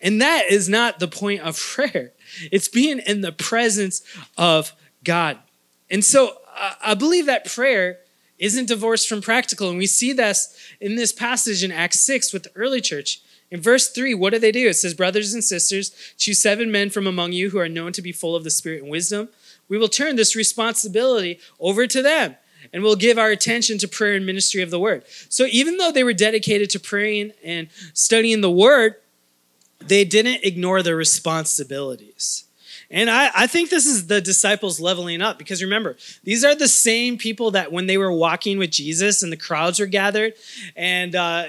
And 0.00 0.22
that 0.22 0.46
is 0.50 0.68
not 0.68 0.98
the 0.98 1.08
point 1.08 1.42
of 1.42 1.58
prayer. 1.74 2.12
It's 2.50 2.68
being 2.68 2.98
in 3.00 3.20
the 3.20 3.32
presence 3.32 4.02
of 4.36 4.72
God. 5.04 5.38
And 5.90 6.04
so 6.04 6.36
I 6.82 6.94
believe 6.94 7.26
that 7.26 7.44
prayer 7.44 7.98
isn't 8.38 8.66
divorced 8.66 9.08
from 9.08 9.20
practical. 9.20 9.68
And 9.68 9.78
we 9.78 9.86
see 9.86 10.12
this 10.12 10.56
in 10.80 10.96
this 10.96 11.12
passage 11.12 11.62
in 11.62 11.72
Acts 11.72 12.00
6 12.00 12.32
with 12.32 12.44
the 12.44 12.52
early 12.54 12.80
church. 12.80 13.20
In 13.50 13.60
verse 13.60 13.90
3, 13.90 14.14
what 14.14 14.32
do 14.32 14.38
they 14.38 14.52
do? 14.52 14.68
It 14.68 14.74
says, 14.74 14.94
Brothers 14.94 15.34
and 15.34 15.42
sisters, 15.42 15.90
choose 16.16 16.40
seven 16.40 16.70
men 16.70 16.88
from 16.88 17.06
among 17.06 17.32
you 17.32 17.50
who 17.50 17.58
are 17.58 17.68
known 17.68 17.92
to 17.92 18.02
be 18.02 18.12
full 18.12 18.36
of 18.36 18.44
the 18.44 18.50
Spirit 18.50 18.82
and 18.82 18.90
wisdom. 18.90 19.28
We 19.68 19.76
will 19.76 19.88
turn 19.88 20.16
this 20.16 20.36
responsibility 20.36 21.38
over 21.58 21.86
to 21.86 22.02
them 22.02 22.36
and 22.72 22.82
we'll 22.82 22.96
give 22.96 23.18
our 23.18 23.30
attention 23.30 23.78
to 23.78 23.88
prayer 23.88 24.14
and 24.14 24.26
ministry 24.26 24.62
of 24.62 24.70
the 24.70 24.78
word. 24.78 25.04
So 25.28 25.46
even 25.50 25.76
though 25.76 25.92
they 25.92 26.04
were 26.04 26.12
dedicated 26.12 26.70
to 26.70 26.80
praying 26.80 27.32
and 27.42 27.68
studying 27.94 28.40
the 28.40 28.50
word, 28.50 28.96
they 29.80 30.04
didn't 30.04 30.44
ignore 30.44 30.82
their 30.82 30.96
responsibilities. 30.96 32.44
And 32.90 33.08
I, 33.08 33.30
I 33.34 33.46
think 33.46 33.70
this 33.70 33.86
is 33.86 34.08
the 34.08 34.20
disciples 34.20 34.80
leveling 34.80 35.22
up 35.22 35.38
because 35.38 35.62
remember, 35.62 35.96
these 36.24 36.44
are 36.44 36.56
the 36.56 36.68
same 36.68 37.18
people 37.18 37.52
that 37.52 37.70
when 37.70 37.86
they 37.86 37.96
were 37.96 38.12
walking 38.12 38.58
with 38.58 38.70
Jesus 38.70 39.22
and 39.22 39.32
the 39.32 39.36
crowds 39.36 39.78
were 39.78 39.86
gathered 39.86 40.34
and 40.74 41.14
uh, 41.14 41.44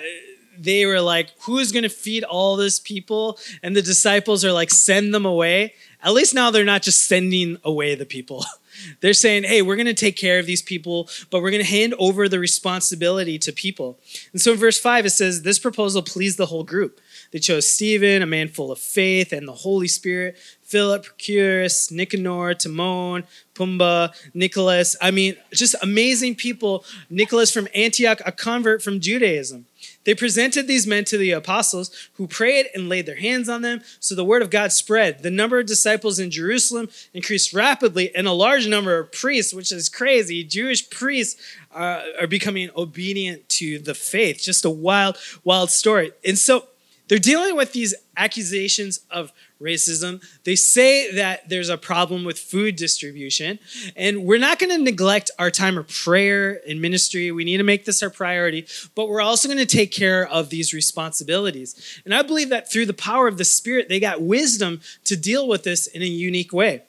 they 0.58 0.86
were 0.86 1.02
like, 1.02 1.32
Who 1.41 1.58
is 1.58 1.72
going 1.72 1.84
to 1.84 1.89
feed 1.89 2.24
all 2.24 2.56
this 2.56 2.80
people? 2.80 3.39
And 3.63 3.76
the 3.76 3.82
disciples 3.82 4.46
are 4.46 4.54
like, 4.54 4.70
Send 4.70 5.13
them 5.13 5.26
away. 5.26 5.74
At 6.04 6.13
least 6.13 6.36
now 6.36 6.52
they're 6.52 6.63
not 6.63 6.84
just 6.84 7.08
sending 7.08 7.58
away 7.63 7.96
the 7.96 8.06
people. 8.06 8.46
They're 9.02 9.13
saying, 9.13 9.44
hey, 9.44 9.62
we're 9.62 9.76
going 9.76 9.86
to 9.86 9.94
take 9.94 10.17
care 10.17 10.39
of 10.39 10.46
these 10.46 10.62
people, 10.62 11.10
but 11.30 11.41
we're 11.41 11.52
going 11.52 11.63
to 11.63 11.70
hand 11.70 11.94
over 12.00 12.28
the 12.28 12.39
responsibility 12.39 13.38
to 13.39 13.52
people. 13.52 14.00
And 14.32 14.41
so 14.41 14.54
in 14.54 14.58
verse 14.58 14.80
5, 14.80 15.06
it 15.06 15.12
says, 15.12 15.44
This 15.44 15.60
proposal 15.60 16.02
pleased 16.02 16.38
the 16.38 16.48
whole 16.48 16.63
group. 16.63 17.00
They 17.32 17.39
chose 17.39 17.70
Stephen, 17.70 18.22
a 18.22 18.26
man 18.26 18.50
full 18.50 18.72
of 18.72 18.80
faith 18.80 19.32
and 19.32 19.48
the 19.48 19.54
Holy 19.54 19.88
Spirit, 19.88 20.38
Philip, 20.63 21.06
Prochorus, 21.06 21.91
Nicanor, 21.91 22.54
Timon, 22.54 23.24
Pumba, 23.56 24.13
Nicholas. 24.34 24.96
I 25.02 25.12
mean, 25.12 25.36
just 25.52 25.76
amazing 25.82 26.36
people. 26.36 26.86
Nicholas 27.10 27.52
from 27.52 27.67
Antioch, 27.76 28.22
a 28.26 28.32
convert 28.32 28.82
from 28.82 29.00
Judaism. 29.00 29.65
They 30.04 30.15
presented 30.15 30.67
these 30.67 30.88
men 30.88 31.06
to 31.06 31.17
the 31.17 31.32
apostles 31.32 32.10
who 32.13 32.28
prayed 32.28 32.67
and 32.74 32.89
laid 32.89 33.06
their 33.06 33.17
hands 33.17 33.50
on 33.50 33.62
them. 33.62 33.82
So 34.00 34.15
the 34.15 34.24
word 34.24 34.41
of 34.41 34.50
God 34.50 34.72
spread. 34.72 35.24
The 35.24 35.32
number 35.32 35.60
of 35.60 35.65
disciples 35.65 36.20
in 36.20 36.32
Jerusalem 36.32 36.89
increased 37.13 37.54
rapidly, 37.54 38.15
and 38.15 38.28
a 38.28 38.32
large 38.32 38.67
number 38.67 38.98
of 38.98 39.12
priests, 39.12 39.54
which 39.54 39.72
is 39.72 39.89
crazy, 39.89 40.44
Jewish 40.44 40.89
priests 40.89 41.41
uh, 41.74 42.02
are 42.20 42.28
becoming 42.28 42.70
obedient 42.76 43.48
to 43.50 43.80
the 43.80 43.94
faith. 43.94 44.41
Just 44.41 44.65
a 44.65 44.70
wild, 44.70 45.17
wild 45.44 45.70
story. 45.70 46.12
And 46.26 46.38
so 46.38 46.67
they're 47.12 47.19
dealing 47.19 47.58
with 47.58 47.74
these 47.74 47.93
accusations 48.15 49.02
of 49.12 49.34
racism. 49.62 50.24
They 50.45 50.56
say 50.56 51.13
that 51.15 51.50
there's 51.50 51.67
a 51.67 51.78
problem 51.78 52.24
with 52.24 52.39
food 52.39 52.78
distribution. 52.78 53.60
And 53.97 54.24
we're 54.24 54.39
not 54.39 54.60
going 54.60 54.69
to 54.69 54.82
neglect 54.82 55.30
our 55.38 55.52
time 55.52 55.78
of 55.78 55.89
prayer 55.89 56.62
and 56.65 56.80
ministry. 56.82 57.30
We 57.30 57.43
need 57.43 57.58
to 57.58 57.63
make 57.63 57.84
this 57.84 58.02
our 58.02 58.10
priority, 58.10 58.65
but 58.95 59.10
we're 59.10 59.19
also 59.19 59.50
going 59.50 59.58
to 59.58 59.65
take 59.65 59.91
care 59.91 60.26
of 60.26 60.52
these 60.52 60.74
responsibilities. 60.74 62.00
And 62.06 62.13
I 62.13 62.21
believe 62.21 62.47
that 62.47 62.71
through 62.71 62.86
the 62.86 62.93
power 62.93 63.28
of 63.28 63.38
the 63.38 63.43
Spirit, 63.43 63.89
they 63.89 64.00
got 64.00 64.21
wisdom 64.21 64.80
to 65.04 65.17
deal 65.17 65.50
with 65.50 65.63
this 65.63 65.88
in 65.88 66.02
a 66.02 66.06
unique 66.06 66.54
way. 66.54 66.84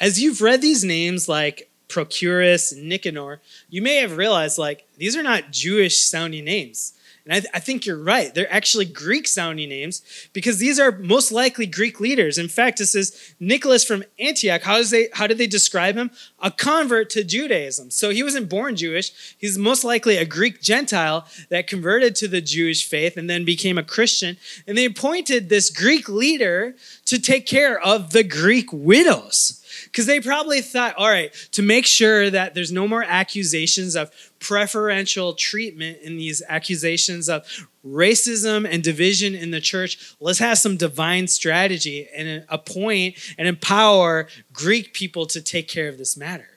As 0.00 0.18
you've 0.18 0.40
read 0.40 0.62
these 0.62 0.82
names 0.82 1.28
like 1.28 1.68
Prochorus 1.88 2.72
and 2.72 2.88
Nicanor, 2.88 3.42
you 3.68 3.82
may 3.82 3.96
have 3.96 4.16
realized 4.16 4.56
like 4.56 4.86
these 4.96 5.14
are 5.14 5.22
not 5.22 5.50
Jewish 5.50 5.98
sounding 5.98 6.46
names. 6.46 6.94
And 7.28 7.36
I, 7.36 7.40
th- 7.40 7.50
I, 7.52 7.60
think 7.60 7.84
you're 7.84 8.02
right. 8.02 8.34
They're 8.34 8.50
actually 8.50 8.86
Greek 8.86 9.28
sounding 9.28 9.68
names 9.68 10.00
because 10.32 10.56
these 10.56 10.80
are 10.80 10.92
most 10.92 11.30
likely 11.30 11.66
Greek 11.66 12.00
leaders. 12.00 12.38
In 12.38 12.48
fact, 12.48 12.80
it 12.80 12.86
says 12.86 13.34
Nicholas 13.38 13.84
from 13.84 14.02
Antioch. 14.18 14.62
How, 14.62 14.78
does 14.78 14.88
they, 14.88 15.10
how 15.12 15.26
did 15.26 15.36
they 15.36 15.46
describe 15.46 15.94
him? 15.94 16.10
A 16.40 16.50
convert 16.50 17.10
to 17.10 17.24
Judaism. 17.24 17.90
So 17.90 18.08
he 18.08 18.22
wasn't 18.22 18.48
born 18.48 18.76
Jewish. 18.76 19.36
He's 19.36 19.58
most 19.58 19.84
likely 19.84 20.16
a 20.16 20.24
Greek 20.24 20.62
Gentile 20.62 21.26
that 21.50 21.66
converted 21.66 22.16
to 22.16 22.28
the 22.28 22.40
Jewish 22.40 22.88
faith 22.88 23.18
and 23.18 23.28
then 23.28 23.44
became 23.44 23.76
a 23.76 23.82
Christian. 23.82 24.38
And 24.66 24.78
they 24.78 24.86
appointed 24.86 25.50
this 25.50 25.68
Greek 25.68 26.08
leader 26.08 26.76
to 27.04 27.20
take 27.20 27.44
care 27.44 27.78
of 27.78 28.12
the 28.12 28.24
Greek 28.24 28.72
widows 28.72 29.57
because 29.90 30.06
they 30.06 30.20
probably 30.20 30.60
thought, 30.60 30.94
all 30.96 31.08
right, 31.08 31.32
to 31.52 31.62
make 31.62 31.86
sure 31.86 32.30
that 32.30 32.54
there's 32.54 32.72
no 32.72 32.86
more 32.86 33.02
accusations 33.02 33.96
of 33.96 34.10
preferential 34.38 35.34
treatment 35.34 35.98
in 36.02 36.16
these 36.16 36.42
accusations 36.48 37.28
of 37.28 37.68
racism 37.84 38.68
and 38.70 38.82
division 38.82 39.34
in 39.34 39.50
the 39.50 39.60
church, 39.60 40.14
let's 40.20 40.38
have 40.38 40.58
some 40.58 40.76
divine 40.76 41.26
strategy 41.26 42.08
and 42.14 42.44
appoint 42.48 43.16
and 43.38 43.48
empower 43.48 44.28
Greek 44.52 44.92
people 44.92 45.26
to 45.26 45.40
take 45.40 45.68
care 45.68 45.88
of 45.88 45.98
this 45.98 46.16
matter. 46.16 46.48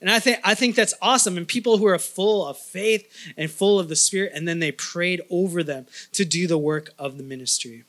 And 0.00 0.10
I 0.10 0.18
think 0.18 0.38
I 0.44 0.54
think 0.54 0.74
that's 0.74 0.94
awesome. 1.00 1.36
And 1.36 1.48
people 1.48 1.78
who 1.78 1.86
are 1.86 1.98
full 1.98 2.46
of 2.46 2.58
faith 2.58 3.32
and 3.36 3.50
full 3.50 3.78
of 3.78 3.88
the 3.88 3.96
Spirit, 3.96 4.32
and 4.34 4.46
then 4.46 4.58
they 4.58 4.72
prayed 4.72 5.22
over 5.30 5.62
them 5.62 5.86
to 6.12 6.24
do 6.24 6.46
the 6.46 6.58
work 6.58 6.90
of 6.98 7.16
the 7.16 7.24
ministry. 7.24 7.84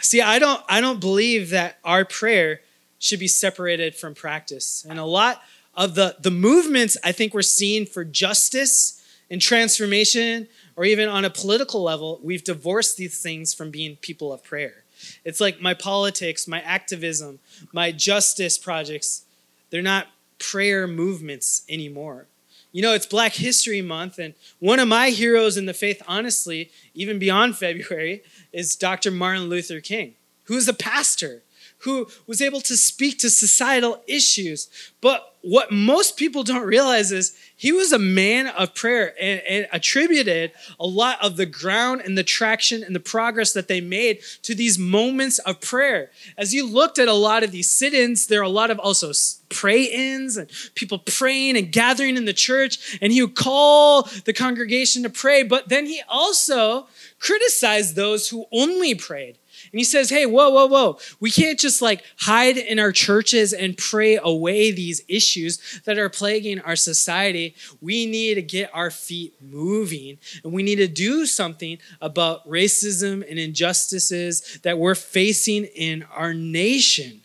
See, 0.00 0.20
I 0.20 0.38
don't 0.38 0.62
I 0.68 0.80
don't 0.80 1.00
believe 1.00 1.50
that 1.50 1.78
our 1.84 2.04
prayer 2.04 2.60
should 3.02 3.18
be 3.18 3.26
separated 3.26 3.96
from 3.96 4.14
practice. 4.14 4.86
And 4.88 4.96
a 4.96 5.04
lot 5.04 5.42
of 5.74 5.96
the, 5.96 6.14
the 6.20 6.30
movements 6.30 6.96
I 7.02 7.10
think 7.10 7.34
we're 7.34 7.42
seeing 7.42 7.84
for 7.84 8.04
justice 8.04 9.02
and 9.28 9.42
transformation, 9.42 10.46
or 10.76 10.84
even 10.84 11.08
on 11.08 11.24
a 11.24 11.30
political 11.30 11.82
level, 11.82 12.20
we've 12.22 12.44
divorced 12.44 12.96
these 12.96 13.20
things 13.20 13.52
from 13.52 13.72
being 13.72 13.96
people 13.96 14.32
of 14.32 14.44
prayer. 14.44 14.84
It's 15.24 15.40
like 15.40 15.60
my 15.60 15.74
politics, 15.74 16.46
my 16.46 16.60
activism, 16.60 17.40
my 17.72 17.90
justice 17.90 18.56
projects, 18.56 19.24
they're 19.70 19.82
not 19.82 20.06
prayer 20.38 20.86
movements 20.86 21.62
anymore. 21.68 22.26
You 22.70 22.82
know, 22.82 22.94
it's 22.94 23.06
Black 23.06 23.34
History 23.34 23.82
Month, 23.82 24.20
and 24.20 24.34
one 24.60 24.78
of 24.78 24.86
my 24.86 25.10
heroes 25.10 25.56
in 25.56 25.66
the 25.66 25.74
faith, 25.74 26.00
honestly, 26.06 26.70
even 26.94 27.18
beyond 27.18 27.56
February, 27.58 28.22
is 28.52 28.76
Dr. 28.76 29.10
Martin 29.10 29.48
Luther 29.48 29.80
King, 29.80 30.14
who 30.44 30.56
is 30.56 30.68
a 30.68 30.72
pastor 30.72 31.42
who 31.82 32.08
was 32.26 32.40
able 32.40 32.60
to 32.60 32.76
speak 32.76 33.18
to 33.18 33.30
societal 33.30 34.02
issues. 34.06 34.68
But 35.00 35.32
what 35.42 35.72
most 35.72 36.16
people 36.16 36.44
don't 36.44 36.64
realize 36.64 37.10
is 37.10 37.36
he 37.56 37.72
was 37.72 37.92
a 37.92 37.98
man 37.98 38.46
of 38.46 38.74
prayer 38.74 39.12
and, 39.20 39.42
and, 39.48 39.68
attributed 39.72 40.52
a 40.78 40.86
lot 40.86 41.18
of 41.20 41.36
the 41.36 41.46
ground 41.46 42.00
and 42.04 42.16
the 42.16 42.22
traction 42.22 42.84
and 42.84 42.94
the 42.94 43.00
progress 43.00 43.52
that 43.52 43.66
they 43.66 43.80
made 43.80 44.20
to 44.42 44.54
these 44.54 44.78
moments 44.78 45.40
of 45.40 45.60
prayer. 45.60 46.10
As 46.38 46.54
you 46.54 46.64
looked 46.64 47.00
at 47.00 47.08
a 47.08 47.12
lot 47.12 47.42
of 47.42 47.50
these 47.50 47.68
sit 47.68 47.92
ins, 47.92 48.28
there 48.28 48.40
are 48.40 48.44
a 48.44 48.48
lot 48.48 48.70
of 48.70 48.78
also 48.78 49.10
pray 49.48 49.82
ins 49.82 50.36
and 50.36 50.48
people 50.76 50.98
praying 50.98 51.56
and 51.56 51.72
gathering 51.72 52.16
in 52.16 52.24
the 52.24 52.32
church, 52.32 52.98
and 53.02 53.12
he 53.12 53.22
would 53.22 53.34
call 53.34 54.08
the 54.24 54.32
congregation 54.32 55.02
to 55.02 55.10
pray. 55.10 55.42
But 55.42 55.68
then 55.68 55.86
he 55.86 56.02
also 56.08 56.86
criticized 57.18 57.96
those 57.96 58.28
who 58.28 58.46
only 58.52 58.94
prayed. 58.94 59.38
And 59.72 59.80
he 59.80 59.84
says, 59.84 60.10
hey, 60.10 60.26
whoa, 60.26 60.50
whoa, 60.50 60.66
whoa. 60.66 60.98
We 61.18 61.30
can't 61.30 61.58
just 61.58 61.80
like 61.80 62.04
hide 62.18 62.58
in 62.58 62.78
our 62.78 62.92
churches 62.92 63.54
and 63.54 63.76
pray 63.76 64.18
away 64.22 64.70
these 64.70 65.00
issues 65.08 65.80
that 65.86 65.96
are 65.96 66.10
plaguing 66.10 66.60
our 66.60 66.76
society. 66.76 67.54
We 67.80 68.04
need 68.04 68.34
to 68.34 68.42
get 68.42 68.70
our 68.74 68.90
feet 68.90 69.34
moving 69.40 70.18
and 70.44 70.52
we 70.52 70.62
need 70.62 70.76
to 70.76 70.88
do 70.88 71.24
something 71.24 71.78
about 72.02 72.46
racism 72.46 73.26
and 73.28 73.38
injustices 73.38 74.60
that 74.62 74.78
we're 74.78 74.94
facing 74.94 75.64
in 75.64 76.04
our 76.14 76.34
nation. 76.34 77.22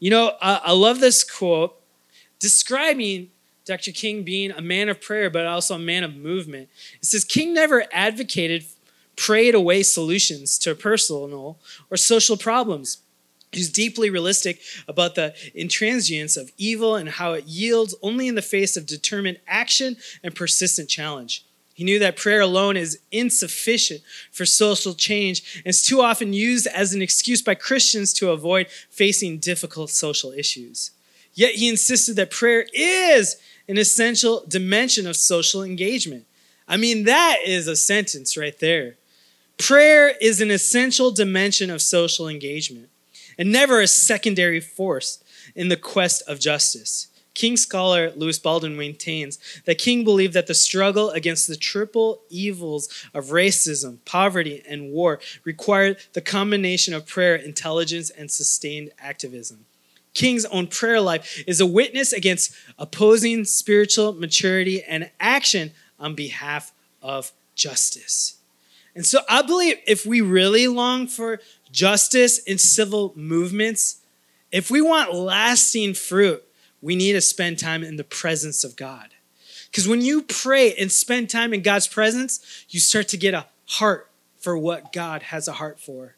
You 0.00 0.10
know, 0.10 0.32
I 0.40 0.72
love 0.72 0.98
this 0.98 1.22
quote 1.22 1.80
describing 2.40 3.30
Dr. 3.64 3.92
King 3.92 4.24
being 4.24 4.50
a 4.50 4.60
man 4.60 4.88
of 4.88 5.00
prayer, 5.00 5.30
but 5.30 5.46
also 5.46 5.76
a 5.76 5.78
man 5.78 6.04
of 6.04 6.14
movement. 6.14 6.68
It 7.00 7.06
says, 7.06 7.24
King 7.24 7.54
never 7.54 7.84
advocated 7.92 8.64
prayed 9.16 9.54
away 9.54 9.82
solutions 9.82 10.58
to 10.58 10.74
personal 10.74 11.58
or 11.90 11.96
social 11.96 12.36
problems. 12.36 12.98
He's 13.52 13.70
deeply 13.70 14.10
realistic 14.10 14.60
about 14.88 15.14
the 15.14 15.34
intransience 15.54 16.36
of 16.36 16.50
evil 16.58 16.96
and 16.96 17.08
how 17.08 17.34
it 17.34 17.44
yields 17.44 17.94
only 18.02 18.26
in 18.26 18.34
the 18.34 18.42
face 18.42 18.76
of 18.76 18.86
determined 18.86 19.38
action 19.46 19.96
and 20.22 20.34
persistent 20.34 20.88
challenge. 20.88 21.44
He 21.74 21.84
knew 21.84 21.98
that 21.98 22.16
prayer 22.16 22.40
alone 22.40 22.76
is 22.76 23.00
insufficient 23.10 24.00
for 24.30 24.46
social 24.46 24.94
change 24.94 25.62
and 25.64 25.66
is 25.66 25.84
too 25.84 26.00
often 26.00 26.32
used 26.32 26.68
as 26.68 26.94
an 26.94 27.02
excuse 27.02 27.42
by 27.42 27.56
Christians 27.56 28.12
to 28.14 28.30
avoid 28.30 28.68
facing 28.90 29.38
difficult 29.38 29.90
social 29.90 30.30
issues. 30.30 30.92
Yet 31.34 31.54
he 31.54 31.68
insisted 31.68 32.14
that 32.16 32.30
prayer 32.30 32.66
is 32.72 33.36
an 33.68 33.76
essential 33.76 34.44
dimension 34.46 35.06
of 35.06 35.16
social 35.16 35.64
engagement. 35.64 36.26
I 36.68 36.76
mean, 36.76 37.04
that 37.04 37.38
is 37.44 37.66
a 37.66 37.76
sentence 37.76 38.36
right 38.36 38.58
there. 38.58 38.94
Prayer 39.58 40.14
is 40.20 40.40
an 40.40 40.50
essential 40.50 41.10
dimension 41.10 41.70
of 41.70 41.80
social 41.80 42.28
engagement 42.28 42.88
and 43.38 43.50
never 43.50 43.80
a 43.80 43.86
secondary 43.86 44.60
force 44.60 45.22
in 45.54 45.68
the 45.68 45.76
quest 45.76 46.22
of 46.28 46.40
justice. 46.40 47.08
King 47.34 47.56
scholar 47.56 48.12
Lewis 48.12 48.38
Baldwin 48.38 48.76
maintains 48.76 49.38
that 49.64 49.78
King 49.78 50.04
believed 50.04 50.34
that 50.34 50.46
the 50.46 50.54
struggle 50.54 51.10
against 51.10 51.48
the 51.48 51.56
triple 51.56 52.22
evils 52.30 52.88
of 53.12 53.26
racism, 53.26 53.98
poverty, 54.04 54.62
and 54.68 54.92
war 54.92 55.18
required 55.42 55.98
the 56.12 56.20
combination 56.20 56.94
of 56.94 57.06
prayer, 57.06 57.34
intelligence, 57.34 58.10
and 58.10 58.30
sustained 58.30 58.90
activism. 59.00 59.66
King's 60.14 60.44
own 60.46 60.68
prayer 60.68 61.00
life 61.00 61.42
is 61.44 61.60
a 61.60 61.66
witness 61.66 62.12
against 62.12 62.54
opposing 62.78 63.44
spiritual 63.44 64.12
maturity 64.12 64.84
and 64.84 65.10
action 65.18 65.72
on 65.98 66.14
behalf 66.14 66.72
of 67.02 67.32
justice. 67.56 68.36
And 68.94 69.04
so 69.04 69.20
I 69.28 69.42
believe 69.42 69.76
if 69.86 70.06
we 70.06 70.20
really 70.20 70.68
long 70.68 71.06
for 71.06 71.40
justice 71.72 72.40
and 72.46 72.60
civil 72.60 73.12
movements, 73.16 74.00
if 74.52 74.70
we 74.70 74.80
want 74.80 75.12
lasting 75.12 75.94
fruit, 75.94 76.42
we 76.80 76.94
need 76.94 77.14
to 77.14 77.20
spend 77.20 77.58
time 77.58 77.82
in 77.82 77.96
the 77.96 78.04
presence 78.04 78.62
of 78.62 78.76
God. 78.76 79.10
Because 79.70 79.88
when 79.88 80.00
you 80.00 80.22
pray 80.22 80.74
and 80.74 80.92
spend 80.92 81.28
time 81.28 81.52
in 81.52 81.62
God's 81.62 81.88
presence, 81.88 82.64
you 82.68 82.78
start 82.78 83.08
to 83.08 83.16
get 83.16 83.34
a 83.34 83.46
heart 83.66 84.10
for 84.38 84.56
what 84.56 84.92
God 84.92 85.24
has 85.24 85.48
a 85.48 85.52
heart 85.52 85.80
for. 85.80 86.14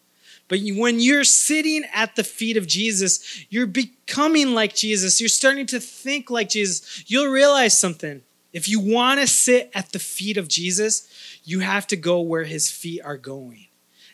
But 0.48 0.60
when 0.74 1.00
you're 1.00 1.24
sitting 1.24 1.84
at 1.92 2.16
the 2.16 2.24
feet 2.24 2.56
of 2.56 2.66
Jesus, 2.66 3.46
you're 3.48 3.66
becoming 3.66 4.54
like 4.54 4.74
Jesus. 4.74 5.20
You're 5.20 5.28
starting 5.28 5.66
to 5.66 5.80
think 5.80 6.30
like 6.30 6.50
Jesus. 6.50 7.04
You'll 7.06 7.32
realize 7.32 7.78
something. 7.78 8.22
If 8.56 8.70
you 8.70 8.80
want 8.80 9.20
to 9.20 9.26
sit 9.26 9.70
at 9.74 9.92
the 9.92 9.98
feet 9.98 10.38
of 10.38 10.48
Jesus, 10.48 11.06
you 11.44 11.60
have 11.60 11.86
to 11.88 11.94
go 11.96 12.22
where 12.22 12.44
his 12.44 12.70
feet 12.70 13.02
are 13.04 13.18
going. 13.18 13.66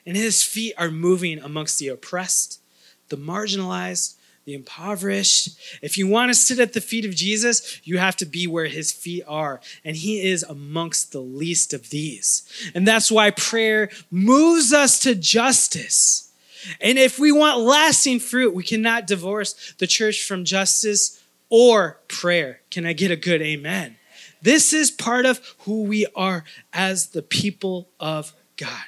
And 0.05 0.17
his 0.17 0.43
feet 0.43 0.75
are 0.77 0.91
moving 0.91 1.39
amongst 1.39 1.79
the 1.79 1.87
oppressed, 1.87 2.61
the 3.09 3.17
marginalized, 3.17 4.17
the 4.45 4.55
impoverished. 4.55 5.57
If 5.81 5.97
you 5.97 6.09
want 6.09 6.31
to 6.31 6.35
sit 6.35 6.59
at 6.59 6.73
the 6.73 6.81
feet 6.81 7.05
of 7.05 7.15
Jesus, 7.15 7.81
you 7.85 7.99
have 7.99 8.17
to 8.17 8.27
be 8.27 8.49
where 8.49 8.67
his 8.67 8.91
feet 8.91 9.23
are. 9.29 9.61
And 9.85 9.95
he 9.95 10.29
is 10.29 10.43
amongst 10.43 11.13
the 11.13 11.21
least 11.21 11.73
of 11.73 11.91
these. 11.91 12.43
And 12.75 12.85
that's 12.85 13.13
why 13.13 13.31
prayer 13.31 13.91
moves 14.11 14.73
us 14.73 14.99
to 15.05 15.15
justice. 15.15 16.33
And 16.81 16.99
if 16.99 17.17
we 17.17 17.31
want 17.31 17.61
lasting 17.61 18.19
fruit, 18.19 18.55
we 18.55 18.65
cannot 18.65 19.07
divorce 19.07 19.73
the 19.79 19.87
church 19.87 20.25
from 20.25 20.45
justice 20.45 21.23
or 21.49 22.01
prayer. 22.09 22.63
Can 22.73 22.85
I 22.85 22.93
get 22.93 23.13
a 23.13 23.17
good 23.17 23.41
amen? 23.41 23.99
This 24.43 24.73
is 24.73 24.91
part 24.91 25.25
of 25.25 25.41
who 25.61 25.85
we 25.85 26.07
are 26.17 26.45
as 26.73 27.09
the 27.09 27.23
people 27.23 27.89
of 28.01 28.33
God. 28.57 28.85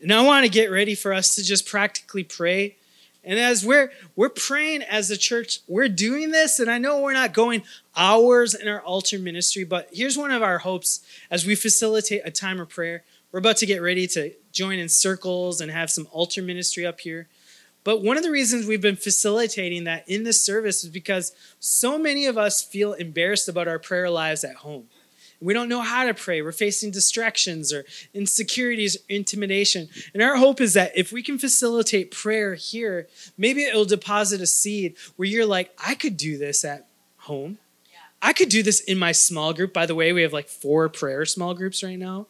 And 0.00 0.12
I 0.12 0.22
want 0.22 0.44
to 0.44 0.50
get 0.50 0.70
ready 0.70 0.94
for 0.94 1.12
us 1.12 1.34
to 1.34 1.42
just 1.42 1.66
practically 1.66 2.22
pray. 2.22 2.76
And 3.24 3.38
as 3.38 3.64
we're 3.64 3.90
we're 4.14 4.28
praying 4.28 4.82
as 4.82 5.10
a 5.10 5.16
church, 5.16 5.60
we're 5.66 5.88
doing 5.88 6.30
this, 6.30 6.60
and 6.60 6.70
I 6.70 6.78
know 6.78 7.00
we're 7.00 7.12
not 7.12 7.34
going 7.34 7.62
hours 7.96 8.54
in 8.54 8.68
our 8.68 8.80
altar 8.80 9.18
ministry, 9.18 9.64
but 9.64 9.88
here's 9.92 10.16
one 10.16 10.30
of 10.30 10.42
our 10.42 10.58
hopes 10.58 11.00
as 11.30 11.44
we 11.44 11.54
facilitate 11.54 12.22
a 12.24 12.30
time 12.30 12.60
of 12.60 12.68
prayer. 12.68 13.02
We're 13.32 13.40
about 13.40 13.56
to 13.58 13.66
get 13.66 13.82
ready 13.82 14.06
to 14.08 14.32
join 14.52 14.78
in 14.78 14.88
circles 14.88 15.60
and 15.60 15.70
have 15.70 15.90
some 15.90 16.06
altar 16.12 16.42
ministry 16.42 16.86
up 16.86 17.00
here. 17.00 17.28
But 17.88 18.02
one 18.02 18.18
of 18.18 18.22
the 18.22 18.30
reasons 18.30 18.66
we've 18.66 18.82
been 18.82 18.96
facilitating 18.96 19.84
that 19.84 20.06
in 20.06 20.22
this 20.22 20.44
service 20.44 20.84
is 20.84 20.90
because 20.90 21.32
so 21.58 21.96
many 21.96 22.26
of 22.26 22.36
us 22.36 22.62
feel 22.62 22.92
embarrassed 22.92 23.48
about 23.48 23.66
our 23.66 23.78
prayer 23.78 24.10
lives 24.10 24.44
at 24.44 24.56
home. 24.56 24.88
We 25.40 25.54
don't 25.54 25.70
know 25.70 25.80
how 25.80 26.04
to 26.04 26.12
pray. 26.12 26.42
We're 26.42 26.52
facing 26.52 26.90
distractions 26.90 27.72
or 27.72 27.86
insecurities, 28.12 28.96
or 28.96 29.00
intimidation. 29.08 29.88
And 30.12 30.22
our 30.22 30.36
hope 30.36 30.60
is 30.60 30.74
that 30.74 30.92
if 30.98 31.12
we 31.12 31.22
can 31.22 31.38
facilitate 31.38 32.10
prayer 32.10 32.56
here, 32.56 33.08
maybe 33.38 33.62
it'll 33.62 33.86
deposit 33.86 34.42
a 34.42 34.46
seed 34.46 34.94
where 35.16 35.26
you're 35.26 35.46
like, 35.46 35.72
I 35.82 35.94
could 35.94 36.18
do 36.18 36.36
this 36.36 36.66
at 36.66 36.88
home. 37.20 37.56
I 38.20 38.34
could 38.34 38.50
do 38.50 38.62
this 38.62 38.80
in 38.80 38.98
my 38.98 39.12
small 39.12 39.54
group. 39.54 39.72
By 39.72 39.86
the 39.86 39.94
way, 39.94 40.12
we 40.12 40.20
have 40.20 40.34
like 40.34 40.48
four 40.48 40.90
prayer 40.90 41.24
small 41.24 41.54
groups 41.54 41.82
right 41.82 41.98
now. 41.98 42.26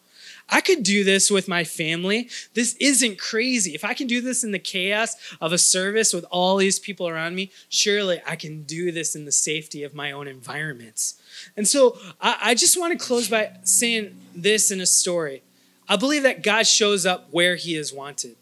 I 0.51 0.61
could 0.61 0.83
do 0.83 1.03
this 1.03 1.29
with 1.29 1.47
my 1.47 1.63
family. 1.63 2.29
This 2.53 2.75
isn't 2.79 3.19
crazy. 3.19 3.75
If 3.75 3.83
I 3.83 3.93
can 3.93 4.07
do 4.07 4.21
this 4.21 4.43
in 4.43 4.51
the 4.51 4.59
chaos 4.59 5.15
of 5.39 5.53
a 5.53 5.57
service 5.57 6.13
with 6.13 6.25
all 6.31 6.57
these 6.57 6.79
people 6.79 7.07
around 7.07 7.35
me, 7.35 7.51
surely 7.69 8.21
I 8.25 8.35
can 8.35 8.63
do 8.63 8.91
this 8.91 9.15
in 9.15 9.25
the 9.25 9.31
safety 9.31 9.83
of 9.83 9.93
my 9.93 10.11
own 10.11 10.27
environments. 10.27 11.21
And 11.55 11.67
so 11.67 11.97
I, 12.19 12.37
I 12.41 12.55
just 12.55 12.79
want 12.79 12.97
to 12.97 13.05
close 13.05 13.29
by 13.29 13.57
saying 13.63 14.19
this 14.35 14.71
in 14.71 14.81
a 14.81 14.85
story. 14.85 15.43
I 15.87 15.95
believe 15.95 16.23
that 16.23 16.43
God 16.43 16.67
shows 16.67 17.05
up 17.05 17.27
where 17.31 17.55
he 17.55 17.75
is 17.75 17.93
wanted. 17.93 18.35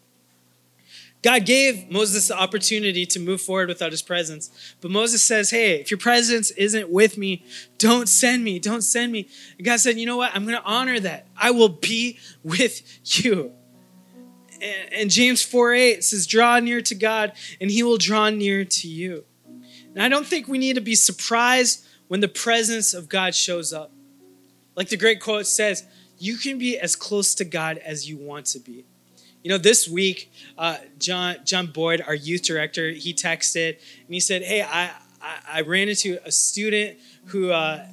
God 1.22 1.44
gave 1.44 1.90
Moses 1.90 2.28
the 2.28 2.38
opportunity 2.38 3.04
to 3.06 3.18
move 3.18 3.40
forward 3.40 3.68
without 3.68 3.90
his 3.90 4.02
presence. 4.02 4.50
But 4.80 4.90
Moses 4.90 5.22
says, 5.22 5.50
Hey, 5.50 5.80
if 5.80 5.90
your 5.90 5.98
presence 5.98 6.50
isn't 6.52 6.90
with 6.90 7.18
me, 7.18 7.44
don't 7.78 8.08
send 8.08 8.44
me. 8.44 8.58
Don't 8.58 8.82
send 8.82 9.12
me. 9.12 9.28
And 9.56 9.64
God 9.64 9.80
said, 9.80 9.98
You 9.98 10.06
know 10.06 10.16
what? 10.16 10.34
I'm 10.34 10.44
going 10.44 10.56
to 10.56 10.64
honor 10.64 11.00
that. 11.00 11.26
I 11.36 11.50
will 11.50 11.68
be 11.68 12.18
with 12.42 12.82
you. 13.24 13.52
And 14.92 15.10
James 15.10 15.42
4 15.42 15.72
8 15.72 16.04
says, 16.04 16.26
Draw 16.26 16.60
near 16.60 16.80
to 16.82 16.94
God, 16.94 17.32
and 17.60 17.70
he 17.70 17.82
will 17.82 17.98
draw 17.98 18.30
near 18.30 18.64
to 18.64 18.88
you. 18.88 19.24
And 19.94 20.02
I 20.02 20.08
don't 20.08 20.26
think 20.26 20.46
we 20.46 20.58
need 20.58 20.74
to 20.74 20.80
be 20.80 20.94
surprised 20.94 21.84
when 22.08 22.20
the 22.20 22.28
presence 22.28 22.94
of 22.94 23.08
God 23.08 23.34
shows 23.34 23.72
up. 23.72 23.92
Like 24.76 24.88
the 24.88 24.96
great 24.96 25.20
quote 25.20 25.46
says, 25.46 25.84
you 26.18 26.36
can 26.36 26.58
be 26.58 26.78
as 26.78 26.96
close 26.96 27.34
to 27.36 27.44
God 27.44 27.78
as 27.78 28.08
you 28.08 28.16
want 28.16 28.46
to 28.46 28.58
be. 28.58 28.84
You 29.42 29.50
know, 29.50 29.58
this 29.58 29.88
week, 29.88 30.32
uh, 30.56 30.78
John 30.98 31.36
John 31.44 31.68
Boyd, 31.68 32.02
our 32.06 32.14
youth 32.14 32.42
director, 32.42 32.90
he 32.90 33.14
texted 33.14 33.78
and 34.04 34.14
he 34.14 34.20
said, 34.20 34.42
"Hey, 34.42 34.62
I 34.62 34.90
I, 35.20 35.38
I 35.48 35.60
ran 35.62 35.88
into 35.88 36.18
a 36.24 36.32
student 36.32 36.98
who 37.26 37.50
uh, 37.50 37.86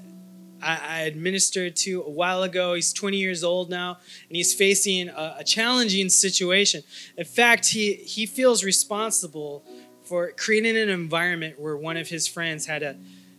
I, 0.62 1.02
administered 1.02 1.76
to 1.78 2.02
a 2.02 2.10
while 2.10 2.44
ago. 2.44 2.74
He's 2.74 2.92
20 2.94 3.18
years 3.18 3.44
old 3.44 3.70
now, 3.70 4.00
and 4.28 4.36
he's 4.36 4.54
facing 4.54 5.10
a, 5.10 5.38
a 5.40 5.44
challenging 5.44 6.10
situation. 6.10 6.82
In 7.18 7.26
fact, 7.26 7.68
he 7.70 7.94
he 7.94 8.26
feels 8.26 8.64
responsible 8.64 9.64
for 10.04 10.32
creating 10.32 10.78
an 10.78 10.90
environment 10.90 11.60
where 11.60 11.78
one 11.78 11.98
of 11.98 12.10
his 12.10 12.28
friends 12.28 12.66
had 12.66 12.80
to 12.80 12.96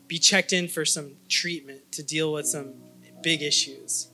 be 0.08 0.18
checked 0.18 0.52
in 0.52 0.68
for 0.68 0.84
some 0.84 1.12
treatment 1.28 1.92
to 1.92 2.02
deal 2.02 2.32
with 2.32 2.46
some 2.46 2.74
big 3.22 3.42
issues. 3.42 4.08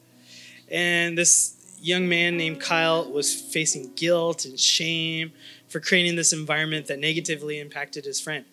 And 0.70 1.16
this 1.16 1.56
young 1.82 2.08
man 2.08 2.36
named 2.36 2.60
Kyle 2.60 3.10
was 3.10 3.34
facing 3.34 3.92
guilt 3.94 4.44
and 4.44 4.58
shame 4.58 5.32
for 5.68 5.80
creating 5.80 6.16
this 6.16 6.32
environment 6.32 6.86
that 6.86 6.98
negatively 6.98 7.58
impacted 7.58 8.04
his 8.04 8.20
friend. 8.20 8.44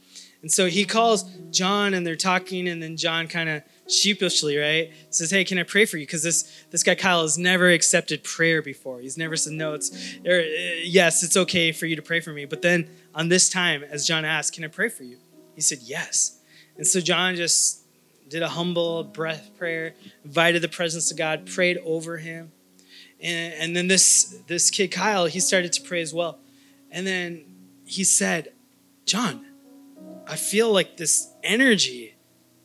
And 0.42 0.52
so 0.52 0.68
he 0.68 0.86
calls 0.86 1.24
John 1.52 1.94
and 1.94 2.08
they're 2.08 2.16
talking, 2.16 2.68
and 2.68 2.82
then 2.82 2.96
John 2.96 3.28
kind 3.28 3.50
of 3.50 3.64
sheepishly, 3.90 4.58
right, 4.58 4.92
says, 5.10 5.32
Hey, 5.32 5.44
can 5.44 5.60
I 5.60 5.64
pray 5.64 5.86
for 5.86 5.98
you? 5.98 6.06
Because 6.06 6.24
this, 6.24 6.66
this 6.72 6.82
guy 6.82 6.96
Kyle 6.96 7.24
has 7.24 7.38
never 7.38 7.70
accepted 7.70 8.24
prayer 8.24 8.62
before. 8.62 9.00
He's 9.00 9.18
never 9.18 9.36
said, 9.36 9.54
No, 9.54 9.74
it's, 9.74 9.92
or, 10.26 10.40
uh, 10.40 10.44
yes, 10.84 11.24
it's 11.24 11.36
okay 11.36 11.72
for 11.72 11.86
you 11.88 11.96
to 11.98 12.02
pray 12.02 12.22
for 12.22 12.32
me. 12.32 12.46
But 12.46 12.62
then 12.62 12.90
on 13.14 13.28
this 13.28 13.50
time, 13.50 13.84
as 13.84 14.08
John 14.08 14.24
asked, 14.24 14.54
Can 14.54 14.64
I 14.64 14.68
pray 14.68 14.88
for 14.88 15.04
you? 15.04 15.18
He 15.56 15.62
said, 15.62 15.80
Yes. 15.82 16.40
And 16.78 16.88
so 16.88 17.02
John 17.02 17.36
just 17.36 17.82
did 18.30 18.42
a 18.42 18.48
humble 18.48 19.04
breath 19.04 19.52
prayer, 19.58 19.94
invited 20.24 20.62
the 20.62 20.70
presence 20.70 21.12
of 21.12 21.18
God, 21.18 21.46
prayed 21.46 21.80
over 21.84 22.18
him. 22.18 22.52
And, 23.22 23.54
and 23.54 23.76
then 23.76 23.88
this, 23.88 24.40
this 24.48 24.70
kid, 24.70 24.90
Kyle, 24.90 25.26
he 25.26 25.40
started 25.40 25.74
to 25.74 25.82
pray 25.82 26.02
as 26.02 26.14
well. 26.14 26.40
And 26.92 27.06
then 27.06 27.46
he 27.86 28.04
said, 28.04 28.54
John, 29.06 29.46
I 30.28 30.36
feel 30.36 30.72
like 30.72 30.98
this 30.98 31.32
energy, 31.44 32.16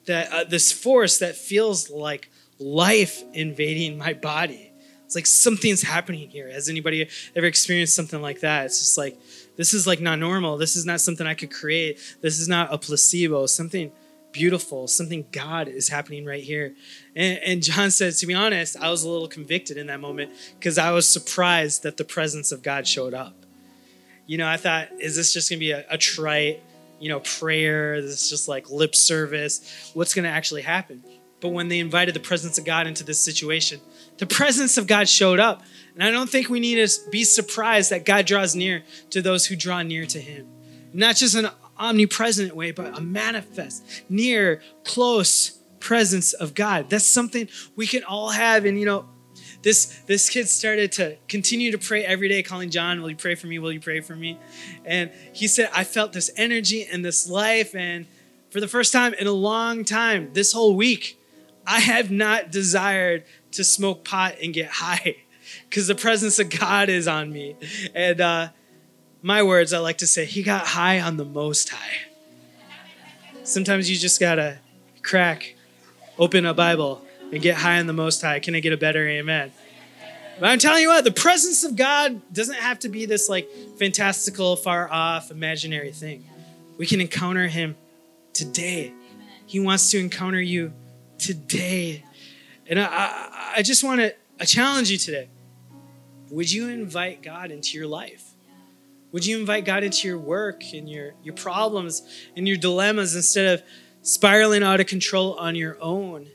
that 0.07 0.33
uh, 0.33 0.45
this 0.45 0.71
force 0.71 1.19
that 1.19 1.35
feels 1.37 1.91
like 1.91 2.31
life 2.59 3.23
invading 3.33 3.99
my 3.99 4.13
body. 4.13 4.73
It's 5.05 5.15
like 5.15 5.27
something's 5.27 5.83
happening 5.83 6.29
here. 6.29 6.51
Has 6.51 6.69
anybody 6.69 7.09
ever 7.35 7.47
experienced 7.47 7.95
something 7.95 8.23
like 8.23 8.41
that? 8.41 8.67
It's 8.67 8.79
just 8.79 8.99
like, 8.99 9.19
this 9.57 9.75
is 9.75 9.87
like 9.87 10.01
not 10.01 10.19
normal. 10.19 10.57
This 10.57 10.77
is 10.77 10.87
not 10.87 11.01
something 11.01 11.27
I 11.27 11.35
could 11.35 11.53
create. 11.53 11.99
This 12.21 12.39
is 12.39 12.49
not 12.49 12.73
a 12.73 12.79
placebo. 12.79 13.47
Something 13.47 13.93
beautiful, 14.35 14.87
something 14.87 15.25
God 15.33 15.69
is 15.69 15.89
happening 15.89 16.27
right 16.27 16.43
here. 16.43 16.75
And, 17.17 17.39
and 17.39 17.63
John 17.63 17.91
says, 17.91 18.21
to 18.21 18.27
be 18.27 18.35
honest, 18.35 18.77
I 18.77 18.91
was 18.91 19.05
a 19.05 19.09
little 19.09 19.29
convicted 19.29 19.79
in 19.79 19.87
that 19.87 20.01
moment 20.01 20.33
because 20.59 20.77
I 20.77 20.91
was 20.91 21.09
surprised 21.09 21.85
that 21.85 21.97
the 21.97 22.05
presence 22.05 22.53
of 22.53 22.63
God 22.63 22.87
showed 22.87 23.15
up. 23.15 23.35
You 24.27 24.37
know, 24.37 24.49
I 24.49 24.59
thought, 24.59 24.89
is 25.01 25.17
this 25.17 25.33
just 25.33 25.49
going 25.49 25.59
to 25.59 25.65
be 25.65 25.71
a, 25.71 25.87
a 25.89 25.97
trite, 25.97 26.63
you 26.99 27.09
know, 27.09 27.21
prayer? 27.21 28.03
This 28.03 28.25
is 28.25 28.29
just 28.29 28.49
like 28.49 28.69
lip 28.69 28.95
service. 28.95 29.91
What's 29.95 30.13
going 30.13 30.25
to 30.25 30.31
actually 30.31 30.63
happen? 30.63 31.03
But 31.41 31.51
when 31.51 31.69
they 31.69 31.79
invited 31.79 32.15
the 32.15 32.21
presence 32.21 32.59
of 32.59 32.65
God 32.65 32.87
into 32.87 33.05
this 33.05 33.21
situation, 33.21 33.81
the 34.19 34.27
presence 34.27 34.77
of 34.79 34.87
God 34.87 35.09
showed 35.09 35.41
up. 35.41 35.63
And 35.95 36.03
I 36.03 36.11
don't 36.11 36.29
think 36.29 36.49
we 36.49 36.59
need 36.59 36.87
to 36.87 37.11
be 37.11 37.23
surprised 37.23 37.91
that 37.91 38.05
God 38.05 38.27
draws 38.27 38.57
near 38.57 38.83
to 39.11 39.23
those 39.23 39.47
who 39.47 39.55
draw 39.55 39.83
near 39.83 40.07
to 40.07 40.21
him. 40.21 40.49
Not 40.93 41.17
just 41.17 41.35
an 41.35 41.51
omnipresent 41.79 42.55
way, 42.55 42.71
but 42.71 42.97
a 42.97 43.01
manifest, 43.01 44.05
near, 44.09 44.63
close 44.85 45.59
presence 45.81 46.33
of 46.33 46.55
God. 46.55 46.89
That's 46.89 47.07
something 47.07 47.49
we 47.77 47.87
can 47.87 48.05
all 48.05 48.31
have. 48.31 48.65
And 48.65 48.79
you 48.79 48.87
know, 48.87 49.07
this 49.63 50.01
this 50.07 50.29
kid 50.29 50.49
started 50.49 50.93
to 50.93 51.17
continue 51.29 51.71
to 51.73 51.79
pray 51.79 52.05
every 52.05 52.29
day, 52.29 52.43
calling 52.43 52.71
John, 52.71 53.03
"Will 53.03 53.11
you 53.11 53.17
pray 53.17 53.35
for 53.35 53.47
me? 53.47 53.59
Will 53.59 53.73
you 53.73 53.81
pray 53.81 54.01
for 54.01 54.17
me?" 54.17 54.39
And 54.85 55.11
he 55.33 55.49
said, 55.49 55.71
"I 55.75 55.85
felt 55.85 56.13
this 56.13 56.31
energy 56.37 56.87
and 56.91 57.05
this 57.05 57.29
life, 57.29 57.75
and 57.75 58.07
for 58.51 58.61
the 58.61 58.69
first 58.69 58.93
time 58.93 59.15
in 59.15 59.27
a 59.27 59.33
long 59.33 59.85
time, 59.85 60.31
this 60.33 60.53
whole 60.53 60.75
week, 60.77 61.19
I 61.67 61.81
have 61.81 62.11
not 62.11 62.51
desired 62.51 63.25
to 63.53 63.65
smoke 63.65 64.05
pot 64.05 64.37
and 64.43 64.55
get 64.55 64.69
high." 64.69 65.17
Because 65.69 65.87
the 65.87 65.95
presence 65.95 66.39
of 66.39 66.49
God 66.49 66.89
is 66.89 67.07
on 67.07 67.31
me. 67.31 67.55
And 67.95 68.21
uh, 68.21 68.49
my 69.25 69.43
words, 69.43 69.73
I 69.73 69.79
like 69.79 69.99
to 69.99 70.07
say, 70.07 70.27
he 70.27 70.43
got 70.43 70.67
high 70.67 71.01
on 71.01 71.17
the 71.17 71.25
most 71.25 71.71
high. 71.71 72.03
Sometimes 73.43 73.91
you 73.91 73.97
just 73.97 74.21
gotta 74.21 74.59
crack, 75.03 75.55
open 76.19 76.45
a 76.45 76.53
Bible, 76.53 77.03
and 77.33 77.41
get 77.41 77.57
high 77.57 77.79
on 77.81 77.87
the 77.87 77.95
most 77.95 78.21
high. 78.21 78.39
Can 78.39 78.55
I 78.55 78.61
get 78.61 78.75
a 78.75 78.77
better 78.77 79.09
amen? 79.09 79.51
But 80.39 80.51
I'm 80.51 80.59
telling 80.59 80.83
you 80.83 80.89
what, 80.89 81.05
the 81.05 81.11
presence 81.11 81.65
of 81.65 81.75
God 81.75 82.21
doesn't 82.35 82.57
have 82.57 82.79
to 82.81 82.91
be 82.91 83.07
this 83.07 83.31
like 83.31 83.49
fantastical, 83.79 84.57
far 84.57 84.93
off, 84.93 85.31
imaginary 85.31 85.93
thing. 85.93 86.27
We 86.77 86.85
can 86.85 87.01
encounter 87.01 87.47
Him 87.47 87.77
today. 88.35 88.93
He 89.47 89.59
wants 89.59 89.91
to 89.93 89.99
encounter 89.99 90.41
you 90.41 90.71
today. 91.17 92.05
And 92.67 92.79
I, 92.79 92.85
I, 92.85 93.53
I 93.57 93.63
just 93.63 93.85
want 93.85 94.01
to 94.01 94.15
I 94.39 94.45
challenge 94.45 94.91
you 94.91 94.99
today. 94.99 95.31
Would 96.31 96.53
you 96.53 96.69
invite 96.69 97.23
God 97.23 97.51
into 97.51 97.79
your 97.79 97.87
life? 97.87 98.34
Would 99.15 99.25
you 99.25 99.39
invite 99.39 99.65
God 99.65 99.85
into 99.85 100.09
your 100.09 100.19
work 100.19 100.65
and 100.73 100.91
your, 100.91 101.15
your 101.23 101.37
problems 101.37 102.03
and 102.37 102.49
your 102.49 102.57
dilemmas 102.57 103.15
instead 103.15 103.55
of 103.55 103.63
spiraling 104.03 104.65
out 104.65 104.81
of 104.81 104.89
control 104.89 105.35
on 105.35 105.55
your 105.55 105.79
own? 105.81 106.27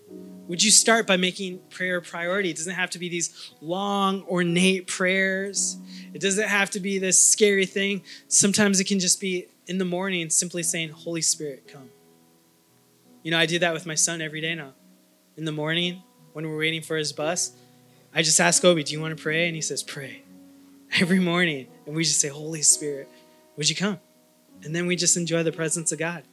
Would 0.48 0.64
you 0.64 0.72
start 0.72 1.06
by 1.06 1.18
making 1.18 1.60
prayer 1.70 1.98
a 1.98 2.02
priority? 2.02 2.52
It 2.52 2.56
doesn't 2.56 2.76
have 2.76 2.90
to 2.92 2.98
be 2.98 3.10
these 3.10 3.52
long, 3.60 4.24
ornate 4.30 4.88
prayers. 4.88 5.76
It 6.14 6.22
doesn't 6.22 6.48
have 6.48 6.70
to 6.70 6.80
be 6.80 7.00
this 7.00 7.22
scary 7.22 7.66
thing. 7.66 8.02
Sometimes 8.30 8.80
it 8.80 8.86
can 8.86 9.02
just 9.02 9.20
be 9.20 9.48
in 9.68 9.78
the 9.78 9.84
morning 9.84 10.30
simply 10.30 10.64
saying, 10.64 10.92
Holy 10.92 11.22
Spirit, 11.22 11.68
come. 11.68 11.90
You 13.24 13.32
know, 13.32 13.40
I 13.40 13.46
do 13.46 13.60
that 13.60 13.74
with 13.74 13.86
my 13.86 13.96
son 13.96 14.22
every 14.22 14.40
day 14.40 14.56
now. 14.56 14.72
In 15.36 15.44
the 15.44 15.52
morning, 15.52 16.02
when 16.32 16.48
we're 16.48 16.58
waiting 16.58 16.82
for 16.82 16.96
his 16.96 17.12
bus, 17.12 17.52
I 18.16 18.22
just 18.22 18.40
ask 18.40 18.64
Obi, 18.64 18.86
Do 18.86 18.94
you 18.94 19.02
want 19.02 19.18
to 19.18 19.22
pray? 19.22 19.48
And 19.48 19.56
he 19.56 19.62
says, 19.62 19.84
Pray. 19.84 20.24
Every 20.94 21.20
morning 21.20 21.68
and 21.86 21.96
we 21.96 22.04
just 22.04 22.20
say, 22.20 22.30
Holy 22.30 22.62
Spirit, 22.62 23.08
would 23.58 23.70
you 23.70 23.76
come? 23.76 24.00
And 24.64 24.76
then 24.76 24.88
we 24.88 24.96
just 24.96 25.16
enjoy 25.16 25.44
the 25.44 25.52
presence 25.52 25.92
of 25.92 26.00
God. 26.00 26.24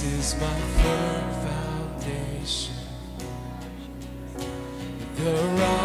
Christ 0.00 0.14
is 0.18 0.40
my 0.40 0.60
firm 0.80 1.30
foundation, 1.44 2.74
the 5.16 5.32
rock 5.60 5.79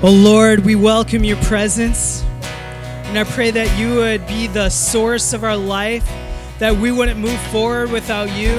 Oh 0.00 0.12
Lord, 0.12 0.64
we 0.64 0.76
welcome 0.76 1.24
your 1.24 1.36
presence. 1.38 2.24
And 2.40 3.18
I 3.18 3.24
pray 3.24 3.50
that 3.50 3.78
you 3.78 3.96
would 3.96 4.26
be 4.28 4.46
the 4.46 4.70
source 4.70 5.32
of 5.32 5.44
our 5.44 5.56
life, 5.56 6.08
that 6.60 6.74
we 6.76 6.92
wouldn't 6.92 7.18
move 7.18 7.38
forward 7.48 7.90
without 7.90 8.30
you. 8.30 8.52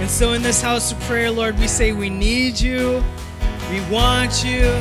And 0.00 0.10
so 0.10 0.32
in 0.32 0.40
this 0.42 0.62
house 0.62 0.90
of 0.90 0.98
prayer, 1.02 1.30
Lord, 1.30 1.58
we 1.58 1.68
say 1.68 1.92
we 1.92 2.10
need 2.10 2.58
you, 2.58 3.04
we 3.70 3.80
want 3.90 4.42
you, 4.42 4.74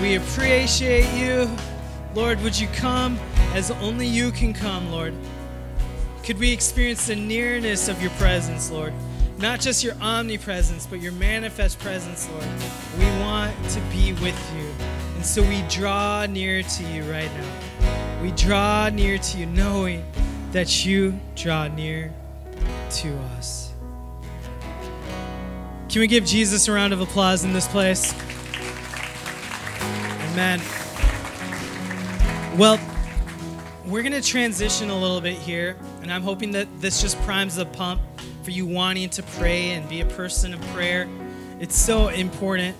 we 0.00 0.14
appreciate 0.14 1.12
you. 1.14 1.50
Lord, 2.14 2.40
would 2.42 2.58
you 2.58 2.68
come? 2.68 3.18
As 3.54 3.70
only 3.70 4.06
you 4.06 4.32
can 4.32 4.52
come, 4.52 4.90
Lord? 4.90 5.14
Could 6.24 6.40
we 6.40 6.52
experience 6.52 7.06
the 7.06 7.14
nearness 7.14 7.88
of 7.88 8.02
your 8.02 8.10
presence, 8.12 8.68
Lord? 8.68 8.92
Not 9.38 9.60
just 9.60 9.84
your 9.84 9.94
omnipresence, 10.00 10.86
but 10.86 11.00
your 11.00 11.12
manifest 11.12 11.78
presence, 11.78 12.28
Lord. 12.30 12.46
We 12.98 13.04
want 13.20 13.54
to 13.70 13.80
be 13.92 14.12
with 14.14 14.38
you. 14.56 14.68
And 15.14 15.24
so 15.24 15.40
we 15.42 15.62
draw 15.68 16.26
near 16.26 16.64
to 16.64 16.84
you 16.84 17.04
right 17.04 17.30
now. 17.32 18.22
We 18.22 18.32
draw 18.32 18.88
near 18.88 19.18
to 19.18 19.38
you, 19.38 19.46
knowing 19.46 20.04
that 20.50 20.84
you 20.84 21.18
draw 21.36 21.68
near 21.68 22.12
to 22.90 23.16
us. 23.36 23.72
Can 25.88 26.00
we 26.00 26.08
give 26.08 26.24
Jesus 26.24 26.66
a 26.66 26.72
round 26.72 26.92
of 26.92 27.00
applause 27.00 27.44
in 27.44 27.52
this 27.52 27.68
place? 27.68 28.12
Amen. 30.32 30.60
Well, 32.56 32.80
we're 33.86 34.02
going 34.02 34.12
to 34.12 34.22
transition 34.22 34.88
a 34.88 34.98
little 34.98 35.20
bit 35.20 35.36
here, 35.36 35.76
and 36.00 36.10
I'm 36.10 36.22
hoping 36.22 36.52
that 36.52 36.68
this 36.80 37.02
just 37.02 37.20
primes 37.22 37.56
the 37.56 37.66
pump 37.66 38.00
for 38.42 38.50
you 38.50 38.64
wanting 38.64 39.10
to 39.10 39.22
pray 39.22 39.72
and 39.72 39.86
be 39.88 40.00
a 40.00 40.06
person 40.06 40.54
of 40.54 40.60
prayer. 40.68 41.06
It's 41.60 41.76
so 41.76 42.08
important. 42.08 42.76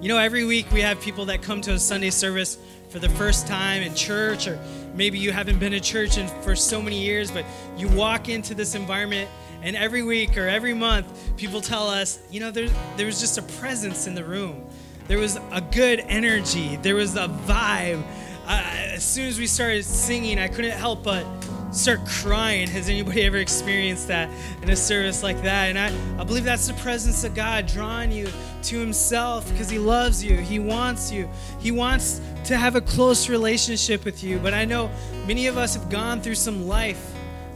You 0.00 0.08
know, 0.08 0.18
every 0.18 0.44
week 0.44 0.70
we 0.72 0.80
have 0.80 1.00
people 1.00 1.26
that 1.26 1.40
come 1.40 1.60
to 1.62 1.72
a 1.72 1.78
Sunday 1.78 2.10
service 2.10 2.58
for 2.88 2.98
the 2.98 3.08
first 3.10 3.46
time 3.46 3.82
in 3.82 3.94
church, 3.94 4.48
or 4.48 4.58
maybe 4.94 5.18
you 5.18 5.30
haven't 5.30 5.60
been 5.60 5.72
to 5.72 5.80
church 5.80 6.18
in, 6.18 6.26
for 6.42 6.56
so 6.56 6.82
many 6.82 7.00
years, 7.00 7.30
but 7.30 7.44
you 7.76 7.88
walk 7.88 8.28
into 8.28 8.54
this 8.54 8.74
environment, 8.74 9.30
and 9.62 9.76
every 9.76 10.02
week 10.02 10.36
or 10.36 10.48
every 10.48 10.74
month, 10.74 11.06
people 11.36 11.60
tell 11.60 11.88
us, 11.88 12.18
you 12.28 12.40
know, 12.40 12.50
there, 12.50 12.68
there 12.96 13.06
was 13.06 13.20
just 13.20 13.38
a 13.38 13.42
presence 13.42 14.08
in 14.08 14.16
the 14.16 14.24
room. 14.24 14.68
There 15.06 15.18
was 15.18 15.38
a 15.52 15.60
good 15.60 16.00
energy. 16.00 16.76
There 16.76 16.94
was 16.96 17.14
a 17.14 17.28
vibe. 17.28 18.02
Uh, 18.46 18.62
as 18.92 19.02
soon 19.02 19.26
as 19.26 19.38
we 19.38 19.46
started 19.46 19.84
singing, 19.84 20.38
I 20.38 20.48
couldn't 20.48 20.72
help 20.72 21.02
but 21.02 21.24
start 21.70 22.06
crying. 22.06 22.68
Has 22.68 22.88
anybody 22.88 23.22
ever 23.22 23.38
experienced 23.38 24.08
that 24.08 24.28
in 24.62 24.68
a 24.68 24.76
service 24.76 25.22
like 25.22 25.42
that? 25.42 25.74
And 25.74 25.78
I, 25.78 26.20
I 26.20 26.24
believe 26.24 26.44
that's 26.44 26.68
the 26.68 26.74
presence 26.74 27.24
of 27.24 27.34
God 27.34 27.66
drawing 27.66 28.12
you 28.12 28.28
to 28.64 28.78
Himself 28.78 29.50
because 29.50 29.70
He 29.70 29.78
loves 29.78 30.22
you. 30.22 30.36
He 30.36 30.58
wants 30.58 31.10
you. 31.10 31.28
He 31.58 31.70
wants 31.70 32.20
to 32.44 32.56
have 32.56 32.76
a 32.76 32.82
close 32.82 33.30
relationship 33.30 34.04
with 34.04 34.22
you. 34.22 34.38
But 34.38 34.52
I 34.52 34.66
know 34.66 34.90
many 35.26 35.46
of 35.46 35.56
us 35.56 35.74
have 35.74 35.88
gone 35.88 36.20
through 36.20 36.34
some 36.34 36.68
life. 36.68 37.13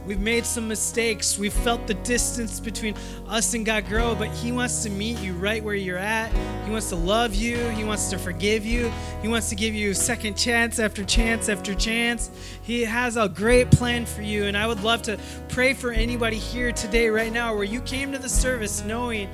We've 0.09 0.19
made 0.19 0.43
some 0.43 0.67
mistakes. 0.67 1.37
We've 1.37 1.53
felt 1.53 1.85
the 1.85 1.93
distance 1.93 2.59
between 2.59 2.95
us 3.27 3.53
and 3.53 3.63
God 3.63 3.85
grow, 3.85 4.15
but 4.15 4.29
He 4.29 4.51
wants 4.51 4.81
to 4.81 4.89
meet 4.89 5.19
you 5.19 5.33
right 5.33 5.63
where 5.63 5.75
you're 5.75 5.99
at. 5.99 6.31
He 6.65 6.71
wants 6.71 6.89
to 6.89 6.95
love 6.95 7.35
you. 7.35 7.59
He 7.69 7.83
wants 7.83 8.09
to 8.09 8.17
forgive 8.17 8.65
you. 8.65 8.91
He 9.21 9.27
wants 9.27 9.49
to 9.49 9.55
give 9.55 9.75
you 9.75 9.93
second 9.93 10.35
chance 10.35 10.79
after 10.79 11.03
chance 11.03 11.47
after 11.47 11.75
chance. 11.75 12.31
He 12.63 12.81
has 12.85 13.17
a 13.17 13.29
great 13.29 13.69
plan 13.69 14.07
for 14.07 14.23
you. 14.23 14.45
And 14.45 14.57
I 14.57 14.65
would 14.65 14.81
love 14.81 15.03
to 15.03 15.19
pray 15.47 15.75
for 15.75 15.91
anybody 15.91 16.37
here 16.37 16.71
today, 16.71 17.09
right 17.09 17.31
now, 17.31 17.53
where 17.53 17.63
you 17.63 17.79
came 17.79 18.11
to 18.13 18.17
the 18.17 18.29
service 18.29 18.83
knowing 18.83 19.29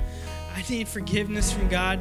I 0.54 0.62
need 0.68 0.88
forgiveness 0.88 1.50
from 1.50 1.68
God. 1.68 2.00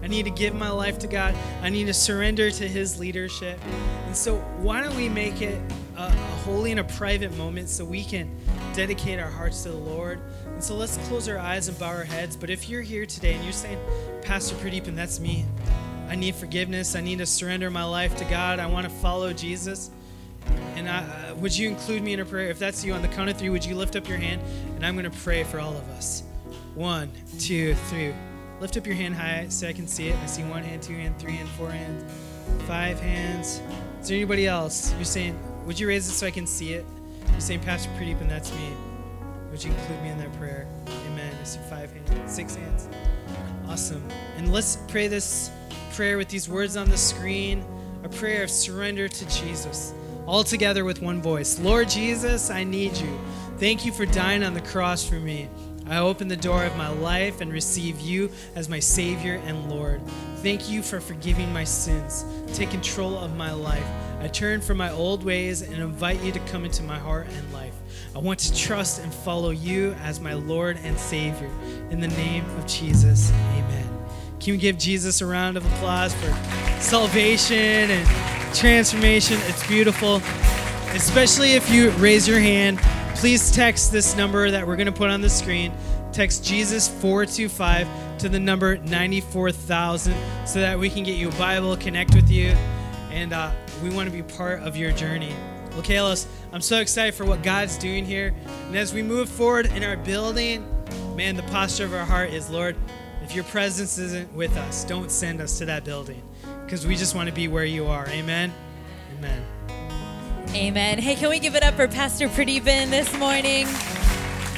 I 0.00 0.06
need 0.06 0.26
to 0.26 0.30
give 0.30 0.54
my 0.54 0.70
life 0.70 0.96
to 1.00 1.08
God. 1.08 1.34
I 1.60 1.70
need 1.70 1.88
to 1.88 1.94
surrender 1.94 2.52
to 2.52 2.68
His 2.68 3.00
leadership. 3.00 3.58
And 4.06 4.16
so, 4.16 4.36
why 4.58 4.80
don't 4.80 4.94
we 4.94 5.08
make 5.08 5.42
it 5.42 5.60
a, 6.06 6.10
holy 6.44 6.70
and 6.70 6.80
a 6.80 6.84
private 6.84 7.36
moment 7.36 7.68
so 7.68 7.84
we 7.84 8.04
can 8.04 8.30
dedicate 8.74 9.18
our 9.18 9.30
hearts 9.30 9.62
to 9.62 9.70
the 9.70 9.76
Lord? 9.76 10.20
And 10.46 10.62
so, 10.62 10.74
let's 10.74 10.96
close 11.08 11.28
our 11.28 11.38
eyes 11.38 11.68
and 11.68 11.78
bow 11.78 11.88
our 11.88 12.04
heads. 12.04 12.36
But 12.36 12.50
if 12.50 12.68
you're 12.68 12.82
here 12.82 13.06
today 13.06 13.34
and 13.34 13.42
you're 13.44 13.52
saying, 13.52 13.78
Pastor 14.22 14.54
Pradeep, 14.56 14.86
and 14.86 14.96
that's 14.96 15.20
me, 15.20 15.44
I 16.08 16.14
need 16.14 16.34
forgiveness. 16.34 16.94
I 16.94 17.00
need 17.00 17.18
to 17.18 17.26
surrender 17.26 17.70
my 17.70 17.84
life 17.84 18.16
to 18.16 18.24
God. 18.26 18.58
I 18.58 18.66
want 18.66 18.84
to 18.84 18.90
follow 18.90 19.32
Jesus. 19.32 19.90
And 20.74 20.88
I, 20.88 21.32
would 21.34 21.56
you 21.56 21.68
include 21.68 22.02
me 22.02 22.12
in 22.12 22.20
a 22.20 22.24
prayer? 22.24 22.50
If 22.50 22.58
that's 22.58 22.84
you, 22.84 22.92
on 22.92 23.02
the 23.02 23.08
count 23.08 23.30
of 23.30 23.38
three, 23.38 23.48
would 23.48 23.64
you 23.64 23.74
lift 23.74 23.96
up 23.96 24.08
your 24.08 24.18
hand? 24.18 24.42
And 24.76 24.84
I'm 24.84 24.94
going 24.94 25.10
to 25.10 25.18
pray 25.20 25.44
for 25.44 25.60
all 25.60 25.72
of 25.72 25.88
us. 25.90 26.22
One, 26.74 27.10
two, 27.38 27.74
three. 27.88 28.14
Lift 28.60 28.76
up 28.76 28.86
your 28.86 28.94
hand 28.94 29.14
high 29.14 29.46
so 29.48 29.68
I 29.68 29.72
can 29.72 29.86
see 29.86 30.08
it. 30.08 30.16
I 30.22 30.26
see 30.26 30.42
one 30.44 30.62
hand, 30.62 30.82
two 30.82 30.94
hand, 30.94 31.18
three 31.18 31.32
hand, 31.32 31.48
four 31.50 31.70
hands, 31.70 32.04
five 32.66 33.00
hands. 33.00 33.60
Is 34.00 34.08
there 34.08 34.16
anybody 34.16 34.46
else? 34.46 34.92
You're 34.94 35.04
saying, 35.04 35.38
would 35.64 35.78
you 35.78 35.88
raise 35.88 36.08
it 36.08 36.12
so 36.12 36.26
I 36.26 36.30
can 36.30 36.46
see 36.46 36.72
it? 36.74 36.84
You're 37.30 37.40
saying, 37.40 37.60
Pastor 37.60 37.90
Pradeep, 37.90 38.20
and 38.20 38.30
that's 38.30 38.52
me. 38.52 38.72
Would 39.50 39.62
you 39.62 39.70
include 39.70 40.02
me 40.02 40.08
in 40.08 40.18
that 40.18 40.32
prayer? 40.38 40.66
Amen. 41.06 41.34
I 41.40 41.44
see 41.44 41.60
five 41.68 41.92
hands, 41.92 42.32
six 42.32 42.54
hands. 42.54 42.88
Awesome. 43.68 44.06
And 44.36 44.52
let's 44.52 44.76
pray 44.88 45.08
this 45.08 45.50
prayer 45.92 46.16
with 46.16 46.28
these 46.28 46.48
words 46.48 46.76
on 46.76 46.88
the 46.88 46.96
screen 46.96 47.64
a 48.04 48.08
prayer 48.08 48.42
of 48.42 48.50
surrender 48.50 49.08
to 49.08 49.28
Jesus. 49.28 49.94
All 50.26 50.44
together 50.44 50.84
with 50.84 51.02
one 51.02 51.20
voice 51.20 51.58
Lord 51.58 51.88
Jesus, 51.88 52.50
I 52.50 52.64
need 52.64 52.96
you. 52.96 53.20
Thank 53.58 53.84
you 53.84 53.92
for 53.92 54.06
dying 54.06 54.42
on 54.42 54.54
the 54.54 54.60
cross 54.60 55.08
for 55.08 55.16
me. 55.16 55.48
I 55.86 55.98
open 55.98 56.28
the 56.28 56.36
door 56.36 56.64
of 56.64 56.76
my 56.76 56.88
life 56.88 57.40
and 57.40 57.52
receive 57.52 58.00
you 58.00 58.30
as 58.54 58.68
my 58.68 58.78
Savior 58.78 59.40
and 59.46 59.70
Lord. 59.70 60.00
Thank 60.36 60.70
you 60.70 60.82
for 60.82 61.00
forgiving 61.00 61.52
my 61.52 61.64
sins. 61.64 62.24
Take 62.54 62.70
control 62.70 63.18
of 63.18 63.36
my 63.36 63.52
life. 63.52 63.86
I 64.22 64.28
turn 64.28 64.60
from 64.60 64.76
my 64.76 64.92
old 64.92 65.24
ways 65.24 65.62
and 65.62 65.74
invite 65.74 66.22
you 66.22 66.30
to 66.30 66.38
come 66.40 66.64
into 66.64 66.84
my 66.84 66.96
heart 66.96 67.26
and 67.28 67.52
life. 67.52 67.74
I 68.14 68.20
want 68.20 68.38
to 68.38 68.56
trust 68.56 69.02
and 69.02 69.12
follow 69.12 69.50
you 69.50 69.96
as 70.04 70.20
my 70.20 70.34
Lord 70.34 70.78
and 70.84 70.96
Savior. 70.96 71.50
In 71.90 71.98
the 71.98 72.06
name 72.06 72.48
of 72.56 72.64
Jesus, 72.68 73.32
amen. 73.32 73.88
Can 74.38 74.52
we 74.52 74.58
give 74.58 74.78
Jesus 74.78 75.22
a 75.22 75.26
round 75.26 75.56
of 75.56 75.66
applause 75.66 76.14
for 76.14 76.32
salvation 76.80 77.56
and 77.56 78.54
transformation? 78.54 79.38
It's 79.46 79.66
beautiful. 79.66 80.22
Especially 80.94 81.54
if 81.54 81.68
you 81.68 81.90
raise 81.92 82.28
your 82.28 82.38
hand, 82.38 82.78
please 83.16 83.50
text 83.50 83.90
this 83.90 84.16
number 84.16 84.52
that 84.52 84.64
we're 84.64 84.76
going 84.76 84.86
to 84.86 84.92
put 84.92 85.10
on 85.10 85.20
the 85.20 85.30
screen. 85.30 85.72
Text 86.12 86.44
Jesus 86.44 86.86
425 86.86 88.18
to 88.18 88.28
the 88.28 88.38
number 88.38 88.76
94000 88.76 90.14
so 90.46 90.60
that 90.60 90.78
we 90.78 90.88
can 90.88 91.02
get 91.02 91.16
you 91.16 91.28
a 91.28 91.32
Bible, 91.32 91.76
connect 91.76 92.14
with 92.14 92.30
you, 92.30 92.50
and 93.10 93.32
uh, 93.32 93.50
we 93.82 93.90
want 93.90 94.08
to 94.08 94.12
be 94.12 94.22
part 94.22 94.60
of 94.60 94.76
your 94.76 94.92
journey. 94.92 95.34
Well, 95.72 95.82
Kalos, 95.82 96.26
I'm 96.52 96.60
so 96.60 96.78
excited 96.78 97.14
for 97.14 97.24
what 97.24 97.42
God's 97.42 97.76
doing 97.76 98.04
here. 98.04 98.34
And 98.66 98.76
as 98.76 98.94
we 98.94 99.02
move 99.02 99.28
forward 99.28 99.66
in 99.66 99.82
our 99.82 99.96
building, 99.96 100.64
man, 101.16 101.34
the 101.34 101.42
posture 101.44 101.84
of 101.84 101.94
our 101.94 102.04
heart 102.04 102.30
is, 102.30 102.48
Lord, 102.48 102.76
if 103.22 103.34
your 103.34 103.44
presence 103.44 103.98
isn't 103.98 104.32
with 104.34 104.56
us, 104.56 104.84
don't 104.84 105.10
send 105.10 105.40
us 105.40 105.58
to 105.58 105.66
that 105.66 105.84
building 105.84 106.22
because 106.64 106.86
we 106.86 106.94
just 106.94 107.14
want 107.14 107.28
to 107.28 107.34
be 107.34 107.48
where 107.48 107.64
you 107.64 107.86
are. 107.86 108.06
Amen. 108.08 108.52
Amen. 109.18 109.44
Amen. 110.54 110.98
Hey, 110.98 111.14
can 111.14 111.30
we 111.30 111.38
give 111.38 111.54
it 111.54 111.62
up 111.62 111.74
for 111.74 111.88
Pastor 111.88 112.28
Pradeepan 112.28 112.90
this 112.90 113.12
morning? 113.18 113.66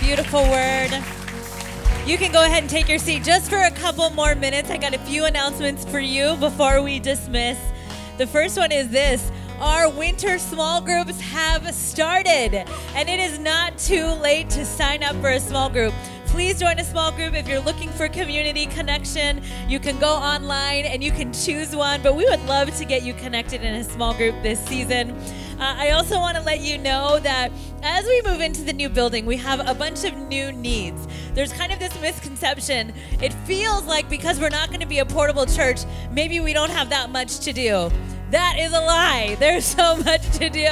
Beautiful 0.01 0.43
word. 0.43 0.91
You 2.07 2.19
can 2.19 2.33
go 2.33 2.45
ahead 2.45 2.63
and 2.63 2.71
take 2.71 2.89
your 2.89 2.99
seat 2.99 3.25
just 3.25 3.49
for 3.49 3.63
a 3.63 3.71
couple 3.71 4.11
more 4.11 4.35
minutes. 4.35 4.71
I 4.71 4.77
got 4.77 4.93
a 4.93 4.99
few 4.99 5.25
announcements 5.25 5.85
for 5.85 6.01
you 6.01 6.37
before 6.37 6.83
we 6.83 6.99
dismiss. 6.99 7.59
The 8.17 8.27
first 8.29 8.57
one 8.57 8.71
is 8.71 8.91
this 8.91 9.33
our 9.59 9.89
winter 9.89 10.39
small 10.39 10.81
groups 10.81 11.21
have 11.21 11.75
started, 11.75 12.55
and 12.95 13.09
it 13.09 13.19
is 13.19 13.41
not 13.41 13.77
too 13.77 14.07
late 14.07 14.49
to 14.51 14.65
sign 14.65 15.03
up 15.03 15.17
for 15.17 15.31
a 15.31 15.41
small 15.41 15.69
group. 15.69 15.93
Please 16.27 16.59
join 16.59 16.79
a 16.79 16.85
small 16.85 17.11
group 17.11 17.35
if 17.35 17.49
you're 17.49 17.61
looking 17.61 17.89
for 17.91 18.09
community 18.09 18.67
connection. 18.67 19.43
You 19.69 19.81
can 19.81 19.99
go 19.99 20.13
online 20.15 20.85
and 20.85 21.03
you 21.03 21.11
can 21.11 21.33
choose 21.33 21.75
one, 21.75 22.03
but 22.03 22.15
we 22.15 22.25
would 22.25 22.45
love 22.47 22.77
to 22.77 22.85
get 22.85 23.03
you 23.03 23.15
connected 23.15 23.63
in 23.63 23.75
a 23.75 23.85
small 23.85 24.15
group 24.15 24.35
this 24.43 24.65
season. 24.67 25.11
Uh, 25.61 25.75
I 25.77 25.91
also 25.91 26.19
want 26.19 26.37
to 26.37 26.43
let 26.43 26.61
you 26.61 26.79
know 26.79 27.21
that 27.21 27.51
as 27.83 28.05
we 28.05 28.23
move 28.23 28.41
into 28.41 28.63
the 28.63 28.73
new 28.73 28.89
building, 28.89 29.27
we 29.27 29.37
have 29.37 29.67
a 29.69 29.75
bunch 29.75 30.05
of 30.05 30.17
new 30.17 30.51
needs. 30.51 31.07
There's 31.35 31.53
kind 31.53 31.73
of 31.73 31.79
this 31.79 32.01
misconception. 32.01 32.93
It 33.21 33.33
feels 33.45 33.85
like 33.85 34.09
because 34.09 34.39
we're 34.41 34.49
not 34.51 34.69
going 34.69 34.81
to 34.81 34.87
be 34.87 35.01
a 35.01 35.05
portable 35.05 35.47
church, 35.47 35.81
maybe 36.13 36.41
we 36.41 36.53
don't 36.53 36.71
have 36.71 36.91
that 36.91 37.11
much 37.11 37.41
to 37.41 37.53
do. 37.53 37.91
That 38.31 38.57
is 38.59 38.73
a 38.73 38.81
lie. 38.81 39.37
There's 39.41 39.65
so 39.65 39.97
much 39.97 40.23
to 40.39 40.49
do. 40.49 40.67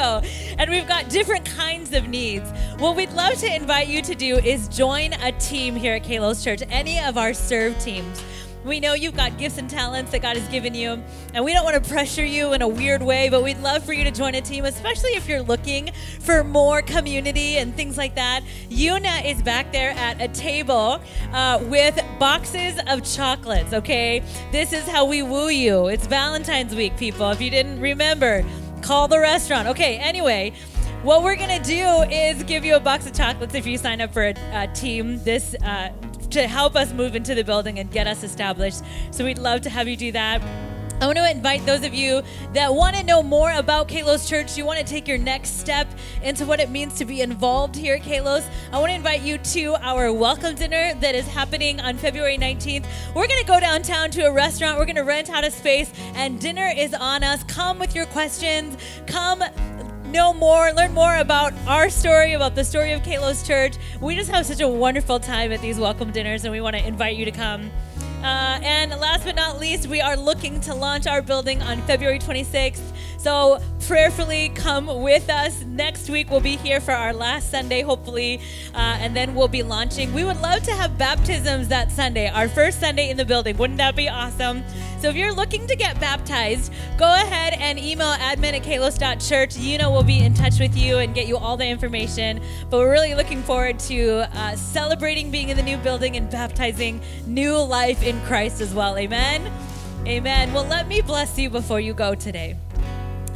And 0.58 0.70
we've 0.70 0.88
got 0.88 1.08
different 1.08 1.44
kinds 1.44 1.92
of 1.92 2.08
needs. 2.08 2.50
What 2.78 2.96
we'd 2.96 3.12
love 3.12 3.34
to 3.38 3.54
invite 3.54 3.88
you 3.88 4.02
to 4.02 4.14
do 4.14 4.38
is 4.38 4.68
join 4.68 5.12
a 5.14 5.32
team 5.32 5.76
here 5.76 5.94
at 5.94 6.04
Kalos 6.04 6.42
Church, 6.42 6.62
any 6.70 6.98
of 7.00 7.18
our 7.18 7.34
serve 7.34 7.78
teams. 7.78 8.22
We 8.64 8.78
know 8.78 8.94
you've 8.94 9.16
got 9.16 9.38
gifts 9.38 9.58
and 9.58 9.68
talents 9.68 10.12
that 10.12 10.22
God 10.22 10.36
has 10.36 10.48
given 10.48 10.74
you, 10.74 11.02
and 11.34 11.44
we 11.44 11.52
don't 11.52 11.64
want 11.64 11.82
to 11.82 11.90
pressure 11.90 12.24
you 12.24 12.52
in 12.52 12.62
a 12.62 12.68
weird 12.68 13.02
way, 13.02 13.28
but 13.28 13.42
we'd 13.42 13.58
love 13.58 13.84
for 13.84 13.92
you 13.92 14.04
to 14.04 14.10
join 14.12 14.36
a 14.36 14.40
team, 14.40 14.64
especially 14.64 15.10
if 15.10 15.28
you're 15.28 15.42
looking 15.42 15.90
for 16.20 16.44
more 16.44 16.80
community 16.80 17.56
and 17.56 17.74
things 17.74 17.98
like 17.98 18.14
that. 18.14 18.42
Yuna 18.68 19.24
is 19.24 19.42
back 19.42 19.72
there 19.72 19.90
at 19.90 20.20
a 20.20 20.28
table 20.28 21.00
uh, 21.32 21.58
with 21.64 22.00
boxes 22.20 22.78
of 22.86 23.02
chocolates, 23.02 23.72
okay? 23.72 24.22
This 24.52 24.72
is 24.72 24.86
how 24.86 25.06
we 25.06 25.22
woo 25.22 25.48
you. 25.48 25.88
It's 25.88 26.06
Valentine's 26.06 26.74
week, 26.74 26.96
people. 26.96 27.30
If 27.30 27.40
you 27.40 27.50
didn't 27.50 27.80
remember, 27.80 28.44
call 28.80 29.08
the 29.08 29.18
restaurant. 29.18 29.68
Okay, 29.68 29.96
anyway. 29.96 30.52
What 31.02 31.24
we're 31.24 31.34
gonna 31.34 31.58
do 31.58 31.84
is 32.12 32.44
give 32.44 32.64
you 32.64 32.76
a 32.76 32.80
box 32.80 33.08
of 33.08 33.12
chocolates 33.12 33.56
if 33.56 33.66
you 33.66 33.76
sign 33.76 34.00
up 34.00 34.12
for 34.12 34.22
a, 34.22 34.34
a 34.52 34.68
team 34.68 35.18
this 35.24 35.56
uh, 35.64 35.88
to 36.32 36.48
help 36.48 36.76
us 36.76 36.92
move 36.92 37.14
into 37.14 37.34
the 37.34 37.44
building 37.44 37.78
and 37.78 37.90
get 37.90 38.06
us 38.06 38.22
established. 38.22 38.82
So 39.10 39.24
we'd 39.24 39.38
love 39.38 39.60
to 39.62 39.70
have 39.70 39.88
you 39.88 39.96
do 39.96 40.12
that. 40.12 40.42
I 41.02 41.06
want 41.06 41.18
to 41.18 41.28
invite 41.28 41.66
those 41.66 41.84
of 41.84 41.92
you 41.92 42.22
that 42.52 42.72
want 42.72 42.94
to 42.94 43.02
know 43.02 43.24
more 43.24 43.50
about 43.50 43.88
Kalos 43.88 44.28
Church. 44.28 44.56
You 44.56 44.64
want 44.64 44.78
to 44.78 44.84
take 44.84 45.08
your 45.08 45.18
next 45.18 45.58
step 45.58 45.88
into 46.22 46.46
what 46.46 46.60
it 46.60 46.70
means 46.70 46.94
to 46.94 47.04
be 47.04 47.22
involved 47.22 47.74
here 47.74 47.96
at 47.96 48.02
Kalos. 48.02 48.48
I 48.72 48.78
want 48.78 48.90
to 48.90 48.94
invite 48.94 49.22
you 49.22 49.38
to 49.38 49.74
our 49.80 50.12
welcome 50.12 50.54
dinner 50.54 50.94
that 51.00 51.16
is 51.16 51.26
happening 51.26 51.80
on 51.80 51.96
February 51.96 52.38
19th. 52.38 52.86
We're 53.16 53.26
going 53.26 53.40
to 53.40 53.46
go 53.46 53.58
downtown 53.58 54.12
to 54.12 54.26
a 54.26 54.32
restaurant. 54.32 54.78
We're 54.78 54.84
going 54.84 54.94
to 54.94 55.02
rent 55.02 55.28
out 55.28 55.42
a 55.42 55.50
space, 55.50 55.92
and 56.14 56.38
dinner 56.38 56.72
is 56.76 56.94
on 56.94 57.24
us. 57.24 57.42
Come 57.44 57.80
with 57.80 57.96
your 57.96 58.06
questions. 58.06 58.76
Come 59.08 59.42
know 60.12 60.34
more, 60.34 60.70
learn 60.72 60.92
more 60.92 61.16
about 61.16 61.54
our 61.66 61.88
story, 61.88 62.34
about 62.34 62.54
the 62.54 62.62
story 62.62 62.92
of 62.92 63.02
Kalos 63.02 63.46
Church. 63.46 63.76
We 63.98 64.14
just 64.14 64.30
have 64.30 64.44
such 64.44 64.60
a 64.60 64.68
wonderful 64.68 65.18
time 65.18 65.52
at 65.52 65.62
these 65.62 65.78
welcome 65.78 66.12
dinners, 66.12 66.44
and 66.44 66.52
we 66.52 66.60
want 66.60 66.76
to 66.76 66.86
invite 66.86 67.16
you 67.16 67.24
to 67.24 67.30
come. 67.30 67.70
Uh, 68.22 68.60
and 68.62 68.90
last 69.00 69.24
but 69.24 69.34
not 69.34 69.58
least, 69.58 69.88
we 69.88 70.02
are 70.02 70.14
looking 70.14 70.60
to 70.60 70.74
launch 70.74 71.06
our 71.06 71.22
building 71.22 71.62
on 71.62 71.80
February 71.82 72.18
26th. 72.18 72.82
So 73.22 73.60
prayerfully 73.86 74.48
come 74.48 74.86
with 75.00 75.30
us. 75.30 75.62
Next 75.64 76.10
week, 76.10 76.28
we'll 76.28 76.40
be 76.40 76.56
here 76.56 76.80
for 76.80 76.90
our 76.90 77.12
last 77.12 77.52
Sunday, 77.52 77.82
hopefully, 77.82 78.40
uh, 78.74 78.98
and 78.98 79.14
then 79.14 79.36
we'll 79.36 79.46
be 79.46 79.62
launching. 79.62 80.12
We 80.12 80.24
would 80.24 80.40
love 80.40 80.64
to 80.64 80.72
have 80.72 80.98
baptisms 80.98 81.68
that 81.68 81.92
Sunday, 81.92 82.28
our 82.28 82.48
first 82.48 82.80
Sunday 82.80 83.10
in 83.10 83.16
the 83.16 83.24
building. 83.24 83.56
Wouldn't 83.58 83.78
that 83.78 83.94
be 83.94 84.08
awesome? 84.08 84.64
So 84.98 85.08
if 85.08 85.14
you're 85.14 85.32
looking 85.32 85.68
to 85.68 85.76
get 85.76 86.00
baptized, 86.00 86.72
go 86.98 87.06
ahead 87.06 87.54
and 87.54 87.78
email 87.78 88.12
admin 88.14 88.54
at 88.54 88.64
kalos.church. 88.64 89.56
You 89.56 89.78
know 89.78 89.92
we'll 89.92 90.02
be 90.02 90.18
in 90.18 90.34
touch 90.34 90.58
with 90.58 90.76
you 90.76 90.98
and 90.98 91.14
get 91.14 91.28
you 91.28 91.36
all 91.36 91.56
the 91.56 91.66
information. 91.66 92.40
But 92.70 92.78
we're 92.78 92.90
really 92.90 93.14
looking 93.14 93.44
forward 93.44 93.78
to 93.80 94.28
uh, 94.36 94.56
celebrating 94.56 95.30
being 95.30 95.48
in 95.48 95.56
the 95.56 95.62
new 95.62 95.76
building 95.76 96.16
and 96.16 96.28
baptizing 96.28 97.00
new 97.28 97.56
life 97.56 98.02
in 98.02 98.20
Christ 98.22 98.60
as 98.60 98.74
well. 98.74 98.96
Amen. 98.96 99.48
Amen. 100.08 100.52
Well, 100.52 100.64
let 100.64 100.88
me 100.88 101.02
bless 101.02 101.38
you 101.38 101.50
before 101.50 101.78
you 101.78 101.94
go 101.94 102.16
today. 102.16 102.56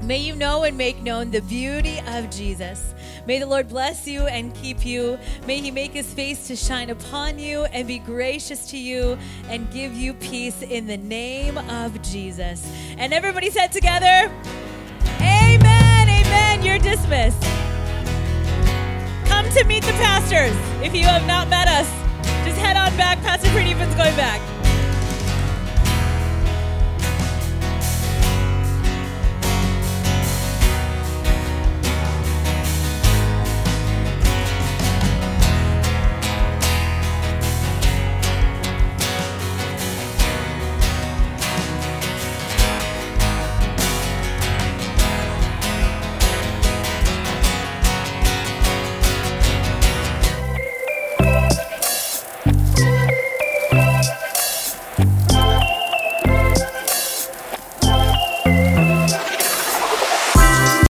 May 0.06 0.18
you 0.18 0.36
know 0.36 0.62
and 0.62 0.78
make 0.78 1.02
known 1.02 1.32
the 1.32 1.42
beauty 1.42 1.98
of 2.06 2.30
Jesus. 2.30 2.94
May 3.26 3.40
the 3.40 3.46
Lord 3.46 3.68
bless 3.68 4.06
you 4.06 4.22
and 4.28 4.54
keep 4.54 4.86
you. 4.86 5.18
May 5.48 5.60
he 5.60 5.72
make 5.72 5.90
his 5.90 6.06
face 6.14 6.46
to 6.46 6.54
shine 6.54 6.90
upon 6.90 7.40
you 7.40 7.64
and 7.64 7.88
be 7.88 7.98
gracious 7.98 8.70
to 8.70 8.78
you 8.78 9.18
and 9.48 9.68
give 9.72 9.94
you 9.94 10.14
peace 10.14 10.62
in 10.62 10.86
the 10.86 10.96
name 10.96 11.58
of 11.58 12.00
Jesus. 12.02 12.64
And 12.98 13.12
everybody 13.12 13.50
said 13.50 13.72
together, 13.72 14.30
Amen. 15.20 16.08
Amen. 16.08 16.62
You're 16.62 16.78
dismissed. 16.78 17.42
Come 19.26 19.50
to 19.50 19.64
meet 19.64 19.82
the 19.82 19.92
pastors. 19.98 20.54
If 20.86 20.94
you 20.94 21.02
have 21.02 21.26
not 21.26 21.48
met 21.48 21.66
us, 21.66 21.90
just 22.46 22.58
head 22.58 22.76
on 22.76 22.96
back. 22.96 23.20
Pastor 23.22 23.48
Pradeepan's 23.48 23.96
going 23.96 24.14
back. 24.14 24.55